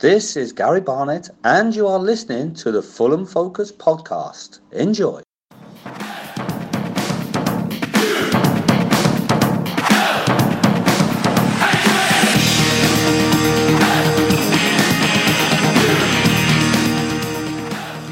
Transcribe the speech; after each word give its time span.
This 0.00 0.36
is 0.36 0.52
Gary 0.52 0.80
Barnett, 0.80 1.28
and 1.42 1.74
you 1.74 1.88
are 1.88 1.98
listening 1.98 2.54
to 2.54 2.70
the 2.70 2.80
Fulham 2.80 3.26
Focus 3.26 3.72
podcast. 3.72 4.60
Enjoy. 4.70 5.20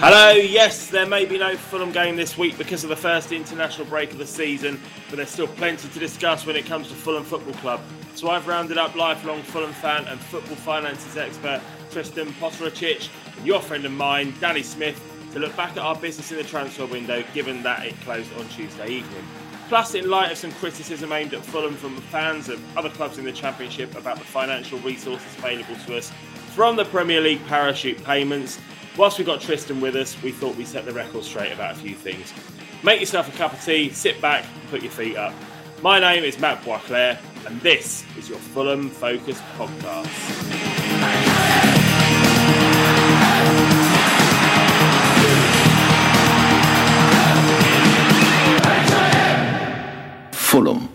Hello, 0.00 0.32
yes, 0.32 0.88
there 0.90 1.06
may 1.06 1.24
be 1.24 1.38
no 1.38 1.56
Fulham 1.56 1.92
game 1.92 2.16
this 2.16 2.36
week 2.36 2.58
because 2.58 2.82
of 2.82 2.90
the 2.90 2.96
first 2.96 3.30
international 3.30 3.86
break 3.86 4.10
of 4.10 4.18
the 4.18 4.26
season, 4.26 4.80
but 5.08 5.18
there's 5.18 5.30
still 5.30 5.46
plenty 5.46 5.88
to 5.88 5.98
discuss 6.00 6.46
when 6.46 6.56
it 6.56 6.66
comes 6.66 6.88
to 6.88 6.94
Fulham 6.94 7.22
Football 7.22 7.54
Club. 7.54 7.80
So 8.16 8.30
I've 8.30 8.48
rounded 8.48 8.78
up 8.78 8.96
lifelong 8.96 9.42
Fulham 9.42 9.72
fan 9.74 10.06
and 10.06 10.18
football 10.18 10.56
finances 10.56 11.16
expert 11.16 11.60
Tristan 11.90 12.28
Poteracic 12.34 13.08
and 13.36 13.46
your 13.46 13.60
friend 13.60 13.84
of 13.84 13.92
mine, 13.92 14.34
Danny 14.40 14.62
Smith, 14.62 15.00
to 15.32 15.38
look 15.38 15.56
back 15.56 15.72
at 15.72 15.78
our 15.78 15.96
business 15.96 16.30
in 16.30 16.38
the 16.38 16.44
transfer 16.44 16.86
window 16.86 17.24
given 17.34 17.62
that 17.62 17.86
it 17.86 17.98
closed 18.00 18.30
on 18.38 18.48
Tuesday 18.48 18.88
evening. 18.88 19.24
Plus, 19.68 19.94
in 19.94 20.08
light 20.08 20.30
of 20.30 20.38
some 20.38 20.52
criticism 20.52 21.12
aimed 21.12 21.34
at 21.34 21.44
Fulham 21.44 21.74
from 21.74 21.96
fans 21.96 22.48
of 22.48 22.60
other 22.78 22.90
clubs 22.90 23.18
in 23.18 23.24
the 23.24 23.32
Championship 23.32 23.96
about 23.96 24.18
the 24.18 24.24
financial 24.24 24.78
resources 24.80 25.26
available 25.38 25.74
to 25.86 25.96
us 25.96 26.12
from 26.54 26.76
the 26.76 26.84
Premier 26.84 27.20
League 27.20 27.44
parachute 27.46 28.02
payments, 28.04 28.58
Whilst 28.96 29.18
we 29.18 29.24
got 29.26 29.42
Tristan 29.42 29.80
with 29.82 29.94
us, 29.94 30.20
we 30.22 30.32
thought 30.32 30.56
we'd 30.56 30.66
set 30.66 30.86
the 30.86 30.92
record 30.92 31.22
straight 31.22 31.52
about 31.52 31.72
a 31.72 31.74
few 31.74 31.94
things. 31.94 32.32
Make 32.82 33.00
yourself 33.00 33.32
a 33.32 33.36
cup 33.36 33.52
of 33.52 33.62
tea, 33.62 33.90
sit 33.90 34.22
back, 34.22 34.46
put 34.70 34.80
your 34.82 34.90
feet 34.90 35.16
up. 35.16 35.34
My 35.82 36.00
name 36.00 36.24
is 36.24 36.38
Matt 36.38 36.62
Boisclair, 36.62 37.18
and 37.46 37.60
this 37.60 38.06
is 38.16 38.30
your 38.30 38.38
Fulham 38.38 38.88
Focus 38.88 39.38
podcast. 39.58 40.06
Fulham. 50.56 50.88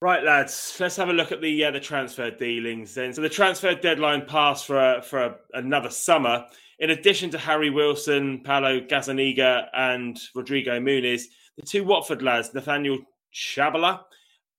Right, 0.00 0.24
lads, 0.24 0.74
let's 0.80 0.96
have 0.96 1.10
a 1.10 1.12
look 1.12 1.32
at 1.32 1.42
the 1.42 1.66
uh, 1.66 1.70
the 1.70 1.80
transfer 1.80 2.30
dealings 2.30 2.94
then. 2.94 3.12
So 3.12 3.20
the 3.20 3.28
transfer 3.28 3.74
deadline 3.74 4.24
passed 4.24 4.64
for 4.64 5.02
for 5.02 5.22
a, 5.22 5.36
another 5.52 5.90
summer. 5.90 6.46
In 6.78 6.88
addition 6.88 7.28
to 7.32 7.36
Harry 7.36 7.68
Wilson, 7.68 8.40
Paulo 8.42 8.80
Gazzaniga, 8.80 9.66
and 9.74 10.18
Rodrigo 10.34 10.80
Muniz, 10.80 11.24
the 11.58 11.62
two 11.62 11.84
Watford 11.84 12.22
lads, 12.22 12.54
Nathaniel 12.54 13.00
Chabala, 13.34 14.04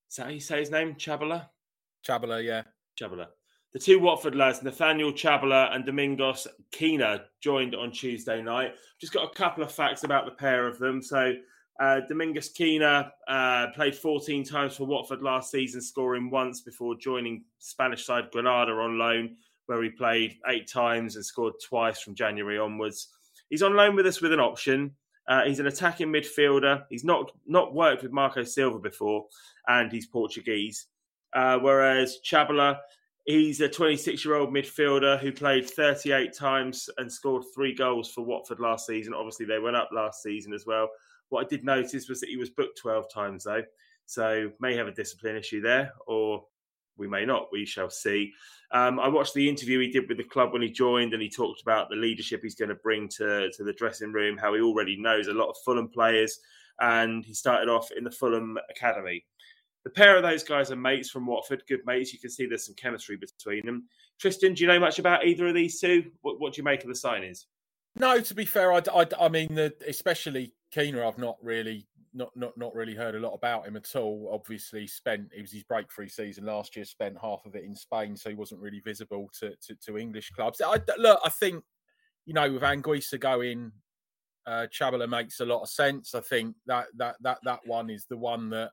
is 0.08 0.18
that 0.18 0.26
how 0.26 0.30
you 0.30 0.40
say 0.40 0.60
his 0.60 0.70
name? 0.70 0.94
Chabala? 0.94 1.48
Chabala, 2.08 2.44
yeah. 2.44 2.62
Chabala. 3.02 3.26
The 3.74 3.80
two 3.80 4.00
Watford 4.00 4.36
lads, 4.36 4.62
Nathaniel 4.62 5.14
Chabala 5.14 5.76
and 5.76 5.84
Domingos 5.84 6.46
Quina, 6.72 7.24
joined 7.42 7.74
on 7.74 7.92
Tuesday 7.92 8.40
night. 8.40 8.76
Just 9.02 9.14
got 9.14 9.26
a 9.26 9.36
couple 9.36 9.64
of 9.64 9.72
facts 9.72 10.04
about 10.04 10.26
the 10.26 10.32
pair 10.32 10.68
of 10.68 10.78
them. 10.78 11.02
So 11.02 11.34
uh, 11.80 12.02
Domingos 12.08 12.52
Quina 12.54 13.12
uh, 13.28 13.68
played 13.76 13.96
14 13.96 14.44
times 14.44 14.76
for 14.76 14.86
Watford 14.86 15.22
last 15.22 15.52
season, 15.52 15.82
scoring 15.82 16.30
once 16.30 16.62
before 16.62 16.96
joining 16.96 17.44
Spanish 17.60 18.06
side 18.06 18.32
Granada 18.32 18.72
on 18.72 18.98
loan, 18.98 19.36
where 19.68 19.84
he 19.84 19.90
played 19.90 20.38
eight 20.48 20.68
times 20.68 21.16
and 21.16 21.26
scored 21.26 21.54
twice 21.64 22.02
from 22.02 22.16
January 22.16 22.58
onwards. 22.58 23.10
He's 23.50 23.62
on 23.62 23.76
loan 23.76 23.96
with 23.96 24.08
us 24.08 24.22
with 24.22 24.34
an 24.34 24.40
option. 24.40 24.96
Uh, 25.28 25.44
he's 25.46 25.60
an 25.60 25.68
attacking 25.68 26.08
midfielder. 26.08 26.84
He's 26.90 27.04
not 27.04 27.32
not 27.46 27.76
worked 27.76 28.02
with 28.02 28.12
Marco 28.12 28.44
Silva 28.44 28.80
before, 28.80 29.26
and 29.68 29.92
he's 29.92 30.08
Portuguese. 30.08 30.88
Uh, 31.34 31.60
whereas 31.60 32.20
Chabala, 32.26 32.80
he's 33.26 33.62
a 33.62 33.70
26 33.70 34.26
year 34.26 34.36
old 34.36 34.50
midfielder 34.50 35.20
who 35.20 35.32
played 35.32 35.70
38 35.70 36.34
times 36.34 36.90
and 36.98 37.12
scored 37.12 37.44
three 37.54 37.76
goals 37.76 38.10
for 38.10 38.24
Watford 38.24 38.60
last 38.60 38.88
season. 38.88 39.14
Obviously, 39.14 39.46
they 39.46 39.60
went 39.60 39.76
up 39.76 39.90
last 39.94 40.24
season 40.24 40.54
as 40.54 40.66
well. 40.66 40.90
What 41.30 41.46
I 41.46 41.48
did 41.48 41.64
notice 41.64 42.08
was 42.08 42.20
that 42.22 42.30
he 42.30 42.38
was 42.38 42.50
booked 42.50 42.78
12 42.80 43.12
times, 43.14 43.44
though. 43.44 43.64
So 44.06 44.52
may 44.60 44.76
have 44.76 44.88
a 44.88 44.94
discipline 44.94 45.36
issue 45.36 45.62
there, 45.62 45.94
or 46.08 46.46
we 46.98 47.08
may 47.08 47.26
not. 47.26 47.48
We 47.52 47.66
shall 47.66 47.90
see. 47.90 48.34
Um, 48.72 49.00
I 49.00 49.08
watched 49.08 49.34
the 49.34 49.48
interview 49.48 49.80
he 49.80 49.90
did 49.90 50.08
with 50.08 50.18
the 50.18 50.24
club 50.24 50.54
when 50.54 50.62
he 50.62 50.70
joined, 50.70 51.14
and 51.14 51.22
he 51.22 51.30
talked 51.30 51.62
about 51.62 51.90
the 51.90 51.96
leadership 51.96 52.42
he's 52.42 52.56
going 52.56 52.70
to 52.70 52.76
bring 52.76 53.08
to, 53.18 53.50
to 53.52 53.64
the 53.64 53.74
dressing 53.74 54.12
room, 54.12 54.38
how 54.38 54.54
he 54.54 54.62
already 54.62 54.98
knows 55.00 55.28
a 55.28 55.34
lot 55.34 55.50
of 55.50 55.58
Fulham 55.64 55.90
players, 55.90 56.40
and 56.80 57.26
he 57.26 57.34
started 57.34 57.70
off 57.70 57.92
in 57.92 58.04
the 58.04 58.12
Fulham 58.12 58.58
Academy. 58.70 59.26
The 59.84 59.90
pair 59.92 60.18
of 60.18 60.24
those 60.24 60.44
guys 60.44 60.70
are 60.72 60.76
mates 60.76 61.10
from 61.10 61.26
Watford, 61.26 61.64
good 61.68 61.80
mates. 61.86 62.12
You 62.12 62.20
can 62.20 62.30
see 62.30 62.46
there's 62.46 62.66
some 62.66 62.76
chemistry 62.76 63.16
between 63.16 63.66
them. 63.66 63.88
Tristan, 64.20 64.54
do 64.54 64.62
you 64.62 64.68
know 64.68 64.80
much 64.80 65.00
about 65.00 65.26
either 65.26 65.48
of 65.48 65.56
these 65.56 65.80
two? 65.80 66.12
What, 66.22 66.42
what 66.42 66.54
do 66.54 66.60
you 66.60 66.64
make 66.64 66.82
of 66.82 66.90
the 66.90 66.94
signings? 66.94 67.46
No, 67.96 68.20
to 68.20 68.36
be 68.36 68.46
fair, 68.46 68.74
I, 68.74 68.82
I, 68.94 69.08
I 69.20 69.30
mean, 69.30 69.56
the, 69.56 69.74
especially 69.88 70.54
Quina, 70.74 71.08
I've 71.08 71.18
not 71.18 71.38
really 71.42 71.88
not 72.14 72.32
not 72.36 72.58
not 72.58 72.74
really 72.74 72.96
heard 72.96 73.16
a 73.16 73.20
lot 73.20 73.34
about 73.34 73.68
him 73.68 73.76
at 73.78 73.96
all. 73.96 74.32
Obviously, 74.34 74.88
spent 74.88 75.30
it 75.36 75.42
was 75.42 75.52
his 75.52 75.64
breakthrough 75.64 76.08
season 76.08 76.46
last 76.46 76.76
year. 76.76 76.86
Spent 76.86 77.18
half 77.22 77.46
of 77.46 77.56
it 77.56 77.64
in 77.64 77.76
Spain, 77.76 78.16
so 78.16 78.30
he 78.30 78.36
wasn't 78.36 78.62
really 78.62 78.82
visible 78.82 79.30
to 79.40 79.56
to, 79.68 79.76
to 79.86 79.98
English 79.98 80.32
clubs. 80.32 80.62
I, 80.66 80.80
look, 80.98 81.20
I 81.24 81.30
think 81.30 81.64
you 82.26 82.34
know 82.34 82.52
with 82.52 82.64
Anguissa 82.64 83.20
going, 83.20 83.72
uh, 84.46 84.68
Chabala 84.72 85.08
makes 85.08 85.40
a 85.40 85.46
lot 85.46 85.62
of 85.62 85.70
sense. 85.70 86.16
I 86.16 86.22
think 86.22 86.56
that 86.66 86.88
that 86.98 87.16
that 87.22 87.40
that 87.44 87.60
one 87.66 87.90
is 87.90 88.06
the 88.10 88.18
one 88.18 88.50
that 88.50 88.72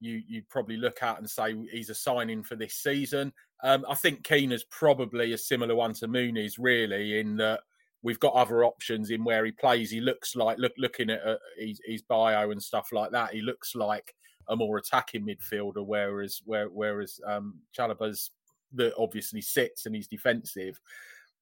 you 0.00 0.22
you 0.26 0.42
probably 0.48 0.76
look 0.76 1.02
at 1.02 1.18
and 1.18 1.28
say 1.28 1.54
he's 1.70 1.90
a 1.90 1.94
signing 1.94 2.42
for 2.42 2.56
this 2.56 2.74
season. 2.74 3.32
Um, 3.62 3.84
I 3.88 3.94
think 3.94 4.22
Quina's 4.22 4.64
probably 4.70 5.32
a 5.32 5.38
similar 5.38 5.74
one 5.74 5.92
to 5.94 6.08
Muniz, 6.08 6.54
really, 6.58 7.18
in 7.18 7.36
that 7.36 7.60
we've 8.02 8.20
got 8.20 8.34
other 8.34 8.64
options 8.64 9.10
in 9.10 9.24
where 9.24 9.44
he 9.44 9.52
plays. 9.52 9.90
He 9.90 10.00
looks 10.00 10.34
like 10.36 10.58
look 10.58 10.72
looking 10.78 11.10
at 11.10 11.24
uh, 11.26 11.36
his, 11.58 11.80
his, 11.84 12.02
bio 12.02 12.50
and 12.50 12.62
stuff 12.62 12.88
like 12.92 13.10
that. 13.12 13.32
He 13.32 13.42
looks 13.42 13.74
like 13.74 14.14
a 14.48 14.56
more 14.56 14.78
attacking 14.78 15.26
midfielder, 15.26 15.84
whereas 15.84 16.40
where, 16.44 16.68
whereas 16.68 17.20
um, 17.26 17.56
Chalobah's 17.76 18.30
that 18.74 18.94
obviously 18.96 19.40
sits 19.40 19.86
and 19.86 19.94
he's 19.94 20.06
defensive, 20.06 20.80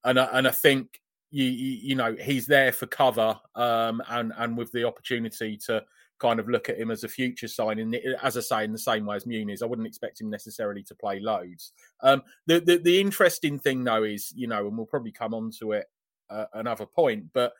and 0.03 0.19
I, 0.19 0.25
and 0.33 0.47
I 0.47 0.51
think 0.51 0.99
you, 1.31 1.45
you, 1.45 1.77
you 1.89 1.95
know 1.95 2.15
he's 2.15 2.47
there 2.47 2.71
for 2.71 2.87
cover 2.87 3.39
um, 3.55 4.01
and 4.09 4.33
and 4.37 4.57
with 4.57 4.71
the 4.71 4.85
opportunity 4.85 5.57
to 5.65 5.83
kind 6.19 6.39
of 6.39 6.49
look 6.49 6.67
at 6.67 6.77
him 6.77 6.91
as 6.91 7.05
a 7.05 7.07
future 7.07 7.47
signing. 7.47 7.95
As 8.21 8.35
I 8.35 8.41
say, 8.41 8.63
in 8.65 8.73
the 8.73 8.77
same 8.77 9.05
way 9.05 9.15
as 9.15 9.23
Muniz, 9.23 9.63
I 9.63 9.65
wouldn't 9.65 9.87
expect 9.87 10.19
him 10.19 10.29
necessarily 10.29 10.83
to 10.83 10.95
play 10.95 11.19
loads. 11.21 11.71
Um, 12.01 12.23
the, 12.45 12.59
the 12.59 12.77
the 12.77 12.99
interesting 12.99 13.57
thing 13.57 13.85
though 13.85 14.03
is, 14.03 14.33
you 14.35 14.47
know, 14.47 14.67
and 14.67 14.75
we'll 14.75 14.85
probably 14.85 15.13
come 15.13 15.33
on 15.33 15.51
to 15.59 15.71
it 15.73 15.85
uh, 16.29 16.45
another 16.53 16.85
point. 16.85 17.25
But 17.33 17.53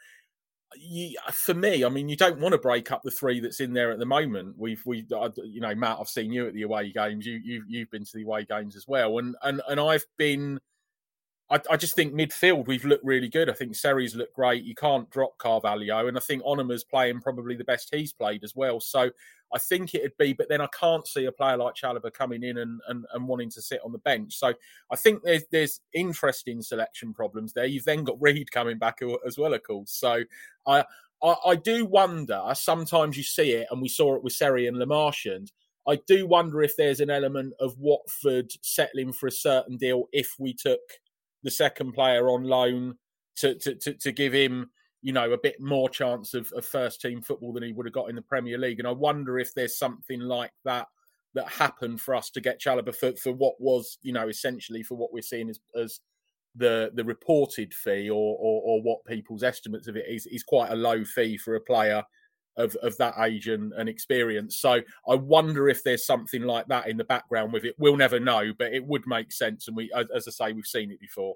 you, 0.75 1.17
for 1.31 1.53
me, 1.53 1.83
I 1.83 1.89
mean, 1.89 2.09
you 2.09 2.15
don't 2.15 2.39
want 2.39 2.53
to 2.53 2.59
break 2.59 2.91
up 2.91 3.01
the 3.03 3.11
three 3.11 3.39
that's 3.39 3.59
in 3.59 3.73
there 3.73 3.91
at 3.91 3.99
the 3.99 4.05
moment. 4.05 4.55
We've, 4.57 4.81
we, 4.85 5.05
you 5.43 5.61
know, 5.61 5.75
Matt, 5.75 5.97
I've 5.99 6.09
seen 6.09 6.31
you 6.31 6.47
at 6.47 6.53
the 6.53 6.63
away 6.63 6.91
games. 6.91 7.25
You, 7.25 7.39
you, 7.43 7.63
you've 7.67 7.91
been 7.91 8.05
to 8.05 8.11
the 8.13 8.23
away 8.23 8.45
games 8.45 8.75
as 8.75 8.87
well, 8.87 9.17
and 9.19 9.35
and 9.41 9.61
and 9.67 9.79
I've 9.79 10.05
been 10.17 10.59
I, 11.51 11.59
I, 11.71 11.77
just 11.77 11.95
think 11.95 12.13
midfield 12.13 12.67
we've 12.67 12.85
looked 12.85 13.03
really 13.03 13.27
good. 13.27 13.49
I 13.49 13.53
think 13.53 13.75
Seri's 13.75 14.15
looked 14.15 14.35
great. 14.35 14.63
You 14.63 14.75
can't 14.75 15.09
drop 15.09 15.37
Carvalho, 15.39 16.07
and 16.07 16.17
I 16.17 16.19
think 16.19 16.43
Onomah's 16.43 16.83
playing 16.83 17.21
probably 17.21 17.55
the 17.55 17.63
best 17.63 17.93
he's 17.93 18.13
played 18.13 18.43
as 18.43 18.55
well. 18.55 18.79
So 18.79 19.09
I 19.53 19.57
think 19.57 19.95
it'd 19.95 20.17
be, 20.17 20.33
but 20.33 20.47
then 20.47 20.61
I 20.61 20.67
can't 20.67 21.07
see 21.07 21.25
a 21.25 21.31
player 21.31 21.57
like 21.57 21.73
Chalobah 21.73 22.13
coming 22.13 22.43
in 22.43 22.59
and, 22.59 22.79
and, 22.87 23.05
and 23.13 23.27
wanting 23.27 23.49
to 23.51 23.61
sit 23.61 23.81
on 23.83 23.91
the 23.91 23.97
bench. 23.97 24.35
So 24.35 24.53
I 24.91 24.95
think 24.95 25.23
there's 25.23 25.43
there's 25.51 25.81
interesting 25.93 26.61
selection 26.61 27.13
problems 27.13 27.53
there. 27.53 27.65
You've 27.65 27.85
then 27.85 28.03
got 28.03 28.21
Reed 28.21 28.51
coming 28.51 28.77
back 28.77 28.99
as 29.25 29.37
well, 29.37 29.53
of 29.53 29.63
course. 29.63 29.91
So 29.91 30.23
I, 30.67 30.85
I, 31.23 31.35
I 31.47 31.55
do 31.55 31.85
wonder. 31.85 32.43
Sometimes 32.53 33.17
you 33.17 33.23
see 33.23 33.53
it, 33.53 33.67
and 33.71 33.81
we 33.81 33.89
saw 33.89 34.15
it 34.15 34.23
with 34.23 34.33
Seri 34.33 34.67
and 34.67 34.77
Le 34.77 34.85
Marchand. 34.85 35.51
I 35.87 35.99
do 36.07 36.27
wonder 36.27 36.61
if 36.61 36.75
there's 36.75 36.99
an 36.99 37.09
element 37.09 37.53
of 37.59 37.79
Watford 37.79 38.51
settling 38.61 39.11
for 39.11 39.25
a 39.25 39.31
certain 39.31 39.77
deal 39.77 40.05
if 40.11 40.35
we 40.37 40.53
took 40.53 40.81
the 41.43 41.51
second 41.51 41.93
player 41.93 42.29
on 42.29 42.43
loan 42.43 42.95
to 43.37 43.55
to 43.55 43.75
to, 43.75 43.93
to 43.93 44.11
give 44.11 44.33
him 44.33 44.69
you 45.01 45.13
know 45.13 45.31
a 45.31 45.37
bit 45.37 45.59
more 45.59 45.89
chance 45.89 46.33
of, 46.33 46.51
of 46.55 46.65
first 46.65 47.01
team 47.01 47.21
football 47.21 47.53
than 47.53 47.63
he 47.63 47.73
would 47.73 47.85
have 47.85 47.93
got 47.93 48.09
in 48.09 48.15
the 48.15 48.21
Premier 48.21 48.57
League. 48.57 48.79
And 48.79 48.87
I 48.87 48.91
wonder 48.91 49.39
if 49.39 49.53
there's 49.53 49.77
something 49.77 50.19
like 50.19 50.51
that 50.65 50.87
that 51.35 51.47
happened 51.47 52.01
for 52.01 52.15
us 52.15 52.29
to 52.31 52.41
get 52.41 52.59
Chalobah 52.59 52.95
for, 52.95 53.13
for 53.13 53.31
what 53.31 53.53
was 53.59 53.97
you 54.01 54.13
know 54.13 54.27
essentially 54.27 54.83
for 54.83 54.95
what 54.95 55.13
we're 55.13 55.21
seeing 55.21 55.49
as, 55.49 55.59
as 55.75 55.99
the 56.55 56.91
the 56.95 57.03
reported 57.03 57.73
fee 57.73 58.09
or, 58.09 58.35
or, 58.39 58.61
or 58.65 58.81
what 58.81 59.05
people's 59.05 59.43
estimates 59.43 59.87
of 59.87 59.95
it 59.95 60.05
is 60.09 60.25
is 60.27 60.43
quite 60.43 60.71
a 60.71 60.75
low 60.75 61.03
fee 61.03 61.37
for 61.37 61.55
a 61.55 61.61
player 61.61 62.03
of, 62.59 62.75
of 62.77 62.95
that 62.97 63.15
age 63.19 63.47
and, 63.47 63.73
and 63.73 63.89
experience. 63.89 64.57
So 64.57 64.81
I 65.07 65.15
wonder 65.15 65.69
if 65.69 65.83
there's 65.83 66.05
something 66.05 66.43
like 66.43 66.67
that 66.67 66.87
in 66.87 66.97
the 66.97 67.03
background 67.03 67.53
with 67.53 67.63
it. 67.63 67.75
We'll 67.79 67.97
never 67.97 68.19
know, 68.19 68.51
but 68.57 68.73
it 68.73 68.85
would 68.85 69.07
make 69.07 69.31
sense. 69.31 69.67
And 69.67 69.75
we, 69.75 69.89
as, 69.95 70.27
I 70.27 70.31
say, 70.31 70.53
we've 70.53 70.65
seen 70.65 70.91
it 70.91 70.99
before. 70.99 71.35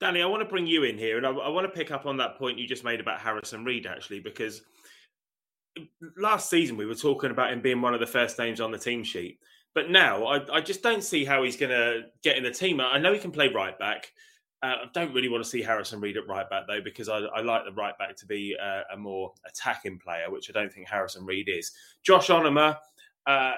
Danny, 0.00 0.22
I 0.22 0.26
want 0.26 0.42
to 0.42 0.48
bring 0.48 0.66
you 0.66 0.84
in 0.84 0.98
here, 0.98 1.16
and 1.16 1.26
I, 1.26 1.30
I, 1.30 1.48
want 1.48 1.66
to 1.66 1.76
pick 1.76 1.90
up 1.90 2.04
on 2.04 2.18
that 2.18 2.36
point 2.36 2.58
you 2.58 2.68
just 2.68 2.84
made 2.84 3.00
about 3.00 3.20
Harrison 3.20 3.64
Reed, 3.64 3.86
actually, 3.86 4.20
because 4.20 4.60
last 6.18 6.50
season 6.50 6.76
we 6.76 6.86
were 6.86 6.94
talking 6.94 7.30
about 7.30 7.52
him 7.52 7.62
being 7.62 7.80
one 7.80 7.94
of 7.94 8.00
the 8.00 8.06
first 8.06 8.38
names 8.38 8.60
on 8.60 8.70
the 8.70 8.78
team 8.78 9.02
sheet. 9.02 9.38
But 9.74 9.90
now 9.90 10.24
I, 10.24 10.56
I 10.56 10.60
just 10.60 10.82
don't 10.82 11.02
see 11.02 11.24
how 11.24 11.42
he's 11.42 11.56
going 11.56 11.70
to 11.70 12.02
get 12.22 12.36
in 12.36 12.42
the 12.42 12.50
team. 12.50 12.80
I 12.80 12.98
know 12.98 13.12
he 13.12 13.18
can 13.18 13.32
play 13.32 13.48
right 13.48 13.78
back. 13.78 14.12
Uh, 14.62 14.66
I 14.66 14.84
don't 14.94 15.12
really 15.12 15.28
want 15.28 15.44
to 15.44 15.48
see 15.48 15.60
Harrison 15.60 16.00
Reed 16.00 16.16
at 16.16 16.26
right 16.26 16.48
back 16.48 16.64
though, 16.66 16.80
because 16.82 17.08
I, 17.08 17.18
I 17.18 17.42
like 17.42 17.64
the 17.64 17.72
right 17.72 17.96
back 17.98 18.16
to 18.16 18.26
be 18.26 18.56
a, 18.60 18.94
a, 18.94 18.96
more 18.96 19.32
attacking 19.46 19.98
player, 19.98 20.30
which 20.30 20.48
I 20.48 20.52
don't 20.52 20.72
think 20.72 20.88
Harrison 20.88 21.26
Reed 21.26 21.48
is. 21.48 21.72
Josh 22.02 22.28
Onomah, 22.28 22.78
uh, 23.26 23.52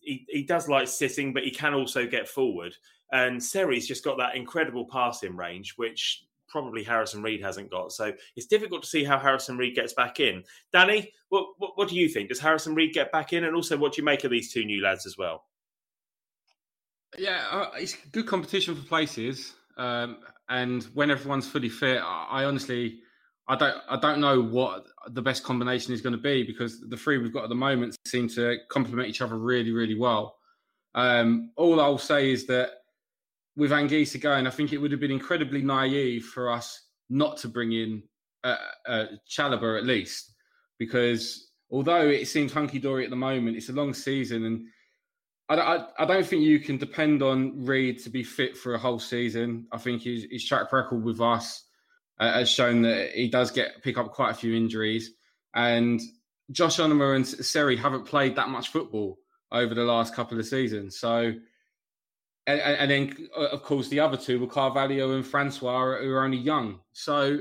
he, 0.00 0.24
he 0.28 0.44
does 0.44 0.68
like 0.68 0.86
sitting, 0.86 1.32
but 1.32 1.42
he 1.42 1.50
can 1.50 1.74
also 1.74 2.06
get 2.06 2.28
forward. 2.28 2.76
And 3.12 3.42
Seri's 3.42 3.88
just 3.88 4.04
got 4.04 4.16
that 4.18 4.36
incredible 4.36 4.86
passing 4.90 5.36
range, 5.36 5.74
which 5.76 6.24
probably 6.48 6.84
Harrison 6.84 7.20
Reed 7.20 7.42
hasn't 7.42 7.70
got. 7.70 7.92
So 7.92 8.12
it's 8.36 8.46
difficult 8.46 8.82
to 8.84 8.88
see 8.88 9.02
how 9.02 9.18
Harrison 9.18 9.56
Reed 9.56 9.74
gets 9.74 9.92
back 9.92 10.20
in. 10.20 10.44
Danny, 10.72 11.12
what, 11.28 11.46
what, 11.58 11.76
what 11.76 11.88
do 11.88 11.96
you 11.96 12.08
think? 12.08 12.28
Does 12.28 12.38
Harrison 12.38 12.76
Reed 12.76 12.94
get 12.94 13.10
back 13.10 13.32
in? 13.32 13.44
And 13.44 13.56
also, 13.56 13.76
what 13.76 13.92
do 13.92 14.00
you 14.00 14.04
make 14.04 14.22
of 14.22 14.30
these 14.30 14.52
two 14.52 14.64
new 14.64 14.80
lads 14.80 15.04
as 15.04 15.18
well? 15.18 15.44
Yeah, 17.18 17.44
uh, 17.50 17.70
it's 17.76 17.96
good 18.12 18.26
competition 18.26 18.74
for 18.74 18.86
places. 18.86 19.54
Um, 19.76 20.18
and 20.48 20.84
when 20.94 21.10
everyone's 21.10 21.48
fully 21.48 21.68
fit, 21.68 22.00
I, 22.02 22.26
I 22.30 22.44
honestly, 22.44 23.00
I 23.48 23.56
don't, 23.56 23.76
I 23.88 23.96
don't 23.96 24.20
know 24.20 24.40
what 24.40 24.86
the 25.08 25.22
best 25.22 25.42
combination 25.42 25.92
is 25.92 26.00
going 26.00 26.14
to 26.14 26.20
be 26.20 26.42
because 26.44 26.80
the 26.80 26.96
three 26.96 27.18
we've 27.18 27.32
got 27.32 27.44
at 27.44 27.48
the 27.48 27.54
moment 27.54 27.96
seem 28.06 28.28
to 28.30 28.58
complement 28.70 29.08
each 29.08 29.20
other 29.20 29.36
really, 29.36 29.72
really 29.72 29.98
well. 29.98 30.36
Um, 30.94 31.50
all 31.56 31.80
I'll 31.80 31.98
say 31.98 32.30
is 32.30 32.46
that 32.46 32.70
with 33.56 33.70
Anguissa 33.70 34.20
going, 34.20 34.46
I 34.46 34.50
think 34.50 34.72
it 34.72 34.78
would 34.78 34.90
have 34.90 35.00
been 35.00 35.10
incredibly 35.10 35.62
naive 35.62 36.24
for 36.24 36.50
us 36.50 36.88
not 37.10 37.36
to 37.38 37.48
bring 37.48 37.72
in 37.72 38.02
uh, 38.42 38.56
uh, 38.86 39.04
Chalobah 39.28 39.78
at 39.78 39.84
least, 39.84 40.34
because 40.78 41.50
although 41.70 42.08
it 42.08 42.26
seems 42.26 42.52
hunky 42.52 42.78
dory 42.78 43.04
at 43.04 43.10
the 43.10 43.16
moment, 43.16 43.56
it's 43.56 43.68
a 43.68 43.72
long 43.72 43.94
season, 43.94 44.44
and 44.44 44.66
I, 45.48 45.54
I, 45.56 45.86
I, 45.98 46.04
don't 46.06 46.26
think 46.26 46.42
you 46.42 46.58
can 46.58 46.78
depend 46.78 47.22
on 47.22 47.64
Reed 47.64 47.98
to 48.00 48.10
be 48.10 48.22
fit 48.22 48.56
for 48.56 48.74
a 48.74 48.78
whole 48.78 48.98
season. 48.98 49.66
I 49.72 49.78
think 49.78 50.02
his, 50.02 50.26
his 50.30 50.44
track 50.44 50.72
record 50.72 51.04
with 51.04 51.20
us 51.20 51.64
uh, 52.18 52.32
has 52.32 52.50
shown 52.50 52.82
that 52.82 53.10
he 53.10 53.28
does 53.28 53.50
get 53.50 53.82
pick 53.82 53.98
up 53.98 54.12
quite 54.12 54.30
a 54.30 54.34
few 54.34 54.54
injuries, 54.54 55.10
and 55.54 56.00
Josh 56.50 56.78
Onomah 56.78 57.16
and 57.16 57.26
Seri 57.26 57.76
haven't 57.76 58.06
played 58.06 58.36
that 58.36 58.48
much 58.48 58.68
football 58.68 59.18
over 59.52 59.74
the 59.74 59.84
last 59.84 60.14
couple 60.14 60.38
of 60.38 60.46
seasons, 60.46 60.98
so 60.98 61.34
and, 62.46 62.60
and, 62.60 62.90
then 62.90 63.28
uh, 63.36 63.46
of 63.46 63.62
course 63.62 63.88
the 63.88 64.00
other 64.00 64.16
two 64.16 64.38
were 64.38 64.46
Carvalho 64.46 65.14
and 65.14 65.26
Francois, 65.26 65.98
who 65.98 66.10
are 66.10 66.24
only 66.24 66.38
young. 66.38 66.80
So 66.92 67.40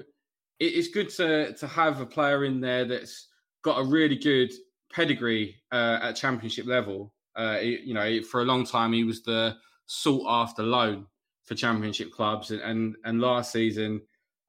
it's 0.59 0.87
good 0.89 1.09
to 1.11 1.53
to 1.53 1.67
have 1.67 1.99
a 1.99 2.05
player 2.05 2.45
in 2.45 2.61
there 2.61 2.85
that's 2.85 3.27
got 3.63 3.79
a 3.79 3.83
really 3.83 4.15
good 4.15 4.51
pedigree 4.93 5.55
uh, 5.71 5.99
at 6.01 6.15
championship 6.15 6.65
level. 6.65 7.13
Uh, 7.35 7.57
you 7.61 7.93
know, 7.93 8.21
for 8.21 8.41
a 8.41 8.45
long 8.45 8.65
time 8.65 8.93
he 8.93 9.03
was 9.03 9.23
the 9.23 9.55
sought 9.85 10.25
after 10.27 10.63
loan 10.63 11.05
for 11.43 11.55
championship 11.55 12.11
clubs, 12.11 12.51
and 12.51 12.61
and, 12.61 12.95
and 13.05 13.21
last 13.21 13.51
season 13.51 14.01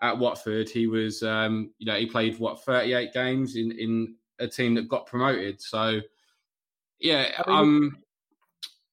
at 0.03 0.19
Watford 0.19 0.69
he 0.69 0.87
was, 0.87 1.23
um, 1.23 1.71
you 1.79 1.87
know, 1.87 1.97
he 1.97 2.07
played 2.07 2.39
what 2.39 2.65
thirty 2.65 2.93
eight 2.93 3.13
games 3.13 3.57
in 3.57 3.73
in 3.73 4.15
a 4.39 4.49
team 4.49 4.75
that 4.75 4.89
got 4.89 5.07
promoted. 5.07 5.61
So 5.61 6.01
yeah, 7.01 7.31
um, 7.47 7.97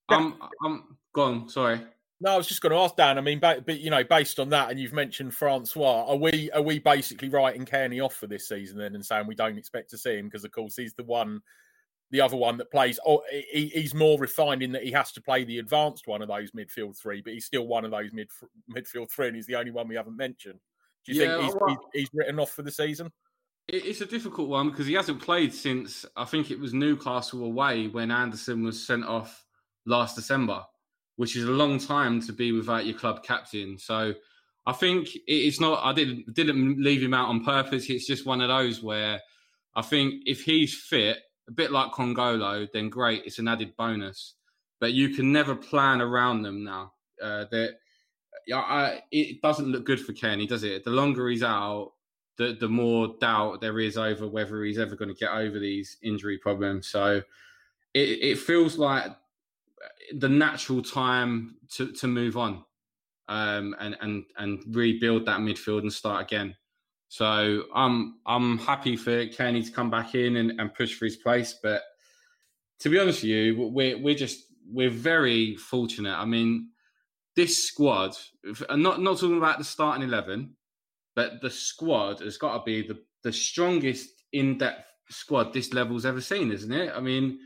I'm 0.10 0.36
I'm 0.64 0.98
Go 1.14 1.24
on. 1.24 1.50
Sorry. 1.50 1.82
No, 2.20 2.34
I 2.34 2.38
was 2.38 2.48
just 2.48 2.62
going 2.62 2.72
to 2.72 2.78
ask 2.78 2.96
Dan. 2.96 3.18
I 3.18 3.22
mean, 3.22 3.40
but, 3.40 3.66
but 3.66 3.80
you 3.80 3.90
know, 3.90 4.04
based 4.04 4.40
on 4.40 4.50
that, 4.50 4.70
and 4.70 4.80
you've 4.80 4.94
mentioned 4.94 5.34
Francois, 5.34 6.06
are 6.08 6.16
we 6.16 6.52
are 6.52 6.62
we 6.62 6.80
basically 6.80 7.30
writing 7.30 7.66
Cairney 7.66 8.04
off 8.04 8.14
for 8.14 8.28
this 8.28 8.48
season 8.48 8.78
then, 8.78 8.94
and 8.94 9.06
saying 9.06 9.26
we 9.28 9.36
don't 9.36 9.58
expect 9.58 9.90
to 9.90 9.98
see 9.98 10.18
him 10.18 10.26
because, 10.26 10.46
of 10.46 10.52
course, 10.52 10.76
he's 10.76 10.94
the 10.94 11.04
one, 11.04 11.42
the 12.12 12.22
other 12.22 12.38
one 12.38 12.58
that 12.58 12.72
plays. 12.72 13.00
Oh, 13.06 13.22
he, 13.30 13.68
he's 13.74 13.94
more 13.94 14.20
refined 14.20 14.62
in 14.62 14.72
that 14.74 14.84
he 14.84 14.92
has 14.92 15.12
to 15.14 15.22
play 15.22 15.44
the 15.44 15.60
advanced 15.60 16.08
one 16.08 16.22
of 16.22 16.28
those 16.28 16.52
midfield 16.52 16.98
three, 16.98 17.22
but 17.22 17.34
he's 17.34 17.46
still 17.46 17.68
one 17.68 17.86
of 17.86 17.92
those 17.92 18.12
mid 18.14 18.30
midfield 18.74 19.10
three, 19.10 19.28
and 19.28 19.36
he's 19.36 19.48
the 19.48 19.56
only 19.56 19.72
one 19.72 19.88
we 19.88 19.96
haven't 19.96 20.18
mentioned. 20.18 20.60
Do 21.06 21.14
you 21.14 21.22
yeah, 21.22 21.38
think 21.38 21.46
he's, 21.46 21.56
well, 21.60 21.70
he's, 21.70 22.02
he's 22.02 22.10
written 22.14 22.40
off 22.40 22.52
for 22.52 22.62
the 22.62 22.72
season? 22.72 23.12
It's 23.68 24.02
a 24.02 24.06
difficult 24.06 24.50
one 24.50 24.70
because 24.70 24.88
he 24.88 24.94
hasn't 24.94 25.22
played 25.22 25.54
since 25.54 26.06
I 26.16 26.26
think 26.26 26.52
it 26.52 26.60
was 26.60 26.74
Newcastle 26.74 27.46
away 27.46 27.88
when 27.88 28.12
Anderson 28.12 28.64
was 28.64 28.86
sent 28.86 29.06
off 29.06 29.46
last 29.86 30.16
December 30.16 30.64
which 31.22 31.36
is 31.36 31.44
a 31.44 31.52
long 31.52 31.78
time 31.78 32.20
to 32.20 32.34
be 32.34 32.52
without 32.52 32.84
your 32.86 32.98
club 32.98 33.24
captain. 33.24 33.78
So 33.78 34.12
I 34.66 34.74
think 34.74 35.10
it's 35.28 35.60
not. 35.60 35.80
I 35.84 35.94
didn't 35.94 36.34
didn't 36.34 36.82
leave 36.82 37.04
him 37.04 37.14
out 37.14 37.30
on 37.30 37.46
purpose. 37.46 37.92
It's 37.92 38.08
just 38.08 38.26
one 38.26 38.42
of 38.42 38.48
those 38.48 38.82
where 38.82 39.20
I 39.76 39.84
think 39.84 40.24
if 40.26 40.42
he's 40.42 40.74
fit, 40.74 41.20
a 41.52 41.54
bit 41.54 41.72
like 41.72 41.92
Congolo, 41.92 42.68
then 42.72 42.90
great. 42.90 43.24
It's 43.26 43.40
an 43.40 43.48
added 43.48 43.76
bonus. 43.78 44.36
But 44.80 44.94
you 44.94 45.10
can 45.10 45.32
never 45.32 45.56
plan 45.56 46.02
around 46.02 46.42
them 46.42 46.64
now. 46.64 46.94
Uh, 47.22 47.46
that 47.52 47.76
I, 48.54 49.02
it 49.12 49.42
doesn't 49.42 49.68
look 49.68 49.86
good 49.86 50.00
for 50.00 50.14
Kenny, 50.14 50.48
does 50.48 50.64
it? 50.64 50.84
The 50.84 50.90
longer 50.90 51.30
he's 51.30 51.44
out, 51.44 51.94
the 52.38 52.58
the 52.60 52.68
more 52.68 53.16
doubt 53.20 53.62
there 53.62 53.80
is 53.80 53.98
over 53.98 54.28
whether 54.28 54.64
he's 54.64 54.80
ever 54.80 54.96
going 54.96 55.14
to 55.14 55.20
get 55.20 55.32
over 55.32 55.60
these 55.60 55.98
injury 56.02 56.38
problems. 56.40 56.88
So 56.88 57.22
it, 57.94 58.00
it 58.00 58.40
feels 58.40 58.78
like 58.78 59.12
the 60.14 60.30
natural 60.30 60.82
time 60.82 61.56
to, 61.74 61.92
to 61.94 62.08
move 62.08 62.38
on 62.38 62.64
um, 63.28 63.76
and, 63.80 63.98
and, 64.02 64.26
and 64.38 64.64
rebuild 64.76 65.26
that 65.26 65.40
midfield 65.40 65.82
and 65.82 65.94
start 65.94 66.24
again. 66.24 66.56
So 67.12 67.64
I'm 67.76 68.20
I'm 68.26 68.58
happy 68.58 68.96
for 68.96 69.28
Kenny 69.28 69.62
to 69.62 69.72
come 69.72 69.90
back 69.90 70.16
in 70.16 70.38
and, 70.38 70.54
and 70.62 70.74
push 70.74 70.96
for 70.96 71.04
his 71.04 71.18
place. 71.18 71.60
But 71.62 71.82
to 72.80 72.90
be 72.90 72.98
honest 72.98 73.22
with 73.22 73.32
you, 73.32 73.68
we're 73.68 73.98
we're 73.98 74.16
just 74.16 74.46
we're 74.66 74.90
very 74.90 75.58
fortunate. 75.58 76.18
I 76.18 76.24
mean, 76.24 76.70
this 77.36 77.66
squad, 77.66 78.16
not 78.70 79.02
not 79.02 79.20
talking 79.20 79.36
about 79.36 79.58
the 79.58 79.66
starting 79.66 80.08
eleven, 80.08 80.56
but 81.14 81.42
the 81.42 81.50
squad 81.50 82.22
has 82.22 82.38
got 82.38 82.58
to 82.58 82.64
be 82.64 82.88
the 82.88 82.98
the 83.24 83.34
strongest 83.34 84.08
in 84.32 84.58
depth 84.58 84.88
squad 85.10 85.52
this 85.52 85.74
level's 85.74 86.06
ever 86.06 86.22
seen, 86.22 86.50
isn't 86.50 86.72
it? 86.72 86.94
I 86.96 87.02
mean, 87.02 87.40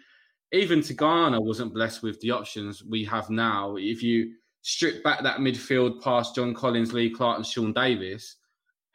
even 0.51 0.81
Tigana 0.81 1.43
wasn't 1.43 1.73
blessed 1.73 2.03
with 2.03 2.21
the 2.21 2.29
options 2.29 2.83
we 2.83 3.03
have 3.05 3.31
now. 3.31 3.77
If 3.77 4.03
you 4.03 4.33
strip 4.61 5.03
back 5.03 5.23
that 5.23 5.39
midfield 5.39 6.03
past 6.03 6.35
John 6.35 6.53
Collins, 6.53 6.93
Lee 6.93 7.09
Clark, 7.09 7.37
and 7.37 7.45
Sean 7.47 7.73
Davis, 7.73 8.35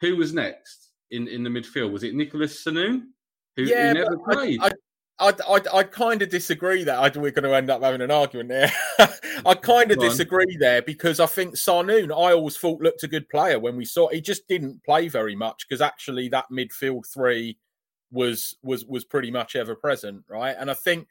who 0.01 0.17
was 0.17 0.33
next 0.33 0.89
in, 1.11 1.27
in 1.27 1.43
the 1.43 1.49
midfield? 1.49 1.91
Was 1.91 2.03
it 2.03 2.15
Nicholas 2.15 2.63
Sanoon? 2.63 3.03
Who, 3.55 3.63
yeah, 3.63 3.89
who 3.89 3.93
never 3.93 4.17
played? 4.17 4.59
I, 4.61 4.71
I, 5.19 5.33
I, 5.47 5.61
I 5.73 5.83
kind 5.83 6.21
of 6.23 6.29
disagree 6.29 6.83
that 6.83 6.97
I, 6.97 7.19
we're 7.19 7.31
going 7.31 7.43
to 7.43 7.55
end 7.55 7.69
up 7.69 7.83
having 7.83 8.01
an 8.01 8.09
argument 8.09 8.49
there. 8.49 8.71
I 9.45 9.53
kind 9.53 9.91
of 9.91 9.99
disagree 9.99 10.57
there 10.59 10.81
because 10.81 11.19
I 11.19 11.27
think 11.27 11.55
Sanoon, 11.55 12.11
I 12.11 12.33
always 12.33 12.57
thought 12.57 12.81
looked 12.81 13.03
a 13.03 13.07
good 13.07 13.29
player 13.29 13.59
when 13.59 13.77
we 13.77 13.85
saw 13.85 14.09
he 14.09 14.19
just 14.19 14.47
didn't 14.47 14.83
play 14.83 15.07
very 15.07 15.35
much 15.35 15.67
because 15.67 15.81
actually 15.81 16.29
that 16.29 16.45
midfield 16.51 17.05
three 17.11 17.57
was 18.11 18.57
was 18.63 18.85
was 18.85 19.05
pretty 19.05 19.31
much 19.31 19.55
ever 19.55 19.75
present, 19.75 20.23
right? 20.27 20.55
And 20.57 20.71
I 20.71 20.73
think 20.73 21.07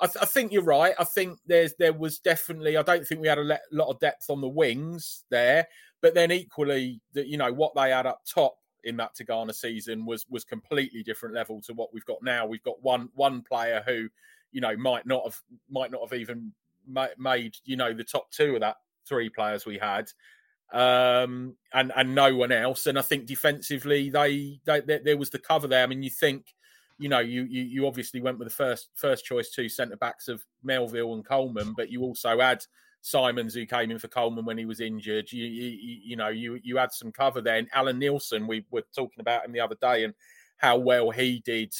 I, 0.00 0.06
th- 0.06 0.22
I, 0.22 0.26
think 0.26 0.52
you're 0.52 0.64
right. 0.64 0.94
I 0.98 1.04
think 1.04 1.38
there's 1.46 1.74
there 1.78 1.92
was 1.92 2.18
definitely. 2.18 2.76
I 2.76 2.82
don't 2.82 3.06
think 3.06 3.20
we 3.20 3.28
had 3.28 3.38
a 3.38 3.42
le- 3.42 3.58
lot 3.70 3.90
of 3.90 4.00
depth 4.00 4.28
on 4.28 4.40
the 4.40 4.48
wings 4.48 5.24
there, 5.30 5.68
but 6.02 6.14
then 6.14 6.30
equally, 6.30 7.00
that 7.14 7.28
you 7.28 7.38
know 7.38 7.52
what 7.52 7.74
they 7.74 7.90
had 7.90 8.06
up 8.06 8.22
top 8.28 8.56
in 8.84 8.96
that 8.96 9.14
Tigana 9.14 9.54
season 9.54 10.04
was 10.04 10.26
was 10.28 10.44
completely 10.44 11.02
different 11.02 11.34
level 11.34 11.60
to 11.62 11.72
what 11.72 11.94
we've 11.94 12.04
got 12.04 12.22
now. 12.22 12.44
We've 12.46 12.62
got 12.62 12.82
one 12.82 13.08
one 13.14 13.42
player 13.42 13.82
who, 13.86 14.08
you 14.50 14.60
know, 14.60 14.76
might 14.76 15.06
not 15.06 15.22
have 15.24 15.40
might 15.70 15.90
not 15.90 16.02
have 16.02 16.18
even 16.18 16.52
ma- 16.86 17.06
made 17.18 17.54
you 17.64 17.76
know 17.76 17.94
the 17.94 18.04
top 18.04 18.30
two 18.30 18.54
of 18.54 18.60
that 18.60 18.76
three 19.06 19.28
players 19.28 19.64
we 19.64 19.78
had, 19.78 20.10
um, 20.72 21.56
and 21.72 21.92
and 21.96 22.14
no 22.14 22.34
one 22.34 22.52
else. 22.52 22.86
And 22.86 22.98
I 22.98 23.02
think 23.02 23.26
defensively, 23.26 24.10
they, 24.10 24.60
they, 24.64 24.80
they 24.80 24.98
there 24.98 25.16
was 25.16 25.30
the 25.30 25.38
cover 25.38 25.68
there. 25.68 25.84
I 25.84 25.86
mean, 25.86 26.02
you 26.02 26.10
think 26.10 26.54
you 26.98 27.08
know, 27.08 27.20
you, 27.20 27.42
you 27.44 27.62
you 27.62 27.86
obviously 27.86 28.20
went 28.20 28.38
with 28.38 28.48
the 28.48 28.54
first 28.54 28.90
first 28.94 29.24
choice 29.24 29.50
two 29.50 29.68
centre 29.68 29.96
backs 29.96 30.28
of 30.28 30.44
Melville 30.62 31.14
and 31.14 31.24
Coleman, 31.24 31.74
but 31.76 31.90
you 31.90 32.02
also 32.02 32.40
had 32.40 32.64
Symons 33.02 33.54
who 33.54 33.66
came 33.66 33.90
in 33.90 33.98
for 33.98 34.08
Coleman 34.08 34.44
when 34.44 34.56
he 34.56 34.64
was 34.64 34.80
injured. 34.80 35.30
You 35.30 35.44
you, 35.44 35.98
you 36.04 36.16
know 36.16 36.28
you 36.28 36.58
you 36.62 36.76
had 36.76 36.92
some 36.92 37.12
cover 37.12 37.40
then. 37.40 37.68
Alan 37.74 38.00
Neilson, 38.00 38.46
we 38.46 38.64
were 38.70 38.84
talking 38.94 39.20
about 39.20 39.44
him 39.44 39.52
the 39.52 39.60
other 39.60 39.76
day 39.80 40.04
and 40.04 40.14
how 40.56 40.78
well 40.78 41.10
he 41.10 41.42
did 41.44 41.74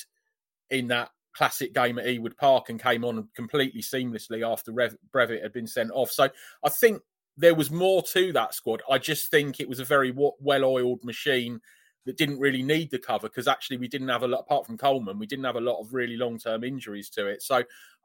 in 0.71 0.88
that 0.88 1.11
classic 1.35 1.73
game 1.73 1.99
at 1.99 2.07
Ewood 2.07 2.37
Park 2.37 2.69
and 2.69 2.83
came 2.83 3.05
on 3.05 3.29
completely 3.35 3.81
seamlessly 3.81 4.47
after 4.47 4.73
Rev- 4.73 4.97
Brevett 5.14 5.43
had 5.43 5.52
been 5.52 5.67
sent 5.67 5.91
off. 5.93 6.11
So 6.11 6.29
I 6.64 6.69
think 6.69 7.00
there 7.37 7.55
was 7.55 7.71
more 7.71 8.02
to 8.02 8.33
that 8.33 8.55
squad. 8.55 8.83
I 8.91 8.99
just 8.99 9.31
think 9.31 9.61
it 9.61 9.69
was 9.69 9.81
a 9.81 9.85
very 9.85 10.11
well-oiled 10.11 11.05
machine 11.05 11.61
that 12.05 12.19
didn't 12.19 12.41
really 12.41 12.62
need 12.62 12.91
the 12.91 12.99
cover 12.99 13.29
because 13.29 13.49
actually 13.49 13.76
we 13.76 13.88
didn't 13.88 14.09
have 14.09 14.25
a 14.25 14.29
lot 14.29 14.41
apart 14.41 14.67
from 14.67 14.76
Coleman, 14.76 15.19
we 15.19 15.26
didn't 15.26 15.45
have 15.45 15.57
a 15.57 15.61
lot 15.61 15.81
of 15.81 15.95
really 15.95 16.17
long 16.17 16.38
term 16.38 16.64
injuries 16.64 17.09
to 17.11 17.26
it. 17.29 17.43
So 17.43 17.62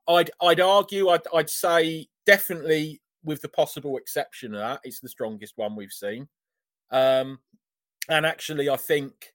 I'd 0.08 0.32
I'd 0.42 0.60
argue 0.62 1.10
I'd 1.10 1.28
I'd 1.34 1.50
say 1.50 2.08
definitely 2.26 3.02
with 3.24 3.42
the 3.42 3.50
possible 3.50 3.98
exception 3.98 4.54
of 4.54 4.60
that, 4.60 4.82
it's 4.84 5.00
the 5.00 5.10
strongest 5.10 5.54
one 5.58 5.76
we've 5.76 5.92
seen. 5.92 6.28
Um, 6.92 7.40
and 8.10 8.26
actually, 8.26 8.70
I 8.70 8.78
think 8.78 9.34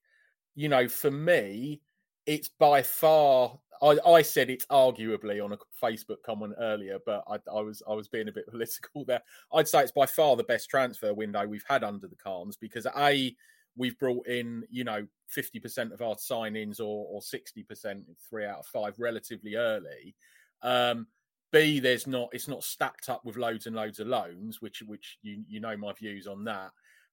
you 0.54 0.68
know 0.68 0.88
for 0.88 1.10
me, 1.10 1.80
it's 2.26 2.48
by 2.48 2.82
far 2.82 3.58
I, 3.82 3.98
I 4.06 4.22
said 4.22 4.48
it's 4.48 4.66
arguably 4.66 5.44
on 5.44 5.52
a 5.52 5.58
Facebook 5.82 6.22
comment 6.24 6.54
earlier, 6.58 6.98
but 7.04 7.24
I, 7.28 7.38
I, 7.52 7.60
was 7.60 7.82
I 7.88 7.94
was 7.94 8.06
being 8.06 8.28
a 8.28 8.32
bit 8.32 8.46
political 8.50 9.04
there. 9.04 9.22
I'd 9.52 9.68
say 9.68 9.82
it's 9.82 9.92
by 9.92 10.06
far 10.06 10.36
the 10.36 10.44
best 10.44 10.70
transfer 10.70 11.12
window 11.12 11.46
we've 11.46 11.64
had 11.68 11.82
under 11.82 12.06
the 12.06 12.16
Khans 12.16 12.56
because 12.56 12.86
a 12.96 13.34
we've 13.74 13.98
brought 13.98 14.26
in 14.26 14.64
you 14.70 14.84
know 14.84 15.06
fifty 15.26 15.58
percent 15.58 15.92
of 15.92 16.00
our 16.00 16.14
signings 16.14 16.78
or 16.78 17.06
or 17.10 17.20
sixty 17.20 17.64
percent, 17.64 18.04
three 18.30 18.46
out 18.46 18.60
of 18.60 18.66
five, 18.66 18.94
relatively 18.98 19.56
early. 19.56 20.14
Um, 20.62 21.08
B, 21.52 21.80
there's 21.80 22.06
not 22.06 22.30
it's 22.32 22.48
not 22.48 22.64
stacked 22.64 23.08
up 23.08 23.24
with 23.24 23.36
loads 23.36 23.66
and 23.66 23.76
loads 23.76 24.00
of 24.00 24.06
loans, 24.06 24.60
which 24.60 24.82
which 24.82 25.18
you 25.22 25.44
you 25.48 25.60
know 25.60 25.76
my 25.76 25.92
views 25.92 26.26
on 26.26 26.44
that. 26.44 26.70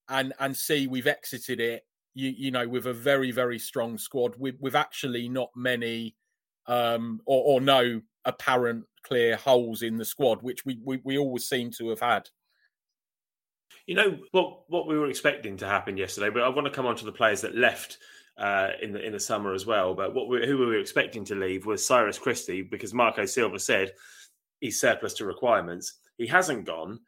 And 0.08 0.34
and 0.39 0.55
C, 0.55 0.88
we've 0.88 1.08
exited 1.08 1.60
it, 1.60 1.86
you 2.13 2.29
you 2.29 2.51
know, 2.51 2.67
with 2.67 2.88
a 2.88 2.93
very 2.93 3.31
very 3.31 3.60
strong 3.60 3.98
squad 3.98 4.36
with 4.38 4.55
with 4.60 4.75
actually 4.75 5.29
not 5.29 5.50
many 5.55 6.15
um 6.67 7.22
or, 7.25 7.55
or 7.55 7.62
no 7.62 8.01
apparent 8.25 8.86
clear 9.03 9.36
holes 9.36 9.81
in 9.81 9.98
the 9.98 10.05
squad, 10.05 10.41
which 10.41 10.65
we, 10.65 10.79
we 10.84 11.00
we 11.03 11.17
always 11.17 11.48
seem 11.48 11.72
to 11.72 11.89
have 11.89 12.00
had. 12.00 12.29
You 13.86 13.96
know 13.96 14.17
what 14.31 14.69
what 14.69 14.88
we 14.88 14.98
were 14.98 15.10
expecting 15.10 15.58
to 15.58 15.65
happen 15.65 15.98
yesterday, 15.98 16.29
but 16.29 16.43
I 16.43 16.50
want 16.50 16.65
to 16.65 16.72
come 16.72 16.86
on 16.86 16.96
to 16.98 17.05
the 17.05 17.12
players 17.12 17.41
that 17.41 17.55
left 17.55 17.98
uh, 18.38 18.69
in 18.81 18.93
the 18.93 19.05
in 19.05 19.13
the 19.13 19.19
summer 19.19 19.53
as 19.53 19.65
well. 19.65 19.93
But 19.93 20.13
what 20.13 20.29
we, 20.29 20.46
who 20.46 20.58
we 20.58 20.65
were 20.65 20.79
expecting 20.79 21.25
to 21.25 21.36
leave 21.36 21.65
was 21.65 21.86
Cyrus 21.86 22.17
Christie 22.17 22.62
because 22.62 22.93
Marco 22.93 23.25
Silva 23.25 23.60
said 23.60 23.91
he's 24.60 24.80
surplus 24.80 25.13
to 25.16 25.25
requirements. 25.25 25.94
He 26.18 26.28
hasn't 26.28 26.66
gone, 26.66 27.00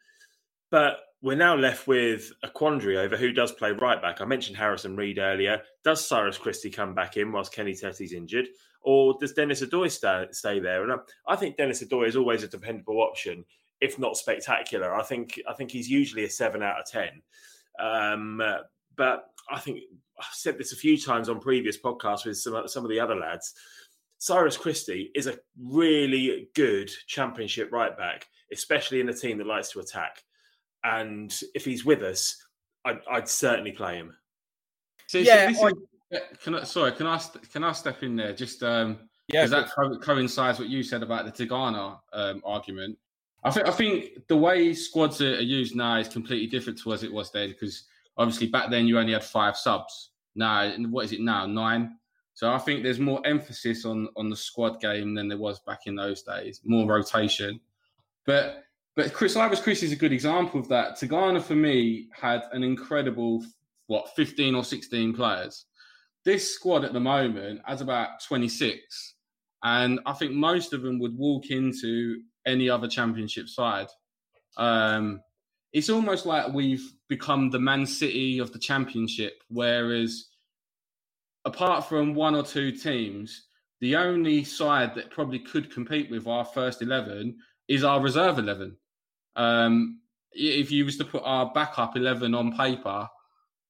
but 0.70 0.98
we're 1.22 1.36
now 1.36 1.54
left 1.54 1.86
with 1.86 2.32
a 2.42 2.50
quandary 2.50 2.98
over 2.98 3.16
who 3.16 3.32
does 3.32 3.52
play 3.52 3.70
right 3.70 4.02
back. 4.02 4.20
I 4.20 4.24
mentioned 4.24 4.56
Harrison 4.56 4.96
Reed 4.96 5.18
earlier. 5.18 5.62
Does 5.84 6.04
Cyrus 6.04 6.38
Christie 6.38 6.70
come 6.70 6.94
back 6.94 7.16
in 7.16 7.30
whilst 7.30 7.54
Kenny 7.54 7.74
Tete's 7.74 8.12
injured, 8.12 8.48
or 8.82 9.16
does 9.20 9.32
Dennis 9.32 9.62
Odoi 9.62 9.90
stay, 9.90 10.26
stay 10.32 10.58
there? 10.58 10.82
And 10.82 10.92
I, 10.92 11.32
I 11.32 11.36
think 11.36 11.56
Dennis 11.56 11.82
Odoi 11.84 12.08
is 12.08 12.16
always 12.16 12.42
a 12.42 12.48
dependable 12.48 13.00
option, 13.00 13.44
if 13.80 13.98
not 13.98 14.16
spectacular. 14.16 14.94
I 14.94 15.02
think 15.02 15.40
I 15.48 15.52
think 15.52 15.70
he's 15.70 15.88
usually 15.88 16.24
a 16.24 16.30
seven 16.30 16.62
out 16.62 16.80
of 16.80 16.86
ten. 16.86 17.22
Um, 17.78 18.42
but 18.96 19.26
I 19.50 19.58
think 19.60 19.80
I've 20.18 20.26
said 20.32 20.58
this 20.58 20.72
a 20.72 20.76
few 20.76 20.98
times 20.98 21.28
on 21.28 21.40
previous 21.40 21.78
podcasts 21.78 22.24
with 22.24 22.38
some 22.38 22.66
some 22.66 22.84
of 22.84 22.90
the 22.90 23.00
other 23.00 23.16
lads. 23.16 23.54
Cyrus 24.22 24.56
Christie 24.56 25.10
is 25.16 25.26
a 25.26 25.36
really 25.60 26.48
good 26.54 26.88
championship 27.08 27.72
right 27.72 27.98
back, 27.98 28.28
especially 28.52 29.00
in 29.00 29.08
a 29.08 29.12
team 29.12 29.36
that 29.38 29.48
likes 29.48 29.72
to 29.72 29.80
attack. 29.80 30.22
And 30.84 31.34
if 31.56 31.64
he's 31.64 31.84
with 31.84 32.02
us, 32.02 32.40
I'd, 32.84 33.00
I'd 33.10 33.28
certainly 33.28 33.72
play 33.72 33.96
him. 33.96 34.14
So, 35.08 35.18
yeah, 35.18 35.50
so 35.50 35.66
I, 35.66 35.70
is, 36.12 36.22
can 36.40 36.54
I, 36.54 36.62
sorry, 36.62 36.92
can 36.92 37.08
I 37.08 37.20
can 37.52 37.64
I 37.64 37.72
step 37.72 38.04
in 38.04 38.14
there? 38.14 38.32
Just 38.32 38.62
um, 38.62 39.08
yeah, 39.26 39.44
that 39.46 39.72
co- 39.72 39.98
coincides 39.98 40.60
what 40.60 40.68
you 40.68 40.84
said 40.84 41.02
about 41.02 41.24
the 41.24 41.32
Tigana 41.32 41.98
um, 42.12 42.42
argument. 42.44 42.96
I 43.42 43.50
think 43.50 43.66
I 43.66 43.72
think 43.72 44.28
the 44.28 44.36
way 44.36 44.72
squads 44.72 45.20
are, 45.20 45.34
are 45.34 45.40
used 45.40 45.74
now 45.74 45.96
is 45.96 46.06
completely 46.06 46.46
different 46.46 46.78
to 46.82 46.92
as 46.92 47.02
it 47.02 47.12
was 47.12 47.32
then 47.32 47.48
because 47.48 47.88
obviously 48.16 48.46
back 48.46 48.70
then 48.70 48.86
you 48.86 49.00
only 49.00 49.14
had 49.14 49.24
five 49.24 49.56
subs. 49.56 50.10
Now, 50.36 50.70
what 50.90 51.06
is 51.06 51.12
it 51.12 51.20
now? 51.20 51.44
Nine. 51.44 51.96
So 52.42 52.52
I 52.52 52.58
think 52.58 52.82
there's 52.82 52.98
more 52.98 53.24
emphasis 53.24 53.84
on 53.84 54.08
on 54.16 54.28
the 54.28 54.34
squad 54.34 54.80
game 54.80 55.14
than 55.14 55.28
there 55.28 55.38
was 55.38 55.60
back 55.60 55.82
in 55.86 55.94
those 55.94 56.24
days. 56.24 56.60
More 56.64 56.88
rotation, 56.88 57.60
but 58.26 58.64
but 58.96 59.12
Chris 59.12 59.34
Cyrus 59.34 59.60
Chris 59.60 59.84
is 59.84 59.92
a 59.92 59.96
good 59.96 60.10
example 60.10 60.58
of 60.58 60.66
that. 60.66 60.96
Tigana 60.96 61.40
for 61.40 61.54
me 61.54 62.08
had 62.12 62.42
an 62.50 62.64
incredible 62.64 63.44
what 63.86 64.10
15 64.16 64.56
or 64.56 64.64
16 64.64 65.14
players. 65.14 65.66
This 66.24 66.52
squad 66.52 66.84
at 66.84 66.92
the 66.92 66.98
moment 66.98 67.60
has 67.64 67.80
about 67.80 68.20
26, 68.26 69.14
and 69.62 70.00
I 70.04 70.12
think 70.12 70.32
most 70.32 70.72
of 70.72 70.82
them 70.82 70.98
would 70.98 71.16
walk 71.16 71.50
into 71.50 72.22
any 72.44 72.68
other 72.68 72.88
championship 72.88 73.48
side. 73.48 73.86
Um, 74.56 75.20
it's 75.72 75.90
almost 75.90 76.26
like 76.26 76.52
we've 76.52 76.92
become 77.08 77.50
the 77.50 77.60
Man 77.60 77.86
City 77.86 78.40
of 78.40 78.52
the 78.52 78.58
championship, 78.58 79.34
whereas 79.48 80.26
apart 81.44 81.88
from 81.88 82.14
one 82.14 82.34
or 82.34 82.42
two 82.42 82.72
teams, 82.72 83.46
the 83.80 83.96
only 83.96 84.44
side 84.44 84.94
that 84.94 85.10
probably 85.10 85.40
could 85.40 85.72
compete 85.72 86.10
with 86.10 86.26
our 86.26 86.44
first 86.44 86.82
11 86.82 87.36
is 87.68 87.84
our 87.84 88.00
reserve 88.00 88.38
11. 88.38 88.76
Um, 89.34 90.00
if 90.32 90.70
you 90.70 90.84
was 90.84 90.96
to 90.98 91.04
put 91.04 91.22
our 91.24 91.52
backup 91.52 91.96
11 91.96 92.34
on 92.34 92.56
paper, 92.56 93.08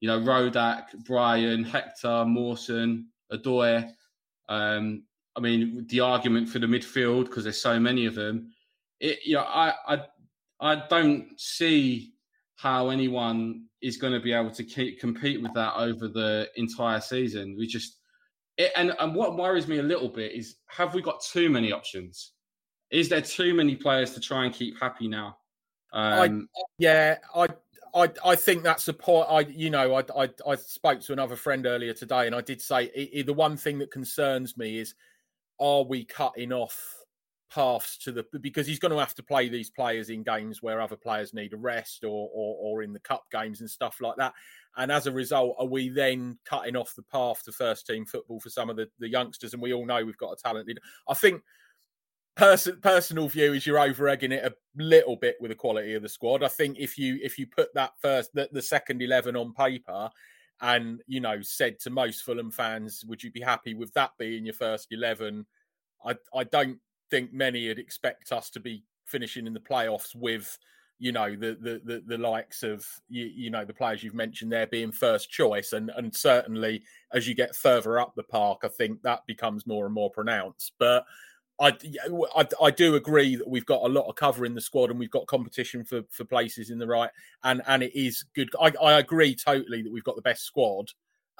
you 0.00 0.08
know, 0.08 0.20
Rodak, 0.20 0.86
Bryan, 1.06 1.64
Hector, 1.64 2.24
Mawson, 2.26 3.08
Odoi, 3.32 3.90
um, 4.48 5.04
I 5.34 5.40
mean, 5.40 5.86
the 5.88 6.00
argument 6.00 6.48
for 6.48 6.58
the 6.58 6.66
midfield, 6.66 7.24
because 7.24 7.44
there's 7.44 7.62
so 7.62 7.80
many 7.80 8.06
of 8.06 8.14
them, 8.14 8.52
it, 9.00 9.20
you 9.24 9.34
know, 9.34 9.42
I, 9.42 9.72
I, 9.88 10.02
I 10.60 10.82
don't 10.88 11.28
see 11.40 12.12
how 12.62 12.90
anyone 12.90 13.64
is 13.82 13.96
going 13.96 14.12
to 14.12 14.20
be 14.20 14.32
able 14.32 14.50
to 14.52 14.62
keep, 14.62 15.00
compete 15.00 15.42
with 15.42 15.52
that 15.52 15.74
over 15.76 16.06
the 16.06 16.48
entire 16.54 17.00
season. 17.00 17.56
We 17.58 17.66
just 17.66 17.98
it, 18.56 18.70
and 18.76 18.92
and 19.00 19.14
what 19.16 19.36
worries 19.36 19.66
me 19.66 19.78
a 19.78 19.82
little 19.82 20.08
bit 20.08 20.32
is 20.32 20.56
have 20.68 20.94
we 20.94 21.02
got 21.02 21.20
too 21.22 21.50
many 21.50 21.72
options? 21.72 22.32
Is 22.90 23.08
there 23.08 23.20
too 23.20 23.52
many 23.54 23.74
players 23.74 24.14
to 24.14 24.20
try 24.20 24.44
and 24.44 24.54
keep 24.54 24.78
happy 24.78 25.08
now? 25.08 25.38
Um, 25.92 26.48
I, 26.56 26.62
yeah, 26.78 27.16
I. 27.34 27.48
I, 27.94 28.08
I 28.24 28.36
think 28.36 28.62
that's 28.62 28.86
the 28.86 28.94
point. 28.94 29.26
I 29.28 29.40
you 29.40 29.68
know 29.68 29.96
I, 29.96 30.02
I, 30.16 30.30
I 30.48 30.54
spoke 30.54 31.02
to 31.02 31.12
another 31.12 31.36
friend 31.36 31.66
earlier 31.66 31.92
today, 31.92 32.26
and 32.26 32.34
I 32.34 32.40
did 32.40 32.62
say 32.62 32.84
it, 32.84 33.10
it, 33.12 33.26
the 33.26 33.34
one 33.34 33.58
thing 33.58 33.80
that 33.80 33.90
concerns 33.90 34.56
me 34.56 34.78
is 34.78 34.94
are 35.60 35.84
we 35.84 36.06
cutting 36.06 36.54
off 36.54 37.01
paths 37.52 37.98
to 37.98 38.12
the 38.12 38.24
because 38.40 38.66
he's 38.66 38.78
going 38.78 38.92
to 38.92 38.98
have 38.98 39.14
to 39.14 39.22
play 39.22 39.48
these 39.48 39.70
players 39.70 40.08
in 40.08 40.22
games 40.22 40.62
where 40.62 40.80
other 40.80 40.96
players 40.96 41.34
need 41.34 41.52
a 41.52 41.56
rest 41.56 42.04
or, 42.04 42.30
or 42.32 42.56
or 42.60 42.82
in 42.82 42.92
the 42.92 43.00
cup 43.00 43.24
games 43.30 43.60
and 43.60 43.70
stuff 43.70 43.98
like 44.00 44.16
that. 44.16 44.32
And 44.76 44.90
as 44.90 45.06
a 45.06 45.12
result, 45.12 45.56
are 45.58 45.66
we 45.66 45.90
then 45.90 46.38
cutting 46.46 46.76
off 46.76 46.94
the 46.94 47.02
path 47.02 47.42
to 47.44 47.52
first 47.52 47.86
team 47.86 48.06
football 48.06 48.40
for 48.40 48.48
some 48.48 48.70
of 48.70 48.76
the, 48.76 48.88
the 48.98 49.08
youngsters? 49.08 49.52
And 49.52 49.62
we 49.62 49.74
all 49.74 49.84
know 49.84 50.02
we've 50.02 50.16
got 50.16 50.32
a 50.32 50.36
talented. 50.36 50.78
I 51.08 51.14
think 51.14 51.42
person 52.36 52.78
personal 52.80 53.28
view 53.28 53.52
is 53.52 53.66
you're 53.66 53.78
over 53.78 54.08
egging 54.08 54.32
it 54.32 54.44
a 54.44 54.54
little 54.76 55.16
bit 55.16 55.36
with 55.38 55.50
the 55.50 55.54
quality 55.54 55.94
of 55.94 56.02
the 56.02 56.08
squad. 56.08 56.42
I 56.42 56.48
think 56.48 56.78
if 56.78 56.96
you 56.96 57.18
if 57.22 57.38
you 57.38 57.46
put 57.46 57.74
that 57.74 57.92
first 58.00 58.30
the, 58.32 58.48
the 58.52 58.62
second 58.62 59.02
eleven 59.02 59.36
on 59.36 59.52
paper 59.52 60.08
and 60.62 61.02
you 61.06 61.20
know 61.20 61.42
said 61.42 61.78
to 61.80 61.90
most 61.90 62.22
Fulham 62.22 62.50
fans, 62.50 63.04
would 63.06 63.22
you 63.22 63.30
be 63.30 63.42
happy 63.42 63.74
with 63.74 63.92
that 63.92 64.12
being 64.18 64.46
your 64.46 64.54
first 64.54 64.88
eleven? 64.90 65.44
I 66.04 66.16
I 66.34 66.44
don't 66.44 66.78
think 67.12 67.30
many 67.30 67.68
would 67.68 67.78
expect 67.78 68.32
us 68.32 68.48
to 68.48 68.58
be 68.58 68.82
finishing 69.04 69.46
in 69.46 69.52
the 69.52 69.60
playoffs 69.60 70.14
with 70.14 70.58
you 70.98 71.12
know 71.12 71.36
the 71.36 71.58
the 71.60 71.80
the, 71.84 72.02
the 72.06 72.16
likes 72.16 72.62
of 72.62 72.86
you, 73.10 73.26
you, 73.26 73.50
know 73.50 73.66
the 73.66 73.74
players 73.74 74.02
you've 74.02 74.14
mentioned 74.14 74.50
there 74.50 74.66
being 74.66 74.90
first 74.90 75.30
choice. 75.30 75.74
And 75.74 75.90
and 75.94 76.14
certainly 76.16 76.84
as 77.12 77.28
you 77.28 77.34
get 77.34 77.54
further 77.54 78.00
up 78.00 78.14
the 78.14 78.22
park 78.22 78.60
i 78.64 78.68
think 78.68 79.02
that 79.02 79.26
becomes 79.26 79.66
more 79.66 79.84
and 79.84 79.94
more 79.94 80.10
pronounced. 80.10 80.72
But 80.78 81.04
I, 81.60 81.76
I, 82.34 82.48
I 82.62 82.70
do 82.70 82.94
agree 82.94 83.36
that 83.36 83.46
we've 83.46 83.66
got 83.66 83.82
a 83.82 83.92
lot 83.92 84.08
of 84.08 84.16
cover 84.16 84.46
in 84.46 84.54
the 84.54 84.60
squad 84.60 84.90
and 84.90 84.98
we've 84.98 85.10
got 85.10 85.26
competition 85.26 85.84
for 85.84 86.02
for 86.08 86.24
places 86.24 86.70
in 86.70 86.78
the 86.78 86.86
right 86.86 87.10
and 87.44 87.60
and 87.66 87.82
it 87.82 87.94
is 87.94 88.24
good. 88.34 88.48
I, 88.58 88.72
I 88.82 88.98
agree 89.00 89.34
totally 89.34 89.82
that 89.82 89.92
we've 89.92 90.02
got 90.02 90.16
the 90.16 90.22
best 90.22 90.44
squad 90.44 90.88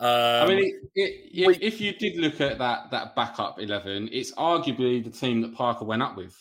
um, 0.02 0.42
I 0.42 0.46
mean, 0.48 0.80
it, 0.96 1.30
it, 1.32 1.46
we, 1.46 1.54
if 1.56 1.80
you 1.80 1.92
did 1.92 2.16
look 2.16 2.40
at 2.40 2.58
that 2.58 2.90
that 2.90 3.14
backup 3.14 3.60
eleven, 3.60 4.08
it's 4.10 4.32
arguably 4.32 5.02
the 5.02 5.10
team 5.10 5.40
that 5.42 5.54
Parker 5.54 5.84
went 5.84 6.02
up 6.02 6.16
with. 6.16 6.36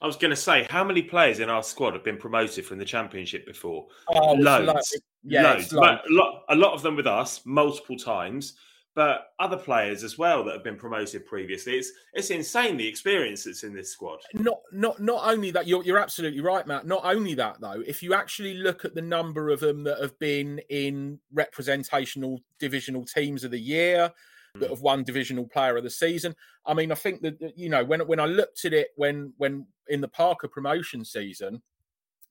I 0.00 0.06
was 0.06 0.16
going 0.16 0.30
to 0.30 0.36
say, 0.36 0.66
how 0.68 0.82
many 0.82 1.02
players 1.02 1.38
in 1.38 1.48
our 1.48 1.62
squad 1.62 1.94
have 1.94 2.04
been 2.04 2.18
promoted 2.18 2.66
from 2.66 2.78
the 2.78 2.84
championship 2.84 3.46
before? 3.46 3.86
Oh, 4.08 4.32
loads, 4.34 5.00
yeah, 5.22 5.54
loads. 5.54 5.68
But 5.70 6.04
a 6.08 6.12
lot, 6.12 6.42
a 6.48 6.56
lot 6.56 6.74
of 6.74 6.82
them 6.82 6.96
with 6.96 7.06
us 7.06 7.40
multiple 7.44 7.96
times 7.96 8.54
but 8.98 9.30
other 9.38 9.56
players 9.56 10.02
as 10.02 10.18
well 10.18 10.42
that 10.42 10.54
have 10.54 10.64
been 10.64 10.74
promoted 10.74 11.24
previously. 11.24 11.74
It's 11.74 11.92
it's 12.14 12.30
insane 12.30 12.76
the 12.76 12.88
experience 12.88 13.44
that's 13.44 13.62
in 13.62 13.72
this 13.72 13.92
squad. 13.92 14.18
Not 14.34 14.58
not 14.72 14.98
not 15.00 15.22
only 15.24 15.52
that, 15.52 15.68
you're 15.68 15.84
you're 15.84 16.00
absolutely 16.00 16.40
right, 16.40 16.66
Matt. 16.66 16.84
Not 16.84 17.04
only 17.04 17.34
that 17.34 17.60
though, 17.60 17.80
if 17.86 18.02
you 18.02 18.12
actually 18.12 18.54
look 18.54 18.84
at 18.84 18.96
the 18.96 19.00
number 19.00 19.50
of 19.50 19.60
them 19.60 19.84
that 19.84 20.00
have 20.00 20.18
been 20.18 20.60
in 20.68 21.20
representational 21.32 22.40
divisional 22.58 23.04
teams 23.04 23.44
of 23.44 23.52
the 23.52 23.60
year, 23.60 24.10
that 24.54 24.66
hmm. 24.66 24.72
have 24.72 24.82
won 24.82 25.04
divisional 25.04 25.46
player 25.46 25.76
of 25.76 25.84
the 25.84 25.90
season. 25.90 26.34
I 26.66 26.74
mean, 26.74 26.90
I 26.90 26.96
think 26.96 27.22
that 27.22 27.52
you 27.54 27.68
know 27.68 27.84
when 27.84 28.00
when 28.00 28.18
I 28.18 28.26
looked 28.26 28.64
at 28.64 28.72
it 28.72 28.88
when 28.96 29.32
when 29.36 29.64
in 29.86 30.00
the 30.00 30.08
Parker 30.08 30.48
promotion 30.48 31.04
season, 31.04 31.62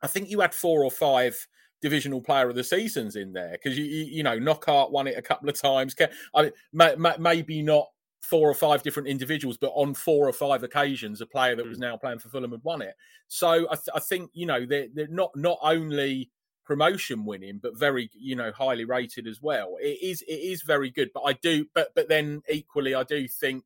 I 0.02 0.08
think 0.08 0.30
you 0.30 0.42
had 0.42 0.54
four 0.54 0.84
or 0.84 0.92
five 0.92 1.48
divisional 1.82 2.22
player 2.22 2.50
of 2.50 2.56
the 2.56 2.64
seasons 2.64 3.16
in 3.16 3.34
there 3.34 3.52
because 3.52 3.78
you, 3.78 3.86
you, 3.86 4.06
you 4.06 4.24
know 4.24 4.40
Knockaert 4.40 4.92
won 4.92 5.08
it 5.08 5.18
a 5.18 5.22
couple 5.22 5.50
of 5.50 5.60
times. 5.60 5.96
I 6.34 6.44
mean, 6.44 6.52
may, 6.74 6.96
may, 6.96 7.16
maybe 7.20 7.62
not 7.62 7.88
four 8.22 8.50
or 8.50 8.54
five 8.54 8.84
different 8.84 9.08
individuals, 9.08 9.58
but 9.58 9.72
on 9.76 9.94
four 9.94 10.28
or 10.28 10.34
five 10.34 10.64
occasions, 10.64 11.22
a 11.22 11.26
player 11.26 11.56
that 11.56 11.68
was 11.68 11.78
hmm. 11.78 11.84
now 11.84 11.98
playing 11.98 12.20
for 12.20 12.30
Fulham 12.30 12.52
had 12.52 12.64
won 12.64 12.82
it. 12.82 12.96
So 13.28 13.68
I, 13.70 13.76
th- 13.76 13.90
I 13.96 14.00
think 14.00 14.32
you 14.34 14.46
know 14.46 14.66
they're, 14.66 14.88
they're 14.94 15.08
not 15.08 15.32
not 15.36 15.60
only 15.62 16.32
promotion 16.66 17.26
winning, 17.26 17.60
but 17.62 17.78
very 17.78 18.10
you 18.14 18.36
know 18.36 18.52
highly 18.52 18.86
rated 18.86 19.28
as 19.28 19.42
well. 19.42 19.78
It 19.80 20.00
is 20.02 20.22
it 20.24 20.34
is 20.34 20.64
very 20.64 20.90
good, 20.90 21.12
but 21.14 21.22
I 21.22 21.34
do 21.34 21.66
but 21.74 21.90
but 21.96 22.10
then 22.10 22.42
equally 22.50 22.96
I 22.96 23.04
do 23.04 23.28
think 23.28 23.64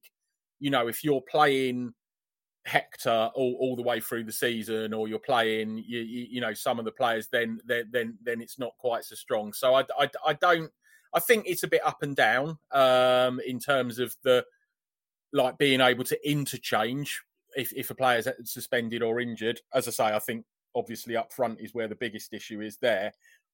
you 0.62 0.70
know, 0.70 0.88
if 0.88 1.04
you're 1.04 1.22
playing 1.22 1.94
Hector 2.66 3.32
all, 3.34 3.58
all 3.60 3.76
the 3.76 3.82
way 3.82 4.00
through 4.00 4.24
the 4.24 4.32
season, 4.32 4.94
or 4.94 5.08
you're 5.08 5.20
playing, 5.20 5.84
you, 5.88 6.00
you, 6.00 6.28
you 6.30 6.42
know, 6.42 6.54
some 6.54 6.80
of 6.80 6.86
the 6.86 6.92
players, 6.92 7.28
then 7.32 7.60
then 7.66 8.18
then 8.24 8.42
it's 8.42 8.60
not 8.60 8.74
quite 8.78 9.04
so 9.04 9.16
strong. 9.16 9.54
So 9.54 9.74
I, 9.76 9.86
I, 9.98 10.10
I 10.26 10.34
don't. 10.34 10.72
I 11.14 11.20
think 11.20 11.46
it's 11.46 11.64
a 11.64 11.68
bit 11.68 11.86
up 11.86 12.04
and 12.04 12.16
down 12.16 12.58
um, 12.72 13.42
in 13.46 13.60
terms 13.60 14.00
of 14.00 14.16
the 14.24 14.46
like 15.34 15.58
being 15.58 15.82
able 15.82 16.04
to 16.06 16.30
interchange 16.30 17.22
if, 17.56 17.74
if 17.74 17.90
a 17.90 17.96
player's 17.96 18.28
suspended 18.44 19.02
or 19.02 19.20
injured. 19.20 19.60
As 19.74 19.88
I 19.88 19.92
say, 19.92 20.04
I 20.06 20.20
think 20.20 20.46
obviously 20.76 21.18
up 21.18 21.34
front 21.34 21.60
is 21.60 21.74
where 21.74 21.88
the 21.88 21.96
biggest 21.96 22.34
issue 22.34 22.62
is 22.62 22.78
there. 22.78 23.12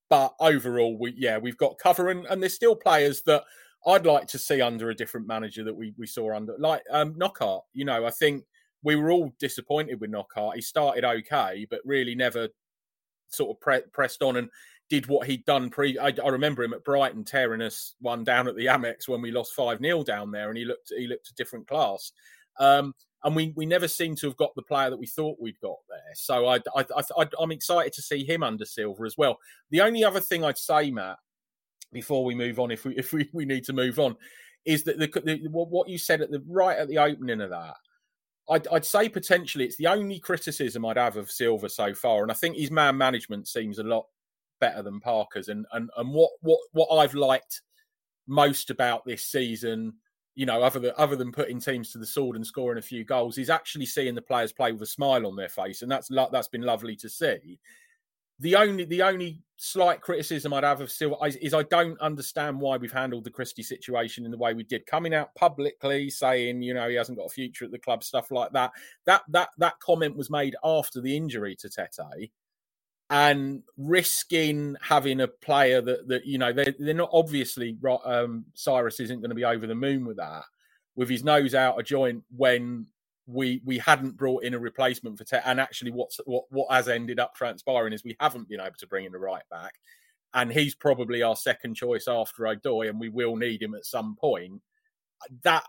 But 0.09 0.33
overall, 0.39 0.97
we 0.97 1.13
yeah 1.17 1.37
we've 1.37 1.57
got 1.57 1.79
cover, 1.79 2.09
and, 2.09 2.25
and 2.27 2.41
there's 2.41 2.53
still 2.53 2.75
players 2.75 3.21
that 3.23 3.43
I'd 3.85 4.05
like 4.05 4.27
to 4.27 4.39
see 4.39 4.61
under 4.61 4.89
a 4.89 4.95
different 4.95 5.27
manager 5.27 5.63
that 5.63 5.75
we 5.75 5.93
we 5.97 6.07
saw 6.07 6.35
under 6.35 6.55
like 6.57 6.83
um, 6.91 7.15
Knockaert. 7.17 7.63
You 7.73 7.85
know, 7.85 8.05
I 8.05 8.11
think 8.11 8.45
we 8.84 8.96
were 8.96 9.12
all 9.12 9.34
disappointed 9.39 10.00
with 10.00 10.12
Knockaert. 10.12 10.55
He 10.55 10.62
started 10.62 11.03
okay, 11.03 11.65
but 11.69 11.81
really 11.86 12.15
never 12.15 12.50
sort 13.29 13.55
of 13.55 13.60
pre- 13.60 13.81
pressed 13.91 14.22
on 14.22 14.38
and 14.38 14.50
did 14.89 15.07
what 15.07 15.27
he'd 15.27 15.46
done 15.46 15.69
pre. 15.69 15.98
I, 15.98 16.13
I, 16.24 16.29
remember 16.29 16.63
him 16.63 16.74
at 16.74 16.84
Brighton 16.84 17.25
tearing 17.25 17.62
us 17.62 17.96
one 18.00 18.24
down 18.24 18.48
at 18.48 18.55
the 18.55 18.67
Amex 18.67 19.07
when 19.07 19.22
we 19.22 19.31
lost 19.31 19.53
five 19.53 19.79
0 19.79 20.03
down 20.03 20.31
there, 20.31 20.50
and 20.50 20.57
he 20.57 20.65
looked 20.65 20.93
he 20.96 21.07
looked 21.07 21.29
a 21.29 21.36
different 21.36 21.67
class. 21.67 22.12
Um, 22.60 22.93
and 23.24 23.36
we 23.36 23.51
we 23.55 23.65
never 23.65 23.88
seem 23.88 24.15
to 24.17 24.27
have 24.27 24.38
got 24.38 24.55
the 24.55 24.62
player 24.62 24.89
that 24.89 25.00
we 25.00 25.07
thought 25.07 25.41
we'd 25.41 25.60
got 25.60 25.77
there. 25.89 26.13
So 26.15 26.48
I, 26.48 26.60
I, 26.75 26.86
I 27.17 27.27
I'm 27.39 27.51
excited 27.51 27.93
to 27.93 28.01
see 28.01 28.24
him 28.24 28.43
under 28.43 28.65
Silva 28.65 29.03
as 29.03 29.17
well. 29.17 29.38
The 29.72 29.81
only 29.81 30.03
other 30.03 30.19
thing 30.19 30.46
I'd 30.46 30.57
say, 30.57 30.91
Matt, 30.91 31.17
before 31.91 32.24
we 32.24 32.36
move 32.36 32.60
on, 32.60 32.72
if 32.72 32.86
we 32.86 32.96
if 32.96 33.12
we, 33.12 33.29
we 33.34 33.46
need 33.46 33.65
to 33.65 33.74
move 33.74 34.00
on, 34.00 34.15
is 34.65 34.84
that 34.84 35.00
the, 35.00 35.07
the 35.07 35.48
what 35.50 35.89
you 35.89 35.98
said 35.98 36.22
at 36.22 36.31
the 36.31 36.43
right 36.48 36.77
at 36.77 36.88
the 36.88 37.00
opening 37.00 37.41
of 37.41 37.50
that. 37.50 37.75
I'd, 38.50 38.68
I'd, 38.68 38.86
say 38.86 39.10
potentially 39.10 39.66
it's 39.66 39.75
the 39.75 39.88
only 39.88 40.20
criticism 40.20 40.86
I'd 40.86 40.98
have 40.98 41.18
of 41.18 41.30
Silva 41.30 41.70
so 41.70 41.94
far, 41.94 42.24
and 42.24 42.32
I 42.32 42.36
think 42.36 42.56
his 42.56 42.72
man 42.72 42.98
management 42.98 43.48
seems 43.48 43.80
a 43.80 43.84
lot 43.84 44.06
better 44.60 44.82
than 44.82 45.00
Parker's. 45.00 45.50
And 45.50 45.66
and 45.74 45.89
and 45.98 46.13
what 46.13 46.32
what 46.42 46.60
what 46.72 46.88
I've 46.98 47.13
liked 47.13 47.62
most 48.27 48.70
about 48.70 49.06
this 49.06 49.25
season, 49.25 49.94
you 50.36 50.46
know, 50.46 50.62
other 50.62 50.80
than 50.80 50.94
other 50.98 51.16
than 51.16 51.32
putting 51.32 51.60
teams 51.60 51.92
to 51.92 51.98
the 51.98 52.06
sword 52.06 52.36
and 52.36 52.46
scoring 52.46 52.80
a 52.80 52.82
few 52.82 53.04
goals, 53.04 53.38
is 53.38 53.50
actually 53.50 53.86
seeing 53.86 54.16
the 54.16 54.22
players 54.22 54.54
play 54.54 54.72
with 54.72 54.82
a 54.82 54.88
smile 54.88 55.27
on 55.27 55.36
their 55.36 55.50
face, 55.50 55.82
and 55.82 55.92
that's 55.92 56.10
that's 56.32 56.48
been 56.48 56.62
lovely 56.62 56.96
to 56.98 57.10
see. 57.10 57.60
The 58.39 58.56
only 58.56 58.86
the 58.86 59.01
only 59.01 59.41
slight 59.58 60.01
criticism 60.01 60.53
I'd 60.53 60.63
have 60.63 60.82
of 60.82 60.91
Silva 60.91 61.15
is, 61.25 61.36
is, 61.38 61.53
I 61.53 61.63
don't 61.63 62.00
understand 62.00 62.60
why 62.60 62.77
we've 62.77 62.91
handled 62.91 63.24
the 63.24 63.32
Christie 63.32 63.63
situation 63.63 64.25
in 64.25 64.32
the 64.32 64.38
way 64.38 64.53
we 64.53 64.63
did, 64.63 64.86
coming 64.86 65.13
out 65.13 65.34
publicly 65.36 66.10
saying 66.10 66.62
you 66.62 66.74
know 66.74 66.88
he 66.88 66.96
hasn't 66.96 67.17
got 67.17 67.25
a 67.25 67.29
future 67.29 67.65
at 67.65 67.72
the 67.72 67.79
club, 67.79 68.03
stuff 68.03 68.32
like 68.32 68.51
that. 68.53 68.72
That 69.06 69.24
that 69.29 69.50
that 69.58 69.79
comment 69.79 70.15
was 70.15 70.29
made 70.29 70.56
after 70.63 71.01
the 71.01 71.15
injury 71.15 71.56
to 71.58 71.70
Tete, 71.70 72.32
and 73.10 73.63
risking 73.77 74.75
having 74.82 75.22
a 75.22 75.27
player 75.27 75.82
that 75.82 76.08
that 76.08 76.25
you 76.25 76.38
know 76.38 76.53
they're, 76.53 76.75
they're 76.77 76.94
not 76.94 77.10
obviously 77.12 77.75
um, 78.06 78.46
Cyrus 78.53 79.00
isn't 79.00 79.22
going 79.22 79.29
to 79.29 79.36
be 79.36 79.46
over 79.46 79.65
the 79.65 79.75
moon 79.75 80.06
with 80.06 80.17
that 80.17 80.44
with 80.98 81.10
his 81.10 81.24
nose 81.24 81.56
out 81.56 81.79
a 81.79 81.84
joint 81.84 82.24
when 82.36 82.88
we 83.27 83.62
we 83.65 83.77
hadn't 83.77 84.17
brought 84.17 84.43
in 84.43 84.53
a 84.53 84.60
replacement 84.60 85.17
for 85.17 85.25
Ted 85.25 85.43
and 85.46 85.60
actually 85.60 85.91
what's 85.91 86.19
what 86.25 86.46
what 86.50 86.72
has 86.72 86.88
ended 86.88 87.19
up 87.19 87.36
transpiring 87.36 87.93
is 87.93 88.03
we 88.03 88.15
haven't 88.19 88.48
been 88.48 88.62
able 88.62 88.75
to 88.79 88.88
bring 88.88 89.05
in 89.05 89.13
a 89.13 89.19
right 89.19 89.43
back 89.51 89.75
and 90.34 90.51
he's 90.51 90.75
probably 90.75 91.22
our 91.22 91.36
second 91.36 91.75
choice 91.75 92.07
after 92.07 92.43
Odoi 92.43 92.89
and 92.89 93.00
we 93.00 93.10
will 93.10 93.36
need 93.36 93.62
him 93.62 93.75
at 93.75 93.86
some 93.86 94.15
point 94.15 94.62
that 95.43 95.65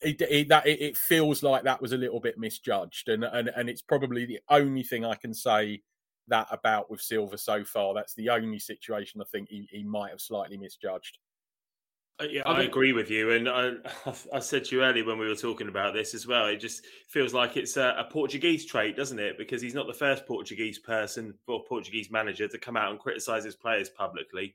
it, 0.00 0.20
it, 0.20 0.48
that 0.48 0.66
it, 0.66 0.96
feels 0.96 1.42
like 1.42 1.64
that 1.64 1.82
was 1.82 1.92
a 1.92 1.96
little 1.96 2.20
bit 2.20 2.38
misjudged 2.38 3.08
and, 3.08 3.24
and 3.24 3.48
and 3.56 3.68
it's 3.68 3.82
probably 3.82 4.26
the 4.26 4.38
only 4.48 4.82
thing 4.82 5.04
I 5.04 5.14
can 5.14 5.34
say 5.34 5.82
that 6.28 6.46
about 6.50 6.90
with 6.90 7.00
Silva 7.00 7.36
so 7.36 7.64
far. 7.64 7.94
That's 7.94 8.14
the 8.14 8.30
only 8.30 8.58
situation 8.58 9.20
I 9.20 9.24
think 9.24 9.48
he, 9.48 9.68
he 9.70 9.82
might 9.82 10.10
have 10.10 10.20
slightly 10.20 10.56
misjudged. 10.56 11.18
Uh, 12.20 12.24
yeah, 12.28 12.42
I, 12.46 12.54
I 12.54 12.62
agree 12.62 12.92
with 12.92 13.10
you, 13.10 13.30
and 13.30 13.48
I, 13.48 13.74
I, 14.32 14.40
said 14.40 14.64
to 14.64 14.76
you 14.76 14.82
earlier 14.82 15.04
when 15.04 15.18
we 15.18 15.28
were 15.28 15.36
talking 15.36 15.68
about 15.68 15.94
this 15.94 16.14
as 16.14 16.26
well. 16.26 16.46
It 16.46 16.56
just 16.56 16.84
feels 17.08 17.32
like 17.32 17.56
it's 17.56 17.76
a, 17.76 17.94
a, 17.98 18.04
Portuguese 18.04 18.66
trait, 18.66 18.96
doesn't 18.96 19.20
it? 19.20 19.38
Because 19.38 19.62
he's 19.62 19.74
not 19.74 19.86
the 19.86 19.94
first 19.94 20.26
Portuguese 20.26 20.80
person 20.80 21.34
or 21.46 21.62
Portuguese 21.64 22.10
manager 22.10 22.48
to 22.48 22.58
come 22.58 22.76
out 22.76 22.90
and 22.90 22.98
criticise 22.98 23.44
his 23.44 23.54
players 23.54 23.88
publicly. 23.88 24.54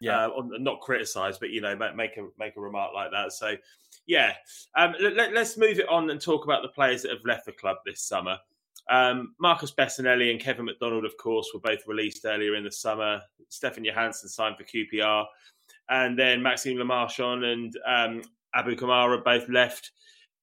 Yeah, 0.00 0.26
uh, 0.26 0.42
not 0.58 0.80
criticise, 0.80 1.38
but 1.38 1.50
you 1.50 1.60
know, 1.60 1.76
make 1.76 2.16
a 2.16 2.26
make 2.38 2.56
a 2.56 2.60
remark 2.60 2.92
like 2.94 3.10
that. 3.12 3.32
So, 3.32 3.54
yeah, 4.06 4.32
um, 4.74 4.94
let, 4.98 5.36
us 5.36 5.56
move 5.56 5.78
it 5.78 5.88
on 5.88 6.10
and 6.10 6.20
talk 6.20 6.44
about 6.44 6.62
the 6.62 6.68
players 6.68 7.02
that 7.02 7.12
have 7.12 7.24
left 7.24 7.46
the 7.46 7.52
club 7.52 7.76
this 7.84 8.00
summer. 8.02 8.38
Um, 8.90 9.34
Marcus 9.38 9.72
Bettinelli 9.72 10.30
and 10.32 10.40
Kevin 10.40 10.64
McDonald, 10.64 11.04
of 11.04 11.16
course, 11.18 11.50
were 11.54 11.60
both 11.60 11.86
released 11.86 12.24
earlier 12.24 12.56
in 12.56 12.64
the 12.64 12.72
summer. 12.72 13.20
Stefan 13.48 13.84
Johansen 13.84 14.28
signed 14.28 14.56
for 14.56 14.64
QPR. 14.64 15.24
And 15.88 16.18
then 16.18 16.42
Maxime 16.42 16.78
Le 16.78 16.84
Marchand 16.84 17.44
and 17.44 17.76
um, 17.86 18.22
Abu 18.54 18.76
Kamara 18.76 19.22
both 19.22 19.48
left. 19.48 19.90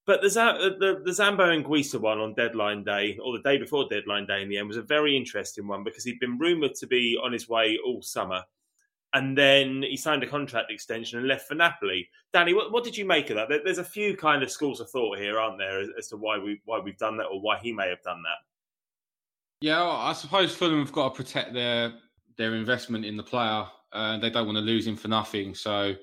But 0.05 0.21
the, 0.21 0.29
the, 0.29 1.01
the 1.05 1.11
Zambo 1.11 1.41
Anguissa 1.41 1.99
one 1.99 2.19
on 2.19 2.33
deadline 2.33 2.83
day, 2.83 3.17
or 3.23 3.37
the 3.37 3.43
day 3.43 3.57
before 3.57 3.87
deadline 3.89 4.25
day 4.25 4.41
in 4.41 4.49
the 4.49 4.57
end, 4.57 4.67
was 4.67 4.77
a 4.77 4.81
very 4.81 5.15
interesting 5.15 5.67
one 5.67 5.83
because 5.83 6.03
he'd 6.03 6.19
been 6.19 6.37
rumoured 6.37 6.75
to 6.75 6.87
be 6.87 7.17
on 7.23 7.31
his 7.31 7.47
way 7.47 7.77
all 7.85 8.01
summer 8.01 8.43
and 9.13 9.37
then 9.37 9.81
he 9.81 9.97
signed 9.97 10.23
a 10.23 10.27
contract 10.27 10.71
extension 10.71 11.19
and 11.19 11.27
left 11.27 11.47
for 11.47 11.55
Napoli. 11.55 12.07
Danny, 12.31 12.53
what, 12.53 12.71
what 12.71 12.83
did 12.83 12.95
you 12.95 13.05
make 13.05 13.29
of 13.29 13.37
that? 13.37 13.49
There, 13.49 13.61
there's 13.63 13.79
a 13.79 13.83
few 13.83 14.15
kind 14.15 14.43
of 14.43 14.51
schools 14.51 14.79
of 14.79 14.89
thought 14.89 15.17
here, 15.17 15.39
aren't 15.39 15.57
there, 15.57 15.79
as, 15.79 15.89
as, 15.97 16.07
to 16.09 16.17
why 16.17 16.37
we 16.37 16.61
why 16.65 16.79
we've 16.79 16.97
done 16.97 17.17
that 17.17 17.25
or 17.25 17.41
why 17.41 17.57
he 17.57 17.73
may 17.73 17.89
have 17.89 18.01
done 18.03 18.21
that. 18.23 18.37
Yeah, 19.61 19.79
well, 19.81 19.91
I 19.91 20.13
suppose 20.13 20.55
Fulham 20.55 20.79
have 20.79 20.91
got 20.91 21.09
to 21.09 21.23
protect 21.23 21.53
their 21.53 21.93
their 22.37 22.55
investment 22.55 23.03
in 23.03 23.17
the 23.17 23.23
player. 23.23 23.65
Uh, 23.91 24.17
they 24.17 24.29
don't 24.29 24.45
want 24.45 24.57
to 24.57 24.63
lose 24.63 24.85
him 24.85 24.95
for 24.95 25.07
nothing. 25.07 25.55
So 25.55 25.95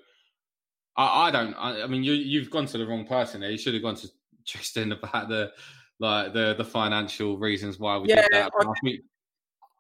I, 0.97 1.29
I 1.29 1.31
don't. 1.31 1.55
I, 1.55 1.83
I, 1.83 1.87
mean, 1.87 2.03
you 2.03 2.15
you've 2.15 2.51
gone 2.51 2.67
to 2.67 2.79
the 2.79 2.87
wrong 2.87 3.07
person 3.07 3.41
there. 3.41 3.51
You 3.51 3.59
should 3.59 3.75
have 3.75 3.83
gone 3.83 3.97
to 3.97 4.09
Tristan 4.47 4.93
about 4.93 5.29
the 5.29 5.53
like 5.99 6.33
the 6.33 6.55
the 6.57 6.65
financial 6.65 7.39
reasons 7.39 7.79
why 7.79 7.99
we 7.99 8.09
yeah, 8.09 8.23
did 8.23 8.33
that. 8.33 8.53
I, 8.59 8.73
think 8.83 9.01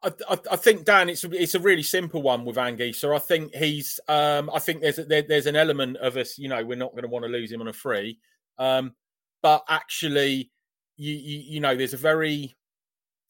I, 0.02 0.38
I, 0.52 0.56
think 0.56 0.84
Dan, 0.84 1.08
it's 1.08 1.24
it's 1.24 1.54
a 1.54 1.60
really 1.60 1.82
simple 1.82 2.22
one 2.22 2.44
with 2.44 2.58
Angie. 2.58 2.92
So 2.92 3.14
I 3.14 3.18
think 3.18 3.54
he's. 3.54 3.98
Um, 4.08 4.50
I 4.54 4.58
think 4.58 4.80
there's 4.82 4.96
there, 4.96 5.22
there's 5.22 5.46
an 5.46 5.56
element 5.56 5.96
of 5.98 6.16
us. 6.16 6.38
You 6.38 6.48
know, 6.48 6.64
we're 6.64 6.76
not 6.76 6.92
going 6.92 7.02
to 7.02 7.08
want 7.08 7.24
to 7.24 7.30
lose 7.30 7.50
him 7.50 7.60
on 7.60 7.68
a 7.68 7.72
free, 7.72 8.18
um, 8.58 8.94
but 9.42 9.64
actually, 9.68 10.50
you, 10.96 11.14
you 11.14 11.38
you 11.54 11.60
know, 11.60 11.74
there's 11.74 11.94
a 11.94 11.98
very 11.98 12.54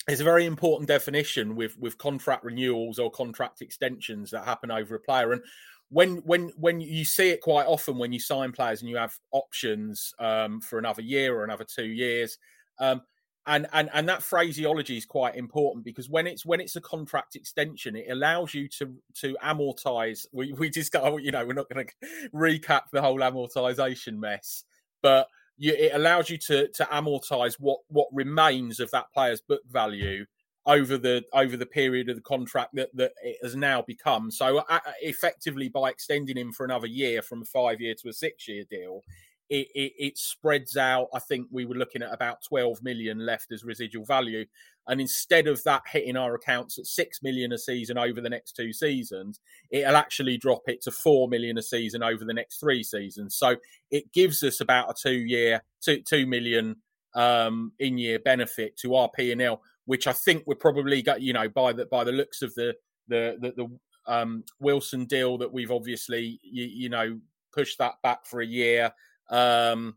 there's 0.06 0.20
a 0.20 0.24
very 0.24 0.46
important 0.46 0.88
definition 0.88 1.56
with 1.56 1.78
with 1.78 1.98
contract 1.98 2.44
renewals 2.44 2.98
or 2.98 3.10
contract 3.10 3.60
extensions 3.60 4.30
that 4.30 4.44
happen 4.44 4.70
over 4.70 4.94
a 4.94 5.00
player. 5.00 5.32
And 5.32 5.42
when 5.88 6.18
when 6.18 6.52
when 6.56 6.80
you 6.80 7.04
see 7.04 7.30
it 7.30 7.40
quite 7.40 7.66
often 7.66 7.98
when 7.98 8.12
you 8.12 8.20
sign 8.20 8.52
players 8.52 8.80
and 8.80 8.90
you 8.90 8.96
have 8.96 9.14
options 9.32 10.14
um, 10.18 10.60
for 10.60 10.78
another 10.78 11.02
year 11.02 11.36
or 11.36 11.44
another 11.44 11.64
two 11.64 11.86
years 11.86 12.38
um, 12.78 13.02
and 13.46 13.66
and 13.72 13.88
and 13.94 14.08
that 14.08 14.22
phraseology 14.22 14.96
is 14.96 15.06
quite 15.06 15.36
important 15.36 15.84
because 15.84 16.08
when 16.08 16.26
it's 16.26 16.44
when 16.44 16.60
it's 16.60 16.74
a 16.74 16.80
contract 16.80 17.36
extension 17.36 17.94
it 17.94 18.06
allows 18.10 18.52
you 18.52 18.68
to 18.68 18.94
to 19.14 19.36
amortize. 19.44 20.26
We 20.32 20.52
we 20.52 20.70
just 20.70 20.92
got 20.92 21.22
you 21.22 21.30
know 21.30 21.46
we're 21.46 21.52
not 21.52 21.68
going 21.68 21.86
to 22.02 22.30
recap 22.34 22.82
the 22.92 23.02
whole 23.02 23.20
amortization 23.20 24.18
mess 24.18 24.64
but 25.02 25.28
you, 25.58 25.72
it 25.72 25.92
allows 25.94 26.30
you 26.30 26.38
to 26.38 26.68
to 26.68 26.84
amortize 26.84 27.54
what 27.58 27.80
what 27.88 28.08
remains 28.12 28.80
of 28.80 28.90
that 28.90 29.12
player's 29.12 29.40
book 29.40 29.62
value 29.70 30.24
over 30.66 30.98
the 30.98 31.24
over 31.32 31.56
the 31.56 31.66
period 31.66 32.08
of 32.08 32.16
the 32.16 32.22
contract 32.22 32.74
that 32.74 32.90
that 32.94 33.12
it 33.22 33.36
has 33.42 33.54
now 33.54 33.82
become 33.82 34.30
so 34.30 34.58
uh, 34.58 34.80
effectively 35.00 35.68
by 35.68 35.90
extending 35.90 36.36
him 36.36 36.52
for 36.52 36.64
another 36.64 36.88
year 36.88 37.22
from 37.22 37.42
a 37.42 37.44
5 37.44 37.80
year 37.80 37.94
to 37.94 38.08
a 38.08 38.12
6 38.12 38.48
year 38.48 38.64
deal 38.68 39.02
it, 39.48 39.68
it, 39.74 39.92
it, 39.98 40.18
spreads 40.18 40.76
out. 40.76 41.08
I 41.14 41.20
think 41.20 41.46
we 41.50 41.66
were 41.66 41.76
looking 41.76 42.02
at 42.02 42.12
about 42.12 42.42
12 42.42 42.82
million 42.82 43.24
left 43.24 43.52
as 43.52 43.62
residual 43.62 44.04
value. 44.04 44.44
And 44.88 45.00
instead 45.00 45.46
of 45.46 45.62
that 45.64 45.82
hitting 45.90 46.16
our 46.16 46.34
accounts 46.34 46.78
at 46.78 46.86
6 46.86 47.22
million 47.22 47.52
a 47.52 47.58
season 47.58 47.98
over 47.98 48.20
the 48.20 48.30
next 48.30 48.52
two 48.52 48.72
seasons, 48.72 49.40
it'll 49.70 49.96
actually 49.96 50.38
drop 50.38 50.62
it 50.68 50.82
to 50.82 50.90
4 50.90 51.28
million 51.28 51.58
a 51.58 51.62
season 51.62 52.02
over 52.02 52.24
the 52.24 52.34
next 52.34 52.58
three 52.58 52.82
seasons. 52.82 53.36
So 53.36 53.56
it 53.90 54.12
gives 54.12 54.42
us 54.42 54.60
about 54.60 54.90
a 54.90 54.94
two 54.94 55.16
year, 55.16 55.62
two, 55.80 56.02
2 56.02 56.26
million 56.26 56.76
um, 57.14 57.72
in 57.78 57.98
year 57.98 58.18
benefit 58.18 58.76
to 58.78 58.94
our 58.94 59.08
P&L, 59.08 59.60
which 59.86 60.06
I 60.06 60.12
think 60.12 60.44
we're 60.46 60.54
probably 60.54 61.02
got, 61.02 61.20
you 61.20 61.32
know, 61.32 61.48
by 61.48 61.72
the, 61.72 61.86
by 61.86 62.04
the 62.04 62.12
looks 62.12 62.42
of 62.42 62.54
the, 62.54 62.74
the, 63.08 63.36
the, 63.40 63.52
the 63.56 63.78
um, 64.06 64.44
Wilson 64.60 65.06
deal 65.06 65.38
that 65.38 65.52
we've 65.52 65.72
obviously, 65.72 66.38
you, 66.42 66.64
you 66.64 66.88
know, 66.88 67.18
pushed 67.52 67.78
that 67.78 67.94
back 68.02 68.26
for 68.26 68.40
a 68.40 68.46
year 68.46 68.92
um, 69.30 69.96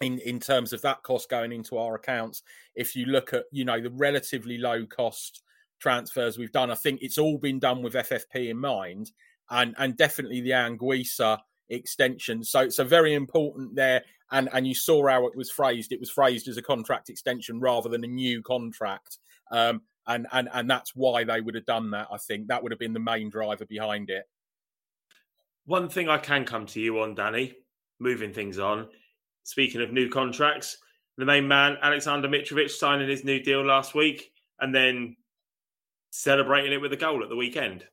in 0.00 0.18
in 0.20 0.40
terms 0.40 0.72
of 0.72 0.82
that 0.82 1.02
cost 1.02 1.28
going 1.28 1.52
into 1.52 1.78
our 1.78 1.94
accounts. 1.94 2.42
If 2.74 2.96
you 2.96 3.06
look 3.06 3.32
at 3.32 3.44
you 3.50 3.64
know 3.64 3.80
the 3.80 3.90
relatively 3.90 4.58
low 4.58 4.86
cost 4.86 5.42
transfers 5.80 6.38
we've 6.38 6.52
done, 6.52 6.70
I 6.70 6.74
think 6.74 7.02
it's 7.02 7.18
all 7.18 7.38
been 7.38 7.58
done 7.58 7.82
with 7.82 7.94
FFP 7.94 8.50
in 8.50 8.58
mind, 8.58 9.12
and 9.50 9.74
and 9.78 9.96
definitely 9.96 10.40
the 10.40 10.50
Anguissa 10.50 11.38
extension. 11.68 12.44
So 12.44 12.60
it's 12.60 12.76
so 12.76 12.84
very 12.84 13.14
important 13.14 13.74
there. 13.74 14.02
And 14.30 14.48
and 14.52 14.66
you 14.66 14.74
saw 14.74 15.06
how 15.08 15.26
it 15.26 15.36
was 15.36 15.50
phrased. 15.50 15.92
It 15.92 16.00
was 16.00 16.10
phrased 16.10 16.48
as 16.48 16.56
a 16.56 16.62
contract 16.62 17.08
extension 17.08 17.60
rather 17.60 17.88
than 17.88 18.04
a 18.04 18.08
new 18.08 18.42
contract. 18.42 19.18
Um, 19.50 19.82
and 20.06 20.26
and 20.32 20.48
and 20.52 20.68
that's 20.68 20.94
why 20.94 21.24
they 21.24 21.40
would 21.40 21.54
have 21.54 21.66
done 21.66 21.90
that. 21.90 22.08
I 22.12 22.18
think 22.18 22.48
that 22.48 22.62
would 22.62 22.72
have 22.72 22.78
been 22.78 22.92
the 22.92 23.00
main 23.00 23.30
driver 23.30 23.64
behind 23.64 24.10
it. 24.10 24.24
One 25.66 25.88
thing 25.88 26.08
I 26.08 26.18
can 26.18 26.44
come 26.44 26.66
to 26.66 26.80
you 26.80 27.00
on, 27.00 27.14
Danny, 27.14 27.54
moving 27.98 28.32
things 28.32 28.58
on. 28.58 28.88
Speaking 29.44 29.82
of 29.82 29.92
new 29.92 30.08
contracts, 30.08 30.78
the 31.16 31.24
main 31.24 31.46
man, 31.46 31.76
Alexander 31.82 32.28
Mitrovic, 32.28 32.70
signing 32.70 33.08
his 33.08 33.24
new 33.24 33.40
deal 33.40 33.64
last 33.64 33.94
week 33.94 34.32
and 34.58 34.74
then 34.74 35.16
celebrating 36.10 36.72
it 36.72 36.80
with 36.80 36.92
a 36.92 36.96
goal 36.96 37.22
at 37.22 37.28
the 37.28 37.36
weekend. 37.36 37.84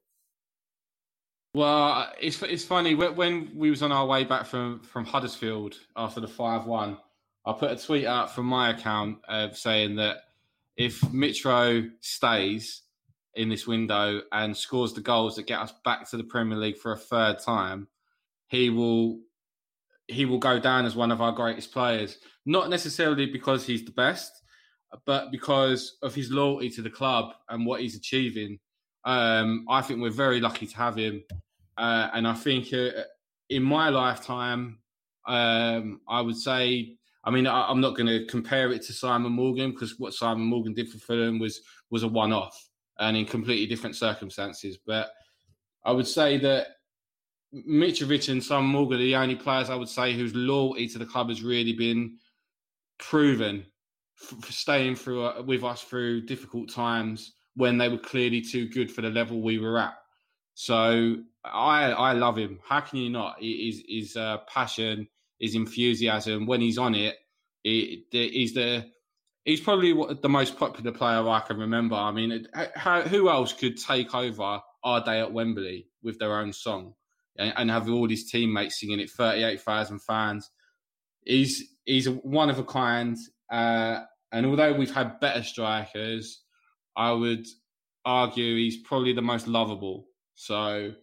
Well, 1.53 2.11
it's 2.19 2.41
it's 2.43 2.63
funny 2.63 2.95
when 2.95 3.51
we 3.53 3.69
was 3.69 3.83
on 3.83 3.91
our 3.91 4.05
way 4.05 4.23
back 4.23 4.45
from 4.45 4.79
from 4.79 5.05
Huddersfield 5.05 5.75
after 5.97 6.21
the 6.21 6.27
five 6.27 6.65
one. 6.65 6.97
I 7.45 7.53
put 7.53 7.71
a 7.71 7.75
tweet 7.75 8.05
out 8.05 8.33
from 8.33 8.45
my 8.45 8.69
account 8.69 9.17
of 9.27 9.57
saying 9.57 9.97
that 9.97 10.17
if 10.77 11.01
Mitro 11.01 11.89
stays 11.99 12.83
in 13.35 13.49
this 13.49 13.67
window 13.67 14.21
and 14.31 14.55
scores 14.55 14.93
the 14.93 15.01
goals 15.01 15.35
that 15.35 15.47
get 15.47 15.59
us 15.59 15.73
back 15.83 16.09
to 16.09 16.17
the 16.17 16.23
Premier 16.23 16.57
League 16.57 16.77
for 16.77 16.93
a 16.93 16.97
third 16.97 17.39
time, 17.39 17.87
he 18.47 18.69
will 18.69 19.19
he 20.11 20.25
will 20.25 20.37
go 20.37 20.59
down 20.59 20.85
as 20.85 20.95
one 20.95 21.11
of 21.11 21.21
our 21.21 21.31
greatest 21.31 21.71
players. 21.71 22.17
Not 22.45 22.69
necessarily 22.69 23.25
because 23.25 23.65
he's 23.65 23.85
the 23.85 23.91
best, 23.91 24.31
but 25.05 25.31
because 25.31 25.97
of 26.01 26.13
his 26.13 26.31
loyalty 26.31 26.69
to 26.71 26.81
the 26.81 26.89
club 26.89 27.33
and 27.49 27.65
what 27.65 27.81
he's 27.81 27.95
achieving. 27.95 28.59
Um, 29.03 29.65
I 29.69 29.81
think 29.81 30.01
we're 30.01 30.11
very 30.11 30.39
lucky 30.39 30.67
to 30.67 30.77
have 30.77 30.95
him, 30.95 31.23
uh, 31.77 32.09
and 32.13 32.27
I 32.27 32.33
think 32.33 32.71
uh, 32.73 32.89
in 33.49 33.63
my 33.63 33.89
lifetime, 33.89 34.79
um, 35.27 36.01
I 36.07 36.21
would 36.21 36.37
say. 36.37 36.97
I 37.23 37.29
mean, 37.29 37.45
I, 37.45 37.69
am 37.69 37.81
not 37.81 37.95
going 37.95 38.07
to 38.07 38.25
compare 38.25 38.71
it 38.71 38.81
to 38.83 38.93
Simon 38.93 39.31
Morgan 39.31 39.71
because 39.71 39.99
what 39.99 40.15
Simon 40.15 40.43
Morgan 40.43 40.73
did 40.73 40.89
for 40.89 40.97
Fulham 40.97 41.37
was 41.37 41.61
was 41.91 42.01
a 42.01 42.07
one-off 42.07 42.57
and 42.97 43.15
in 43.15 43.25
completely 43.25 43.67
different 43.67 43.95
circumstances. 43.95 44.79
But 44.87 45.11
I 45.85 45.91
would 45.91 46.07
say 46.07 46.37
that 46.39 46.67
Mitrovic 47.53 48.29
and 48.29 48.43
Sam 48.43 48.65
Morgan 48.65 48.97
are 48.97 49.03
the 49.03 49.15
only 49.15 49.35
players 49.35 49.69
I 49.69 49.75
would 49.75 49.89
say 49.89 50.13
whose 50.13 50.33
loyalty 50.33 50.87
to 50.89 50.97
the 50.97 51.05
club 51.05 51.29
has 51.29 51.43
really 51.43 51.73
been 51.73 52.17
proven, 52.97 53.65
for 54.15 54.51
staying 54.51 54.95
through 54.95 55.25
uh, 55.25 55.41
with 55.41 55.63
us 55.63 55.81
through 55.81 56.21
difficult 56.21 56.69
times 56.69 57.33
when 57.55 57.77
they 57.77 57.89
were 57.89 57.97
clearly 57.97 58.41
too 58.41 58.69
good 58.69 58.91
for 58.91 59.01
the 59.01 59.09
level 59.09 59.41
we 59.41 59.59
were 59.59 59.77
at. 59.79 59.95
So 60.53 61.17
I 61.43 61.91
I 61.91 62.13
love 62.13 62.37
him. 62.37 62.59
How 62.63 62.81
can 62.81 62.99
you 62.99 63.09
not? 63.09 63.37
His 63.41 63.83
his 63.87 64.15
uh, 64.15 64.37
passion, 64.47 65.07
his 65.39 65.55
enthusiasm 65.55 66.45
when 66.45 66.61
he's 66.61 66.77
on 66.77 66.95
it, 66.95 67.17
he's 67.63 68.53
the 68.53 68.85
he's 69.43 69.61
probably 69.61 69.93
the 70.21 70.29
most 70.29 70.57
popular 70.57 70.91
player 70.91 71.27
I 71.27 71.39
can 71.41 71.57
remember. 71.57 71.95
I 71.95 72.11
mean, 72.11 72.47
how, 72.75 73.01
who 73.01 73.29
else 73.29 73.53
could 73.53 73.77
take 73.77 74.13
over 74.13 74.61
our 74.83 75.03
day 75.03 75.19
at 75.19 75.33
Wembley 75.33 75.87
with 76.03 76.19
their 76.19 76.37
own 76.37 76.53
song? 76.53 76.93
And, 77.37 77.71
have 77.71 77.89
all 77.89 78.09
his 78.09 78.29
teammates 78.29 78.79
singing 78.79 78.99
it, 78.99 79.09
38,000 79.09 79.99
fans. 79.99 80.49
He's 81.23 81.75
he's 81.85 82.09
one 82.09 82.49
of 82.49 82.59
a 82.59 82.63
kind. 82.63 83.17
Uh, 83.51 84.01
and 84.31 84.45
although 84.45 84.73
we've 84.73 84.93
had 84.93 85.19
better 85.19 85.43
strikers, 85.43 86.41
I 86.95 87.11
would 87.11 87.45
argue 88.05 88.55
he's 88.55 88.77
probably 88.77 89.13
the 89.13 89.21
most 89.21 89.47
lovable. 89.47 90.07
So 90.35 90.93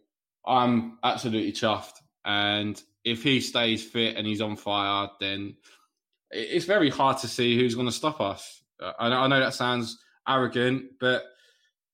I'm 0.46 0.98
absolutely 1.04 1.52
chuffed. 1.52 1.94
And 2.24 2.80
if 3.04 3.22
he 3.22 3.40
stays 3.40 3.84
fit 3.84 4.16
and 4.16 4.26
he's 4.26 4.40
on 4.40 4.56
fire, 4.56 5.08
then 5.20 5.56
it's 6.30 6.64
very 6.64 6.90
hard 6.90 7.18
to 7.18 7.28
see 7.28 7.56
who's 7.56 7.74
going 7.74 7.86
to 7.86 7.92
stop 7.92 8.20
us. 8.20 8.62
I 8.98 9.26
know 9.28 9.40
that 9.40 9.54
sounds 9.54 9.98
arrogant, 10.28 10.84
but 11.00 11.24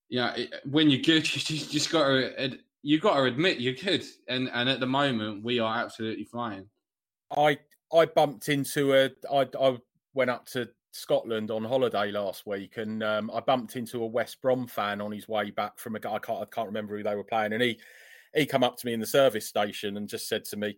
you 0.09 0.19
know, 0.19 0.33
when 0.69 0.89
you're 0.89 1.01
good, 1.01 1.33
you 1.49 1.57
just 1.65 1.91
got 1.91 2.07
to 2.07 2.57
you 2.85 2.99
got 2.99 3.15
to 3.15 3.23
admit 3.23 3.59
you're 3.59 3.73
good, 3.73 4.03
and 4.27 4.47
and 4.53 4.69
at 4.69 4.79
the 4.79 4.85
moment 4.85 5.43
we 5.43 5.57
are 5.57 5.75
absolutely 5.75 6.23
flying. 6.23 6.69
I 7.35 7.57
I 7.91 8.05
bumped 8.05 8.47
into 8.47 8.93
a 8.93 9.09
I 9.29 9.47
I 9.59 9.77
went 10.13 10.29
up 10.29 10.45
to 10.49 10.69
Scotland 10.91 11.49
on 11.49 11.63
holiday 11.63 12.11
last 12.11 12.45
week, 12.45 12.77
and 12.77 13.01
um, 13.01 13.31
I 13.33 13.39
bumped 13.39 13.75
into 13.75 14.03
a 14.03 14.07
West 14.07 14.39
Brom 14.39 14.67
fan 14.67 15.01
on 15.01 15.11
his 15.11 15.27
way 15.27 15.49
back 15.49 15.79
from 15.79 15.95
a 15.95 15.99
guy 15.99 16.13
I 16.13 16.19
can't 16.19 16.43
I 16.43 16.45
can't 16.45 16.67
remember 16.67 16.95
who 16.95 17.01
they 17.01 17.15
were 17.15 17.23
playing, 17.23 17.53
and 17.53 17.63
he 17.63 17.79
he 18.35 18.45
come 18.45 18.63
up 18.63 18.77
to 18.77 18.85
me 18.85 18.93
in 18.93 18.99
the 18.99 19.07
service 19.07 19.47
station 19.47 19.97
and 19.97 20.07
just 20.07 20.29
said 20.29 20.45
to 20.45 20.57
me, 20.57 20.77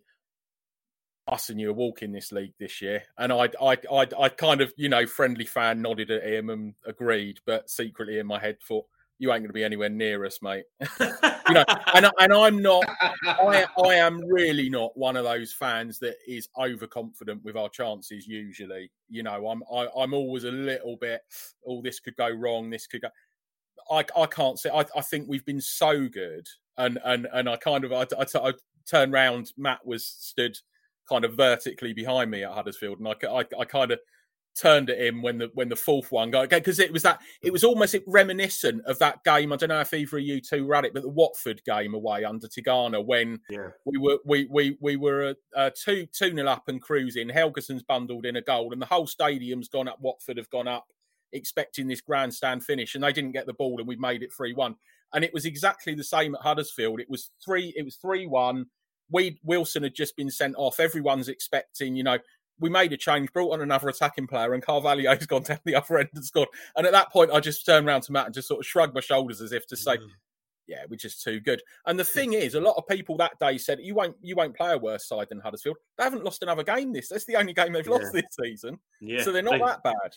"Us 1.26 1.50
and 1.50 1.60
you 1.60 1.68
are 1.68 1.74
walking 1.74 2.12
this 2.12 2.32
league 2.32 2.54
this 2.58 2.80
year," 2.80 3.02
and 3.18 3.30
I 3.30 3.50
I 3.60 3.76
I 3.92 4.08
I 4.18 4.28
kind 4.30 4.62
of 4.62 4.72
you 4.78 4.88
know 4.88 5.04
friendly 5.04 5.44
fan 5.44 5.82
nodded 5.82 6.10
at 6.10 6.24
him 6.24 6.48
and 6.48 6.72
agreed, 6.86 7.40
but 7.44 7.68
secretly 7.68 8.18
in 8.18 8.26
my 8.26 8.38
head 8.38 8.56
thought 8.66 8.86
you 9.18 9.32
ain't 9.32 9.40
going 9.40 9.48
to 9.48 9.52
be 9.52 9.64
anywhere 9.64 9.88
near 9.88 10.24
us, 10.24 10.38
mate. 10.42 10.64
you 11.00 11.54
know, 11.54 11.64
and 11.94 12.06
and 12.18 12.32
I'm 12.32 12.62
not. 12.62 12.84
I 13.24 13.66
I 13.84 13.94
am 13.94 14.24
really 14.24 14.70
not 14.70 14.96
one 14.96 15.16
of 15.16 15.24
those 15.24 15.52
fans 15.52 15.98
that 16.00 16.16
is 16.26 16.48
overconfident 16.56 17.42
with 17.44 17.56
our 17.56 17.68
chances. 17.68 18.26
Usually, 18.26 18.90
you 19.08 19.22
know, 19.22 19.48
I'm 19.48 19.62
I, 19.72 19.82
am 19.82 19.88
i 19.96 20.02
am 20.04 20.14
always 20.14 20.44
a 20.44 20.52
little 20.52 20.96
bit. 20.96 21.22
Oh, 21.66 21.82
this 21.82 22.00
could 22.00 22.16
go 22.16 22.28
wrong. 22.28 22.70
This 22.70 22.86
could 22.86 23.02
go. 23.02 23.08
I 23.90 24.04
I 24.16 24.26
can't 24.26 24.58
say. 24.58 24.70
I 24.70 24.84
I 24.96 25.00
think 25.00 25.28
we've 25.28 25.46
been 25.46 25.60
so 25.60 26.08
good, 26.08 26.46
and 26.76 26.98
and 27.04 27.26
and 27.32 27.48
I 27.48 27.56
kind 27.56 27.84
of 27.84 27.92
I, 27.92 28.06
I, 28.16 28.48
I 28.48 28.52
turned 28.88 29.12
round. 29.12 29.52
Matt 29.56 29.84
was 29.84 30.06
stood 30.06 30.56
kind 31.08 31.24
of 31.24 31.34
vertically 31.34 31.92
behind 31.92 32.30
me 32.30 32.44
at 32.44 32.52
Huddersfield, 32.52 33.00
and 33.00 33.08
I 33.08 33.14
I, 33.26 33.44
I 33.58 33.64
kind 33.64 33.90
of 33.90 33.98
turned 34.56 34.90
at 34.90 34.98
him 34.98 35.22
when 35.22 35.38
the 35.38 35.50
when 35.54 35.68
the 35.68 35.76
fourth 35.76 36.10
one 36.10 36.30
got 36.30 36.50
because 36.50 36.78
it 36.78 36.92
was 36.92 37.02
that 37.02 37.20
it 37.42 37.52
was 37.52 37.64
almost 37.64 37.94
reminiscent 38.06 38.84
of 38.84 38.98
that 38.98 39.22
game. 39.24 39.52
I 39.52 39.56
don't 39.56 39.68
know 39.68 39.80
if 39.80 39.94
either 39.94 40.18
of 40.18 40.22
you 40.22 40.40
two 40.40 40.66
were 40.66 40.74
at 40.74 40.84
it, 40.84 40.94
but 40.94 41.02
the 41.02 41.08
Watford 41.08 41.62
game 41.64 41.94
away 41.94 42.24
under 42.24 42.48
Tigana 42.48 43.04
when 43.04 43.40
yeah. 43.48 43.68
we 43.84 43.98
were 43.98 44.18
we 44.24 44.46
we 44.50 44.76
we 44.80 44.96
were 44.96 45.34
uh, 45.56 45.70
two 45.74 46.06
two 46.12 46.32
nil 46.32 46.48
up 46.48 46.68
and 46.68 46.82
cruising. 46.82 47.28
Helguson's 47.28 47.82
bundled 47.82 48.26
in 48.26 48.36
a 48.36 48.42
goal, 48.42 48.72
and 48.72 48.82
the 48.82 48.86
whole 48.86 49.06
stadium's 49.06 49.68
gone 49.68 49.88
up. 49.88 49.98
Watford 50.00 50.36
have 50.36 50.50
gone 50.50 50.68
up 50.68 50.86
expecting 51.32 51.88
this 51.88 52.00
grandstand 52.00 52.64
finish, 52.64 52.94
and 52.94 53.04
they 53.04 53.12
didn't 53.12 53.32
get 53.32 53.46
the 53.46 53.54
ball, 53.54 53.78
and 53.78 53.88
we 53.88 53.96
made 53.96 54.22
it 54.22 54.32
three 54.32 54.54
one. 54.54 54.76
And 55.14 55.24
it 55.24 55.32
was 55.32 55.46
exactly 55.46 55.94
the 55.94 56.04
same 56.04 56.34
at 56.34 56.42
Huddersfield. 56.42 57.00
It 57.00 57.08
was 57.08 57.30
three. 57.44 57.72
It 57.76 57.84
was 57.84 57.96
three 57.96 58.26
one. 58.26 58.66
We 59.10 59.40
Wilson 59.42 59.84
had 59.84 59.94
just 59.94 60.16
been 60.16 60.30
sent 60.30 60.54
off. 60.58 60.80
Everyone's 60.80 61.28
expecting, 61.28 61.96
you 61.96 62.02
know, 62.02 62.18
we 62.60 62.70
made 62.70 62.92
a 62.92 62.96
change, 62.96 63.32
brought 63.32 63.52
on 63.52 63.60
another 63.60 63.88
attacking 63.88 64.26
player, 64.26 64.54
and 64.54 64.62
Carvalho's 64.62 65.26
gone 65.26 65.42
down 65.42 65.60
the 65.64 65.74
other 65.74 65.98
end 65.98 66.10
and 66.14 66.24
scored. 66.24 66.48
And 66.76 66.86
at 66.86 66.92
that 66.92 67.12
point, 67.12 67.30
I 67.32 67.40
just 67.40 67.64
turned 67.64 67.86
around 67.86 68.02
to 68.02 68.12
Matt 68.12 68.26
and 68.26 68.34
just 68.34 68.48
sort 68.48 68.60
of 68.60 68.66
shrugged 68.66 68.94
my 68.94 69.00
shoulders 69.00 69.40
as 69.40 69.52
if 69.52 69.66
to 69.68 69.76
say, 69.76 69.96
mm. 69.96 70.08
"Yeah, 70.66 70.84
we're 70.88 70.96
just 70.96 71.22
too 71.22 71.40
good." 71.40 71.62
And 71.86 71.98
the 71.98 72.04
thing 72.04 72.32
is, 72.32 72.54
a 72.54 72.60
lot 72.60 72.76
of 72.76 72.86
people 72.86 73.16
that 73.18 73.38
day 73.38 73.58
said, 73.58 73.80
"You 73.80 73.94
won't, 73.94 74.16
you 74.20 74.36
won't 74.36 74.56
play 74.56 74.72
a 74.72 74.78
worse 74.78 75.06
side 75.06 75.28
than 75.28 75.40
Huddersfield." 75.40 75.76
They 75.96 76.04
haven't 76.04 76.24
lost 76.24 76.42
another 76.42 76.62
game. 76.64 76.92
This, 76.92 77.08
that's 77.08 77.24
the 77.24 77.36
only 77.36 77.52
game 77.52 77.72
they've 77.72 77.86
yeah. 77.86 77.92
lost 77.92 78.12
this 78.12 78.24
season. 78.40 78.78
Yeah, 79.00 79.22
so 79.22 79.32
they're 79.32 79.42
not 79.42 79.52
they, 79.52 79.58
that 79.58 79.82
bad. 79.82 80.14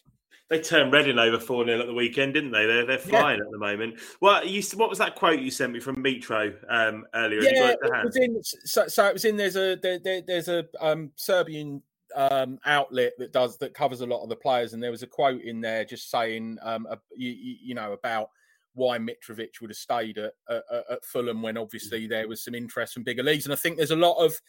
They 0.51 0.59
turned 0.59 0.91
Reading 0.91 1.17
over 1.17 1.39
four 1.39 1.63
0 1.63 1.79
at 1.79 1.87
the 1.87 1.93
weekend, 1.93 2.33
didn't 2.33 2.51
they? 2.51 2.65
They're 2.65 2.85
they're 2.85 2.97
flying 2.97 3.37
yeah. 3.37 3.45
at 3.45 3.51
the 3.51 3.57
moment. 3.57 3.99
Well, 4.19 4.45
you, 4.45 4.61
what 4.75 4.89
was 4.89 4.97
that 4.97 5.15
quote 5.15 5.39
you 5.39 5.49
sent 5.49 5.71
me 5.71 5.79
from 5.79 6.03
Mitro 6.03 6.53
um, 6.69 7.05
earlier? 7.15 7.41
Yeah, 7.41 7.71
it 7.71 7.79
was 7.81 8.17
in. 8.17 8.43
So, 8.43 8.85
so, 8.89 9.05
it 9.07 9.13
was 9.13 9.23
in. 9.23 9.37
There's 9.37 9.55
a 9.55 9.77
there, 9.81 9.99
there, 9.99 10.21
there's 10.21 10.49
a 10.49 10.65
um, 10.81 11.11
Serbian 11.15 11.81
um, 12.15 12.59
outlet 12.65 13.13
that 13.17 13.31
does 13.31 13.57
that 13.57 13.73
covers 13.73 14.01
a 14.01 14.05
lot 14.05 14.23
of 14.23 14.29
the 14.29 14.35
players, 14.35 14.73
and 14.73 14.81
there 14.81 14.91
was 14.91 15.03
a 15.03 15.07
quote 15.07 15.41
in 15.41 15.61
there 15.61 15.85
just 15.85 16.09
saying, 16.09 16.57
um, 16.61 16.87
uh, 16.89 16.95
you, 17.15 17.57
you, 17.61 17.75
know, 17.75 17.93
about 17.93 18.29
why 18.73 18.97
Mitrovic 18.97 19.59
would 19.61 19.69
have 19.69 19.77
stayed 19.77 20.17
at, 20.17 20.33
at, 20.49 20.63
at, 20.89 21.05
Fulham 21.05 21.41
when 21.41 21.57
obviously 21.57 22.07
there 22.07 22.27
was 22.27 22.43
some 22.43 22.55
interest 22.55 22.93
from 22.93 23.03
bigger 23.03 23.23
leagues, 23.23 23.45
and 23.45 23.53
I 23.53 23.57
think 23.57 23.77
there's 23.77 23.91
a 23.91 23.95
lot 23.95 24.23
of 24.23 24.39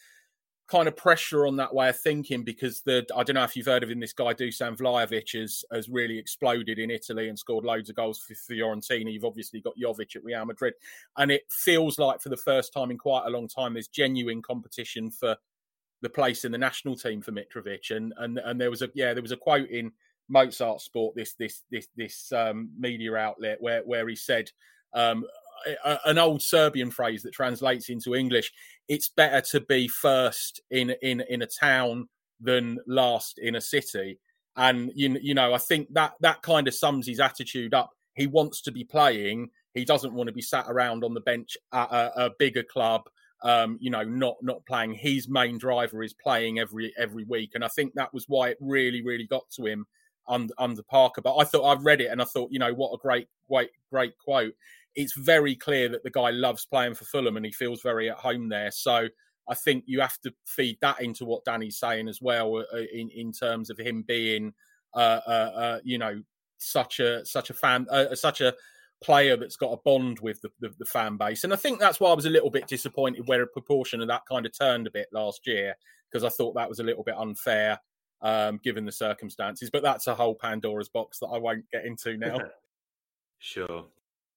kind 0.67 0.87
of 0.87 0.95
pressure 0.95 1.45
on 1.45 1.57
that 1.57 1.73
way 1.73 1.89
of 1.89 1.99
thinking 1.99 2.43
because 2.43 2.81
the 2.81 3.05
I 3.15 3.23
don't 3.23 3.35
know 3.35 3.43
if 3.43 3.55
you've 3.55 3.65
heard 3.65 3.83
of 3.83 3.91
him. 3.91 3.99
This 3.99 4.13
guy 4.13 4.33
Dusan 4.33 4.77
Vlahovic 4.77 5.39
has 5.39 5.63
has 5.71 5.89
really 5.89 6.17
exploded 6.17 6.79
in 6.79 6.89
Italy 6.89 7.29
and 7.29 7.37
scored 7.37 7.65
loads 7.65 7.89
of 7.89 7.95
goals 7.95 8.19
for 8.19 8.33
Fiorentina. 8.33 9.11
You've 9.11 9.25
obviously 9.25 9.61
got 9.61 9.73
Jovic 9.77 10.15
at 10.15 10.23
Real 10.23 10.45
Madrid, 10.45 10.73
and 11.17 11.31
it 11.31 11.43
feels 11.49 11.99
like 11.99 12.21
for 12.21 12.29
the 12.29 12.37
first 12.37 12.73
time 12.73 12.91
in 12.91 12.97
quite 12.97 13.25
a 13.25 13.29
long 13.29 13.47
time 13.47 13.73
there's 13.73 13.87
genuine 13.87 14.41
competition 14.41 15.11
for 15.11 15.35
the 16.03 16.09
place 16.09 16.45
in 16.45 16.51
the 16.51 16.57
national 16.57 16.95
team 16.95 17.21
for 17.21 17.31
Mitrovic. 17.31 17.89
And 17.89 18.13
and 18.17 18.37
and 18.37 18.61
there 18.61 18.69
was 18.69 18.83
a 18.83 18.89
yeah 18.93 19.13
there 19.13 19.23
was 19.23 19.31
a 19.31 19.37
quote 19.37 19.69
in 19.69 19.91
Mozzart 20.31 20.81
Sport 20.81 21.15
this 21.15 21.33
this 21.33 21.63
this 21.71 21.87
this 21.95 22.31
um, 22.31 22.69
media 22.77 23.15
outlet 23.15 23.57
where 23.59 23.81
where 23.81 24.07
he 24.07 24.15
said. 24.15 24.51
Um, 24.93 25.25
a, 25.85 25.97
an 26.05 26.17
old 26.17 26.41
Serbian 26.41 26.91
phrase 26.91 27.23
that 27.23 27.33
translates 27.33 27.89
into 27.89 28.13
English: 28.13 28.51
"It's 28.89 29.07
better 29.07 29.41
to 29.51 29.61
be 29.61 29.87
first 29.87 30.61
in 30.69 30.93
in 31.01 31.21
in 31.29 31.41
a 31.41 31.47
town 31.47 32.09
than 32.39 32.79
last 32.85 33.39
in 33.39 33.55
a 33.55 33.61
city." 33.61 34.19
And 34.57 34.91
you 34.93 35.17
you 35.21 35.33
know, 35.33 35.53
I 35.53 35.57
think 35.57 35.87
that 35.93 36.13
that 36.19 36.41
kind 36.41 36.67
of 36.67 36.73
sums 36.73 37.07
his 37.07 37.21
attitude 37.21 37.73
up. 37.73 37.91
He 38.13 38.27
wants 38.27 38.61
to 38.63 38.71
be 38.71 38.83
playing. 38.83 39.49
He 39.73 39.85
doesn't 39.85 40.13
want 40.13 40.27
to 40.27 40.33
be 40.33 40.41
sat 40.41 40.65
around 40.67 41.03
on 41.03 41.13
the 41.13 41.21
bench 41.21 41.57
at 41.71 41.89
a, 41.91 42.25
a 42.25 42.31
bigger 42.37 42.63
club 42.63 43.03
um, 43.43 43.77
you 43.79 43.89
know, 43.89 44.03
not 44.03 44.37
not 44.41 44.65
playing. 44.65 44.93
His 44.93 45.27
main 45.27 45.57
driver 45.57 46.01
is 46.01 46.13
playing 46.13 46.59
every 46.59 46.93
every 46.97 47.25
week, 47.25 47.51
and 47.53 47.63
I 47.63 47.67
think 47.67 47.93
that 47.93 48.13
was 48.13 48.25
why 48.27 48.49
it 48.49 48.57
really 48.59 49.03
really 49.03 49.27
got 49.27 49.49
to 49.57 49.65
him 49.65 49.85
under 50.27 50.53
under 50.57 50.83
Parker. 50.83 51.21
But 51.21 51.37
I 51.37 51.43
thought 51.43 51.65
I've 51.65 51.85
read 51.85 52.01
it 52.01 52.07
and 52.07 52.21
I 52.21 52.25
thought, 52.25 52.51
you 52.51 52.59
know, 52.59 52.73
what 52.73 52.93
a 52.93 52.97
great 52.97 53.27
great 53.49 53.71
great 53.91 54.17
quote. 54.17 54.53
It's 54.95 55.13
very 55.13 55.55
clear 55.55 55.89
that 55.89 56.03
the 56.03 56.11
guy 56.11 56.29
loves 56.29 56.65
playing 56.65 56.95
for 56.95 57.05
Fulham 57.05 57.35
and 57.35 57.45
he 57.45 57.51
feels 57.51 57.81
very 57.81 58.09
at 58.09 58.17
home 58.17 58.47
there. 58.49 58.71
So 58.71 59.07
I 59.49 59.55
think 59.55 59.83
you 59.87 59.99
have 60.01 60.19
to 60.21 60.33
feed 60.45 60.77
that 60.81 61.01
into 61.01 61.25
what 61.25 61.43
Danny's 61.45 61.77
saying 61.77 62.07
as 62.07 62.19
well, 62.21 62.57
uh, 62.57 62.77
in 62.93 63.09
in 63.09 63.31
terms 63.31 63.69
of 63.69 63.77
him 63.77 64.03
being, 64.07 64.53
uh, 64.93 65.19
uh, 65.27 65.51
uh 65.55 65.79
you 65.83 65.97
know, 65.97 66.21
such 66.57 66.99
a 66.99 67.25
such 67.25 67.49
a 67.49 67.53
fan, 67.53 67.87
uh, 67.89 68.15
such 68.15 68.41
a 68.41 68.53
player 69.03 69.37
that's 69.37 69.55
got 69.55 69.73
a 69.73 69.81
bond 69.83 70.19
with 70.19 70.41
the, 70.41 70.49
the, 70.59 70.69
the, 70.79 70.85
fan 70.85 71.17
base. 71.17 71.43
And 71.43 71.53
I 71.53 71.55
think 71.55 71.79
that's 71.79 71.99
why 71.99 72.09
I 72.09 72.15
was 72.15 72.25
a 72.25 72.29
little 72.29 72.49
bit 72.49 72.67
disappointed 72.67 73.27
where 73.27 73.41
a 73.41 73.47
proportion 73.47 74.01
of 74.01 74.07
that 74.07 74.23
kind 74.29 74.45
of 74.45 74.57
turned 74.57 74.87
a 74.87 74.91
bit 74.91 75.07
last 75.11 75.45
year 75.45 75.75
because 76.11 76.23
I 76.23 76.29
thought 76.29 76.55
that 76.55 76.69
was 76.69 76.79
a 76.79 76.83
little 76.83 77.03
bit 77.03 77.15
unfair 77.17 77.79
um, 78.21 78.59
given 78.63 78.85
the 78.85 78.91
circumstances. 78.91 79.69
But 79.69 79.83
that's 79.83 80.07
a 80.07 80.15
whole 80.15 80.35
Pandora's 80.35 80.89
box 80.89 81.19
that 81.19 81.27
I 81.27 81.37
won't 81.37 81.69
get 81.71 81.85
into 81.85 82.17
now. 82.17 82.37
sure. 83.39 83.85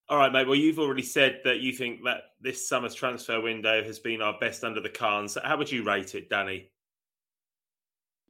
All 0.08 0.18
right, 0.18 0.32
mate. 0.32 0.46
Well, 0.46 0.56
you've 0.56 0.78
already 0.78 1.02
said 1.02 1.40
that 1.44 1.60
you 1.60 1.72
think 1.72 2.04
that 2.04 2.22
this 2.40 2.68
summer's 2.68 2.94
transfer 2.94 3.40
window 3.40 3.82
has 3.82 3.98
been 3.98 4.22
our 4.22 4.38
best 4.38 4.62
under 4.62 4.80
the 4.80 4.88
Khans. 4.88 5.36
How 5.42 5.56
would 5.56 5.70
you 5.70 5.82
rate 5.82 6.14
it, 6.14 6.30
Danny? 6.30 6.70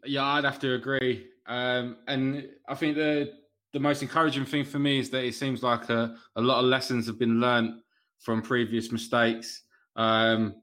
Yeah, 0.05 0.25
I'd 0.25 0.45
have 0.45 0.59
to 0.61 0.75
agree. 0.75 1.27
Um, 1.47 1.99
and 2.07 2.49
I 2.69 2.75
think 2.75 2.97
the 2.97 3.33
the 3.73 3.81
most 3.81 4.03
encouraging 4.03 4.45
thing 4.45 4.65
for 4.65 4.79
me 4.79 4.99
is 4.99 5.11
that 5.11 5.25
it 5.25 5.35
seems 5.35 5.63
like 5.63 5.89
a, 5.91 6.17
a 6.37 6.41
lot 6.41 6.61
of 6.61 6.67
lessons 6.67 7.07
have 7.07 7.19
been 7.19 7.41
learned 7.41 7.81
from 8.21 8.43
previous 8.43 8.91
mistakes. 8.93 9.63
Um, 9.97 10.57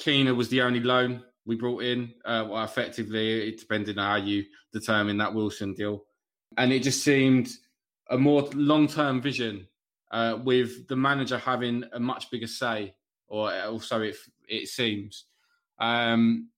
Quina 0.00 0.34
was 0.34 0.48
the 0.48 0.62
only 0.62 0.80
loan 0.80 1.22
we 1.44 1.56
brought 1.56 1.82
in. 1.82 2.12
Uh, 2.24 2.46
well, 2.48 2.64
effectively, 2.64 3.48
it 3.48 3.58
depended 3.58 3.98
on 3.98 4.04
how 4.04 4.16
you 4.16 4.44
determine 4.72 5.18
that 5.18 5.34
Wilson 5.34 5.74
deal, 5.74 6.04
and 6.56 6.72
it 6.72 6.82
just 6.82 7.02
seemed 7.02 7.48
a 8.10 8.18
more 8.18 8.42
long-term 8.54 9.20
vision 9.20 9.66
uh, 10.10 10.38
with 10.42 10.88
the 10.88 10.96
manager 10.96 11.38
having 11.38 11.84
a 11.92 12.00
much 12.00 12.30
bigger 12.30 12.46
say, 12.46 12.94
or 13.28 13.52
also 13.52 14.02
it 14.02 14.16
it 14.48 14.68
seems. 14.68 15.24
Um, 15.78 16.48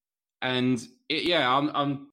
and 0.42 0.82
it, 1.08 1.24
yeah, 1.24 1.54
I'm, 1.54 1.70
I'm 1.74 2.08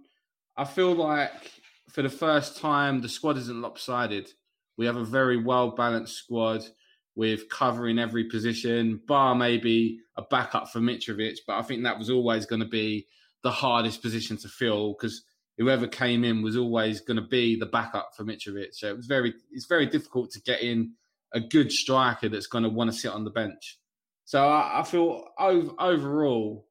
I 0.58 0.66
feel 0.66 0.94
like 0.94 1.57
for 1.89 2.02
the 2.02 2.10
first 2.10 2.58
time, 2.58 3.02
the 3.02 3.10
squad 3.10 3.38
isn't 3.38 3.62
lopsided. 3.62 4.32
We 4.78 4.86
have 4.86 4.97
a 4.97 5.06
very 5.06 5.38
well 5.38 5.71
balanced 5.71 6.15
squad 6.15 6.63
with 7.15 7.50
covering 7.50 7.97
every 7.97 8.26
position, 8.26 9.02
bar 9.08 9.34
maybe 9.34 10.00
a 10.17 10.21
backup 10.21 10.69
for 10.69 10.80
Mitrovic. 10.80 11.38
But 11.47 11.58
I 11.58 11.63
think 11.63 11.84
that 11.84 11.97
was 11.97 12.12
always 12.12 12.45
going 12.45 12.60
to 12.60 12.67
be 12.67 13.08
the 13.41 13.50
hardest 13.50 14.02
position 14.02 14.38
to 14.38 14.47
fill 14.47 14.93
because 14.93 15.23
whoever 15.58 15.88
came 15.88 16.23
in 16.23 16.43
was 16.43 16.56
always 16.56 17.02
going 17.02 17.15
to 17.17 17.28
be 17.28 17.58
the 17.58 17.65
backup 17.65 18.12
for 18.15 18.23
Mitrovic. 18.23 18.76
So 18.76 18.89
it 18.89 18.97
was 18.97 19.08
very, 19.08 19.34
it's 19.52 19.65
very 19.65 19.88
difficult 19.88 20.30
to 20.32 20.41
get 20.41 20.62
in 20.62 20.93
a 21.34 21.39
good 21.39 21.71
striker 21.71 22.30
that's 22.30 22.47
going 22.47 22.63
to 22.63 22.69
want 22.69 22.91
to 22.91 22.97
sit 22.97 23.12
on 23.12 23.23
the 23.23 23.32
bench. 23.32 23.80
So 24.26 24.47
I, 24.47 24.82
I 24.82 24.84
feel 24.84 25.28
over, 25.39 25.71
overall, 25.80 26.67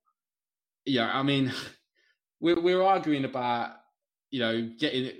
yeah, 0.84 1.10
I 1.12 1.24
mean, 1.24 1.52
we're, 2.40 2.60
we're 2.60 2.82
arguing 2.82 3.24
about 3.24 3.70
you 4.30 4.40
know, 4.40 4.70
getting 4.78 5.12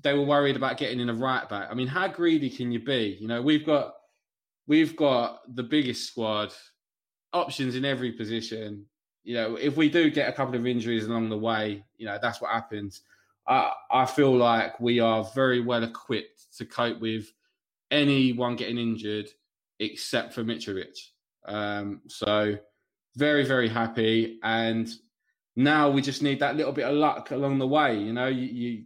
they 0.00 0.14
were 0.14 0.24
worried 0.24 0.56
about 0.56 0.78
getting 0.78 1.00
in 1.00 1.08
a 1.08 1.14
right 1.14 1.48
back. 1.48 1.68
I 1.70 1.74
mean, 1.74 1.88
how 1.88 2.08
greedy 2.08 2.50
can 2.50 2.72
you 2.72 2.80
be? 2.80 3.18
You 3.20 3.28
know, 3.28 3.42
we've 3.42 3.66
got 3.66 3.94
we've 4.66 4.96
got 4.96 5.54
the 5.54 5.62
biggest 5.62 6.06
squad, 6.06 6.52
options 7.32 7.74
in 7.74 7.84
every 7.84 8.12
position. 8.12 8.86
You 9.24 9.34
know, 9.34 9.56
if 9.56 9.76
we 9.76 9.88
do 9.88 10.10
get 10.10 10.28
a 10.28 10.32
couple 10.32 10.54
of 10.54 10.66
injuries 10.66 11.06
along 11.06 11.28
the 11.28 11.38
way, 11.38 11.84
you 11.96 12.06
know, 12.06 12.18
that's 12.20 12.40
what 12.40 12.50
happens. 12.50 13.02
I 13.46 13.72
I 13.90 14.06
feel 14.06 14.36
like 14.36 14.78
we 14.80 15.00
are 15.00 15.24
very 15.34 15.60
well 15.60 15.82
equipped 15.82 16.56
to 16.58 16.64
cope 16.64 17.00
with 17.00 17.32
anyone 17.90 18.56
getting 18.56 18.78
injured 18.78 19.28
except 19.80 20.32
for 20.32 20.44
Mitrovic. 20.44 20.98
Um, 21.46 22.02
so 22.08 22.58
very, 23.16 23.44
very 23.44 23.68
happy. 23.68 24.38
And 24.42 24.88
now 25.58 25.90
we 25.90 26.00
just 26.00 26.22
need 26.22 26.38
that 26.38 26.54
little 26.54 26.72
bit 26.72 26.86
of 26.86 26.94
luck 26.94 27.32
along 27.32 27.58
the 27.58 27.66
way. 27.66 27.98
You 27.98 28.12
know, 28.12 28.28
you, 28.28 28.46
you 28.46 28.84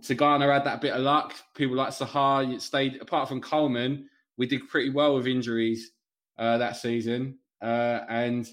Tigana 0.00 0.50
had 0.50 0.64
that 0.64 0.80
bit 0.80 0.94
of 0.94 1.02
luck. 1.02 1.34
People 1.54 1.76
like 1.76 1.90
Saha 1.90 2.58
stayed. 2.62 3.00
Apart 3.02 3.28
from 3.28 3.42
Coleman, 3.42 4.08
we 4.38 4.46
did 4.46 4.66
pretty 4.70 4.88
well 4.88 5.14
with 5.14 5.26
injuries 5.26 5.90
uh, 6.38 6.56
that 6.56 6.78
season. 6.78 7.38
Uh, 7.60 8.00
and 8.08 8.48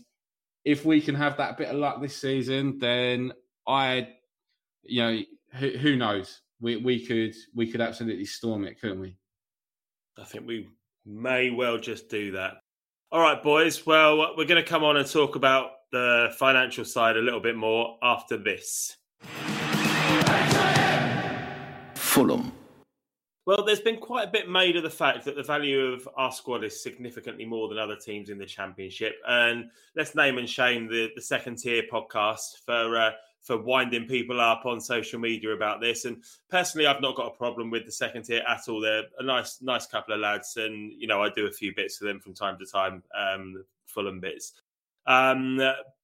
if 0.65 0.83
we 0.83 0.99
can 0.99 1.15
have 1.15 1.37
that 1.37 1.57
bit 1.57 1.69
of 1.69 1.77
luck 1.77 2.01
this 2.01 2.17
season, 2.17 2.77
then 2.77 3.31
I, 3.65 4.09
you 4.83 5.01
know, 5.01 5.19
who, 5.53 5.69
who 5.69 5.95
knows? 5.95 6.41
We 6.59 6.75
we 6.75 7.05
could 7.05 7.35
we 7.55 7.71
could 7.71 7.79
absolutely 7.79 8.25
storm 8.25 8.65
it, 8.65 8.81
couldn't 8.81 8.99
we? 8.99 9.15
I 10.17 10.25
think 10.25 10.45
we 10.45 10.67
may 11.05 11.51
well 11.51 11.77
just 11.77 12.09
do 12.09 12.31
that. 12.33 12.55
All 13.13 13.21
right, 13.21 13.41
boys. 13.41 13.85
Well, 13.85 14.35
we're 14.35 14.43
going 14.43 14.61
to 14.61 14.69
come 14.69 14.83
on 14.83 14.97
and 14.97 15.09
talk 15.09 15.37
about 15.37 15.71
the 15.91 16.33
financial 16.37 16.85
side 16.85 17.17
a 17.17 17.21
little 17.21 17.39
bit 17.39 17.55
more 17.55 17.97
after 18.01 18.37
this. 18.37 18.97
Fulham. 21.95 22.51
Well, 23.45 23.65
there's 23.65 23.79
been 23.79 23.97
quite 23.97 24.27
a 24.27 24.31
bit 24.31 24.47
made 24.47 24.75
of 24.75 24.83
the 24.83 24.91
fact 24.91 25.25
that 25.25 25.35
the 25.35 25.41
value 25.41 25.79
of 25.79 26.07
our 26.15 26.31
squad 26.31 26.63
is 26.63 26.83
significantly 26.83 27.45
more 27.45 27.67
than 27.67 27.79
other 27.79 27.95
teams 27.95 28.29
in 28.29 28.37
the 28.37 28.45
Championship. 28.45 29.15
And 29.27 29.71
let's 29.95 30.13
name 30.13 30.37
and 30.37 30.47
shame 30.47 30.87
the, 30.87 31.09
the 31.15 31.21
second 31.21 31.57
tier 31.57 31.83
podcast 31.91 32.63
for 32.63 32.95
uh, 32.95 33.11
for 33.41 33.57
winding 33.57 34.05
people 34.05 34.39
up 34.39 34.65
on 34.65 34.79
social 34.79 35.19
media 35.19 35.51
about 35.51 35.81
this. 35.81 36.05
And 36.05 36.23
personally, 36.49 36.85
I've 36.85 37.01
not 37.01 37.15
got 37.15 37.27
a 37.27 37.37
problem 37.37 37.71
with 37.71 37.85
the 37.85 37.91
second 37.91 38.23
tier 38.23 38.43
at 38.47 38.67
all. 38.67 38.81
They're 38.81 39.05
a 39.17 39.23
nice, 39.23 39.61
nice 39.61 39.87
couple 39.87 40.13
of 40.13 40.19
lads, 40.19 40.57
and 40.57 40.91
you 40.93 41.07
know 41.07 41.23
I 41.23 41.29
do 41.29 41.47
a 41.47 41.51
few 41.51 41.73
bits 41.73 41.97
for 41.97 42.05
them 42.05 42.19
from 42.19 42.33
time 42.33 42.57
to 42.59 42.65
time, 42.65 43.01
um, 43.17 43.63
Fulham 43.85 44.19
bits. 44.19 44.53
Um, 45.09 45.59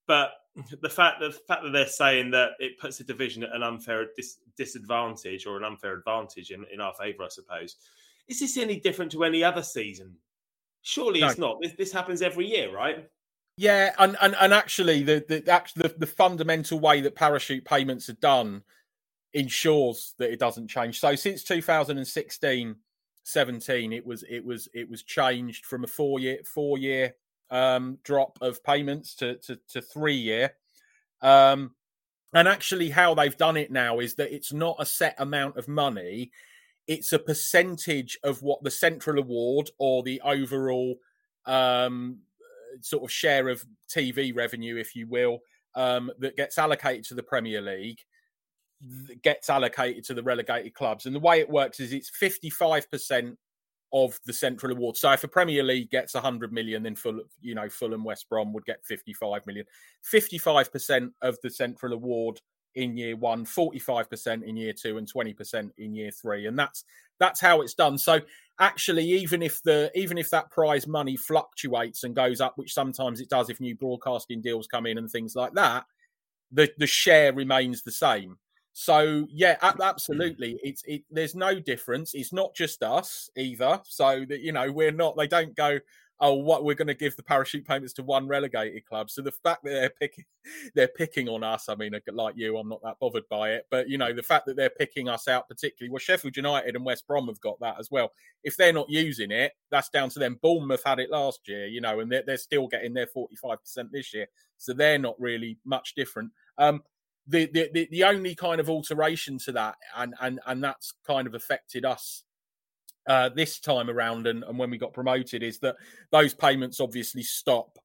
but 0.08 0.32
the 0.82 0.90
fact 0.90 1.20
that 1.22 1.32
the 1.34 1.40
fact 1.48 1.64
that 1.64 1.72
they're 1.72 1.88
saying 1.88 2.32
that 2.32 2.52
it 2.60 2.80
puts 2.80 2.98
the 2.98 3.04
division 3.04 3.44
at 3.44 3.54
an 3.54 3.64
unfair 3.64 4.08
dis- 4.16 4.40
disadvantage 4.58 5.46
or 5.46 5.58
an 5.58 5.64
unfair 5.64 5.94
advantage 5.94 6.52
in, 6.52 6.66
in 6.74 6.82
our 6.82 6.94
favour, 6.94 7.24
I 7.24 7.30
suppose. 7.30 7.76
Is 8.28 8.40
this 8.40 8.58
any 8.58 8.80
different 8.80 9.12
to 9.12 9.24
any 9.24 9.44
other 9.44 9.62
season? 9.62 10.16
Surely 10.82 11.22
no. 11.22 11.28
it's 11.28 11.38
not. 11.38 11.58
This, 11.62 11.74
this 11.78 11.92
happens 11.92 12.22
every 12.22 12.48
year, 12.48 12.74
right? 12.74 13.08
Yeah, 13.58 13.94
and 14.00 14.18
and, 14.22 14.36
and 14.40 14.54
actually, 14.54 15.04
the 15.04 15.24
the, 15.28 15.42
the 15.76 15.96
the 15.98 16.08
fundamental 16.08 16.80
way 16.80 17.02
that 17.02 17.16
parachute 17.16 17.64
payments 17.64 18.10
are 18.10 18.14
done 18.14 18.64
ensures 19.34 20.14
that 20.18 20.32
it 20.32 20.40
doesn't 20.40 20.70
change. 20.70 21.00
So 21.00 21.14
since 21.16 21.44
2016, 21.44 22.76
17, 23.24 23.94
it 23.94 24.06
was 24.06 24.24
it 24.30 24.44
was 24.44 24.68
it 24.74 24.90
was 24.90 25.04
changed 25.04 25.66
from 25.66 25.84
a 25.84 25.88
four 25.88 26.20
year 26.20 26.40
four 26.46 26.78
year 26.78 27.16
um, 27.52 28.00
drop 28.04 28.38
of 28.42 28.64
payments 28.64 29.16
to, 29.16 29.36
to, 29.38 29.60
to 29.70 29.82
three 29.82 30.16
year. 30.16 30.54
Um, 31.22 31.72
and 32.34 32.48
actually, 32.48 32.90
how 32.90 33.14
they've 33.14 33.38
done 33.38 33.58
it 33.58 33.72
now 33.72 34.00
is 34.00 34.16
that 34.16 34.34
it's 34.34 34.52
not 34.52 34.76
a 34.80 34.86
set 34.86 35.16
amount 35.20 35.58
of 35.58 35.68
money, 35.68 36.32
it's 36.88 37.14
a 37.14 37.20
percentage 37.20 38.18
of 38.24 38.42
what 38.44 38.64
the 38.64 38.72
central 38.72 39.18
award 39.18 39.70
or 39.80 40.04
the 40.04 40.22
overall 40.22 40.96
um, 41.46 42.20
sort 42.82 43.04
of 43.04 43.12
share 43.12 43.48
of 43.50 43.66
TV 43.90 44.36
revenue, 44.36 44.76
if 44.76 44.96
you 44.96 45.08
will, 45.08 45.40
um, 45.76 46.12
that 46.20 46.36
gets 46.36 46.58
allocated 46.58 47.06
to 47.06 47.14
the 47.16 47.24
Premier 47.24 47.62
League 47.62 48.00
gets 49.22 49.50
allocated 49.50 50.04
to 50.06 50.14
the 50.14 50.24
relegated 50.24 50.74
clubs. 50.74 51.06
And 51.06 51.16
the 51.16 51.20
way 51.20 51.40
it 51.40 51.50
works 51.50 51.80
is 51.80 51.94
it's 51.94 52.12
55% 52.12 53.36
of 53.94 54.20
the 54.26 54.34
central 54.34 54.72
award. 54.72 54.98
So 54.98 55.12
if 55.12 55.24
a 55.24 55.28
Premier 55.28 55.64
League 55.64 55.90
gets 55.90 56.14
100 56.14 56.52
million, 56.52 56.84
then 56.84 56.96
full, 56.96 57.22
you 57.42 57.56
know, 57.56 57.70
Fulham, 57.70 58.04
West 58.04 58.28
Brom 58.30 58.54
would 58.54 58.66
get 58.66 58.86
55 58.86 59.46
million. 59.48 59.66
55% 60.12 61.12
of 61.22 61.38
the 61.42 61.50
central 61.50 61.94
award 61.94 62.42
in 62.76 62.98
year 62.98 63.16
one, 63.16 63.46
45% 63.46 64.44
in 64.44 64.58
year 64.58 64.74
two, 64.74 64.98
and 64.98 65.12
20% 65.12 65.72
in 65.78 65.96
year 65.96 66.12
three. 66.12 66.46
And 66.46 66.60
that's 66.60 66.84
that's 67.20 67.40
how 67.40 67.62
it's 67.62 67.74
done. 67.74 67.98
So 67.98 68.20
actually, 68.60 69.06
even 69.06 69.42
if 69.42 69.64
the 69.64 69.92
even 69.96 70.18
if 70.18 70.30
that 70.32 70.52
prize 70.52 70.88
money 70.88 71.16
fluctuates 71.16 72.04
and 72.04 72.16
goes 72.16 72.42
up, 72.42 72.58
which 72.58 72.74
sometimes 72.74 73.22
it 73.22 73.30
does 73.30 73.50
if 73.50 73.62
new 73.62 73.76
broadcasting 73.76 74.42
deals 74.42 74.68
come 74.68 74.86
in 74.86 74.98
and 74.98 75.10
things 75.10 75.36
like 75.36 75.54
that, 75.54 75.86
the 76.52 76.70
the 76.78 76.88
share 76.88 77.34
remains 77.34 77.82
the 77.82 77.92
same. 77.92 78.38
So 78.78 79.26
yeah, 79.30 79.56
absolutely. 79.62 80.60
It's 80.62 80.84
it. 80.86 81.04
There's 81.10 81.34
no 81.34 81.62
difference. 81.62 82.14
It's 82.14 82.34
not 82.34 82.54
just 82.54 82.84
us 82.84 83.30
either. 83.38 83.80
So 83.86 84.26
that 84.28 84.42
you 84.42 84.52
know, 84.52 84.70
we're 84.70 84.92
not. 84.92 85.16
They 85.16 85.28
don't 85.28 85.56
go. 85.56 85.80
oh, 86.20 86.34
what 86.34 86.64
we're 86.64 86.76
going 86.76 86.88
to 86.88 86.94
give 86.94 87.16
the 87.16 87.24
parachute 87.24 87.66
payments 87.66 87.94
to 87.94 88.04
one 88.04 88.28
relegated 88.28 88.86
club. 88.86 89.10
So 89.10 89.22
the 89.22 89.32
fact 89.32 89.64
that 89.64 89.72
they're 89.72 89.90
picking, 89.90 90.26
they're 90.76 90.88
picking 90.90 91.28
on 91.30 91.42
us. 91.44 91.70
I 91.70 91.76
mean, 91.76 91.94
like 92.12 92.36
you, 92.38 92.58
I'm 92.58 92.68
not 92.68 92.82
that 92.84 93.00
bothered 93.00 93.28
by 93.30 93.52
it, 93.52 93.66
but 93.72 93.90
you 93.90 93.98
know, 93.98 94.14
the 94.14 94.24
fact 94.24 94.46
that 94.48 94.58
they're 94.58 94.70
picking 94.70 95.08
us 95.08 95.30
out 95.30 95.48
particularly. 95.48 95.92
Well, 95.92 96.00
Sheffield 96.00 96.36
United 96.36 96.76
and 96.76 96.86
West 96.86 97.08
Brom 97.08 97.28
have 97.28 97.40
got 97.40 97.60
that 97.62 97.80
as 97.80 97.90
well. 97.92 98.12
If 98.44 98.58
they're 98.58 98.74
not 98.74 98.90
using 98.90 99.32
it, 99.32 99.54
that's 99.72 99.90
down 99.90 100.10
to 100.10 100.20
them. 100.20 100.38
Bournemouth 100.42 100.84
had 100.86 101.00
it 101.00 101.12
last 101.12 101.48
year, 101.48 101.68
you 101.68 101.80
know, 101.80 102.02
and 102.02 102.12
they're, 102.12 102.24
they're 102.28 102.38
still 102.38 102.68
getting 102.68 102.94
their 102.94 103.08
45% 103.08 103.58
this 103.92 104.14
year, 104.14 104.28
so 104.58 104.74
they're 104.74 105.00
not 105.00 105.16
really 105.18 105.60
much 105.66 105.96
different. 105.96 106.32
Um, 106.58 106.82
the, 107.28 107.48
the 107.48 107.88
the 107.92 108.04
only 108.04 108.36
kind 108.36 108.60
of 108.60 108.70
alteration 108.70 109.38
to 109.40 109.52
that, 109.54 109.76
and 109.96 110.14
and 110.22 110.40
and 110.46 110.64
that's 110.64 110.94
kind 111.06 111.28
of 111.28 111.34
affected 111.34 111.86
us 111.86 112.24
uh, 113.08 113.30
this 113.30 113.60
time 113.60 113.90
around 113.90 114.28
and, 114.28 114.44
and 114.44 114.58
when 114.58 114.70
we 114.70 114.78
got 114.78 114.94
promoted 114.94 115.44
is 115.44 115.60
that 115.60 115.76
those 116.12 116.34
payments 116.34 116.80
obviously 116.80 117.22
stop 117.22 117.78